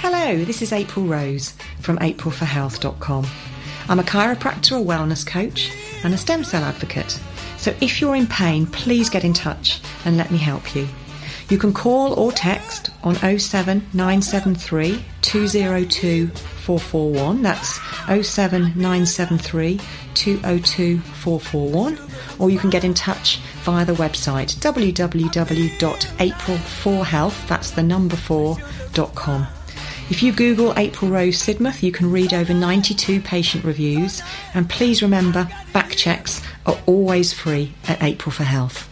Hello, 0.00 0.44
this 0.44 0.60
is 0.60 0.70
April 0.70 1.06
Rose 1.06 1.54
from 1.80 1.96
aprilforhealth.com. 2.00 3.26
I'm 3.88 3.98
a 3.98 4.02
chiropractor, 4.02 4.78
a 4.78 4.84
wellness 4.84 5.26
coach, 5.26 5.72
and 6.04 6.12
a 6.12 6.18
stem 6.18 6.44
cell 6.44 6.64
advocate. 6.64 7.18
So 7.56 7.74
if 7.80 8.02
you're 8.02 8.14
in 8.14 8.26
pain, 8.26 8.66
please 8.66 9.08
get 9.08 9.24
in 9.24 9.32
touch 9.32 9.80
and 10.04 10.18
let 10.18 10.30
me 10.30 10.36
help 10.36 10.76
you. 10.76 10.86
You 11.48 11.56
can 11.56 11.72
call 11.72 12.12
or 12.12 12.30
text 12.30 12.90
on 13.02 13.14
07973 13.16 15.02
202 15.22 16.28
441. 16.28 17.42
That's 17.42 17.80
07973 18.06 19.80
202 20.12 20.98
441. 20.98 21.98
Or 22.38 22.50
you 22.50 22.58
can 22.58 22.68
get 22.68 22.84
in 22.84 22.92
touch 22.92 23.38
via 23.62 23.86
the 23.86 23.94
website 23.94 24.56
www.april4health, 24.56 27.48
that's 27.48 27.70
the 27.70 27.82
number 27.82 28.16
4.com. 28.16 29.46
If 30.10 30.22
you 30.22 30.32
Google 30.32 30.72
April 30.78 31.10
Rose 31.10 31.42
Sidmouth, 31.42 31.82
you 31.82 31.92
can 31.92 32.10
read 32.10 32.32
over 32.32 32.54
92 32.54 33.20
patient 33.20 33.64
reviews. 33.64 34.22
And 34.54 34.68
please 34.68 35.02
remember, 35.02 35.48
back 35.72 35.90
checks 35.90 36.40
are 36.64 36.78
always 36.86 37.32
free 37.32 37.74
at 37.86 38.02
April 38.02 38.32
for 38.32 38.44
Health. 38.44 38.88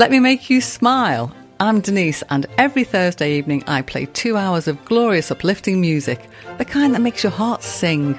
Let 0.00 0.10
me 0.10 0.18
make 0.18 0.48
you 0.48 0.62
smile. 0.62 1.30
I'm 1.60 1.82
Denise, 1.82 2.22
and 2.30 2.46
every 2.56 2.84
Thursday 2.84 3.36
evening 3.36 3.62
I 3.66 3.82
play 3.82 4.06
two 4.06 4.38
hours 4.38 4.66
of 4.66 4.82
glorious, 4.86 5.30
uplifting 5.30 5.78
music, 5.78 6.26
the 6.56 6.64
kind 6.64 6.94
that 6.94 7.02
makes 7.02 7.22
your 7.22 7.32
heart 7.32 7.62
sing. 7.62 8.18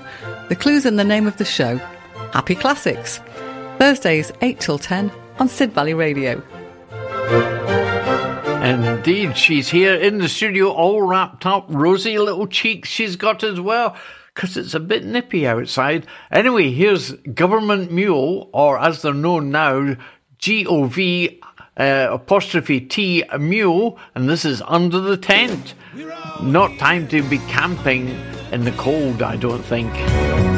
The 0.50 0.56
clue's 0.56 0.86
in 0.86 0.98
the 0.98 1.04
name 1.04 1.26
of 1.26 1.38
the 1.38 1.44
show 1.44 1.78
Happy 2.34 2.54
Classics. 2.54 3.20
Thursdays, 3.80 4.32
8 4.44 4.60
till 4.60 4.78
10 4.78 5.12
on 5.40 5.50
Sid 5.50 5.74
Valley 5.74 5.96
Radio. 5.96 6.44
Indeed, 8.64 9.36
she's 9.36 9.68
here 9.68 9.96
in 9.96 10.20
the 10.20 10.30
studio 10.30 10.70
all 10.70 11.02
wrapped 11.02 11.48
up. 11.48 11.66
Rosy 11.68 12.20
little 12.20 12.46
cheeks 12.46 12.90
she's 12.90 13.16
got 13.16 13.44
as 13.44 13.60
well, 13.60 13.98
because 14.36 14.56
it's 14.56 14.76
a 14.76 14.80
bit 14.80 15.04
nippy 15.04 15.48
outside. 15.48 16.06
Anyway, 16.30 16.70
here's 16.70 17.14
Government 17.14 17.92
Mule, 17.92 18.52
or 18.54 18.78
as 18.78 19.02
they're 19.02 19.16
known 19.16 19.50
now, 19.50 19.96
G 20.38 20.68
O 20.68 20.86
V 20.86 21.41
uh, 21.78 22.10
apostrophe 22.12 22.80
T 22.82 23.24
Mule, 23.40 23.98
and 24.16 24.30
this 24.30 24.46
is 24.46 24.62
Under 24.68 25.00
the 25.00 25.18
Tent. 25.18 25.74
Not 26.42 26.78
time 26.80 27.08
to 27.10 27.22
be 27.24 27.38
camping 27.40 28.10
in 28.52 28.66
the 28.66 28.72
cold, 28.74 29.22
I 29.22 29.36
don't 29.38 29.64
think. 29.64 30.51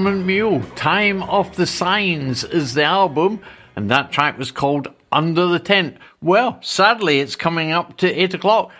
Government 0.00 0.24
Mule, 0.24 0.62
Time 0.76 1.22
of 1.24 1.54
the 1.56 1.66
Signs 1.66 2.42
is 2.42 2.72
the 2.72 2.84
album, 2.84 3.38
and 3.76 3.90
that 3.90 4.10
track 4.10 4.38
was 4.38 4.50
called 4.50 4.88
Under 5.12 5.46
the 5.46 5.58
Tent. 5.58 5.98
Well, 6.22 6.58
sadly, 6.62 7.20
it's 7.20 7.36
coming 7.36 7.70
up 7.70 7.98
to 7.98 8.10
8 8.10 8.32
o'clock, 8.32 8.72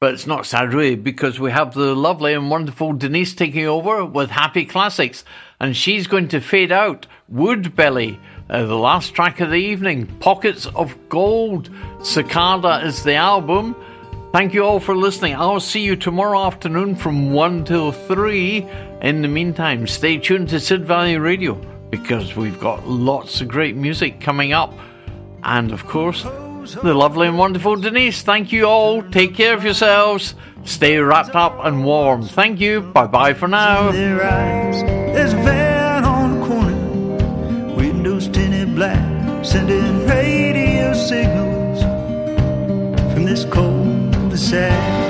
but 0.00 0.14
it's 0.14 0.26
not 0.26 0.46
sad 0.46 0.74
really 0.74 0.96
because 0.96 1.38
we 1.38 1.52
have 1.52 1.74
the 1.74 1.94
lovely 1.94 2.34
and 2.34 2.50
wonderful 2.50 2.92
Denise 2.92 3.36
taking 3.36 3.66
over 3.66 4.04
with 4.04 4.30
Happy 4.30 4.64
Classics, 4.64 5.22
and 5.60 5.76
she's 5.76 6.08
going 6.08 6.26
to 6.26 6.40
fade 6.40 6.72
out 6.72 7.06
Woodbelly. 7.32 8.18
Uh, 8.50 8.64
the 8.66 8.74
last 8.74 9.14
track 9.14 9.38
of 9.38 9.50
the 9.50 9.54
evening, 9.54 10.08
Pockets 10.18 10.66
of 10.66 10.96
Gold. 11.08 11.70
Cicada 12.02 12.84
is 12.84 13.04
the 13.04 13.14
album. 13.14 13.76
Thank 14.32 14.52
you 14.52 14.64
all 14.64 14.80
for 14.80 14.96
listening. 14.96 15.36
I'll 15.36 15.60
see 15.60 15.82
you 15.82 15.94
tomorrow 15.94 16.40
afternoon 16.40 16.96
from 16.96 17.32
1 17.32 17.64
till 17.64 17.92
3. 17.92 18.66
In 19.04 19.20
the 19.20 19.28
meantime, 19.28 19.86
stay 19.86 20.16
tuned 20.16 20.48
to 20.48 20.58
Sid 20.58 20.86
Valley 20.86 21.18
Radio 21.18 21.56
because 21.90 22.34
we've 22.34 22.58
got 22.58 22.88
lots 22.88 23.42
of 23.42 23.48
great 23.48 23.76
music 23.76 24.18
coming 24.18 24.54
up. 24.54 24.72
And 25.42 25.72
of 25.72 25.86
course, 25.86 26.22
the 26.22 26.94
lovely 26.94 27.26
and 27.26 27.36
wonderful 27.36 27.76
Denise. 27.76 28.22
Thank 28.22 28.50
you 28.50 28.64
all. 28.64 29.02
Take 29.02 29.34
care 29.34 29.52
of 29.52 29.62
yourselves. 29.62 30.34
Stay 30.64 30.96
wrapped 30.96 31.36
up 31.36 31.62
and 31.66 31.84
warm. 31.84 32.22
Thank 32.22 32.60
you. 32.60 32.80
Bye 32.80 33.06
bye 33.06 33.34
for 33.34 33.46
now. 33.46 33.90
There's 33.92 35.34
a 35.34 35.36
van 35.36 36.06
on 36.06 36.40
the 36.40 36.46
corner, 36.46 37.74
windows 37.76 38.26
tinted 38.28 38.74
black, 38.74 39.44
sending 39.44 40.06
radio 40.06 40.94
signals 40.94 41.82
from 43.12 43.26
this 43.26 43.44
cul-de-sac. 43.44 44.72
Inside 44.72 45.03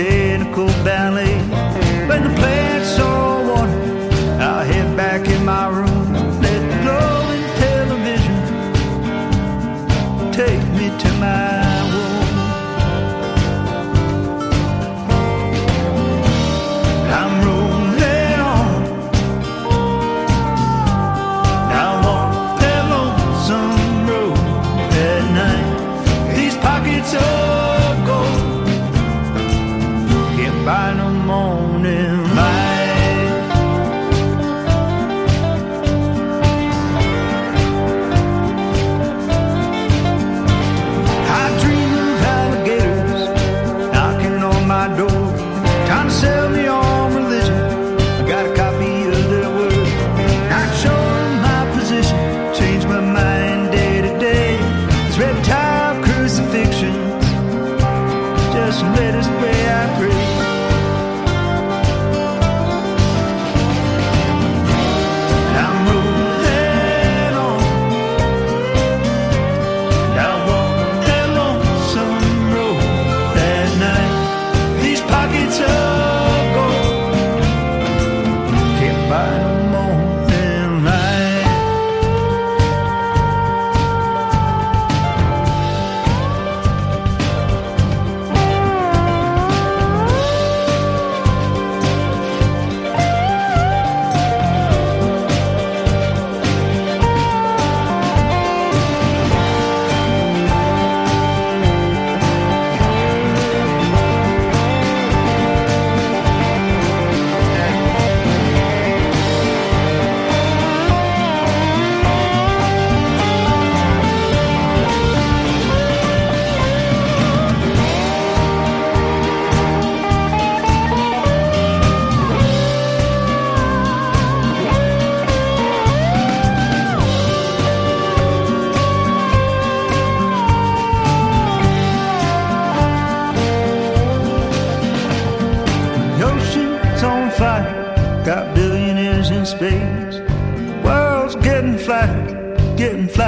mechanical 0.00 0.66
ballet. 0.82 1.19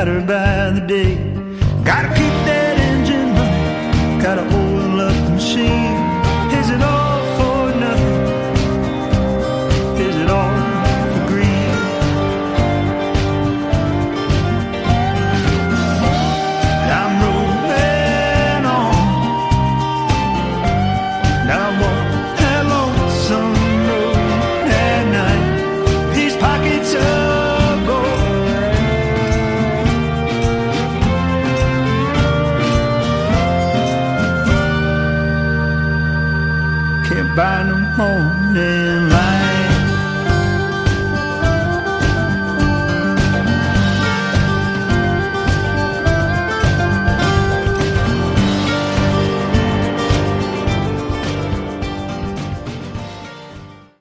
Getting 0.05 0.27
flatter 0.27 0.62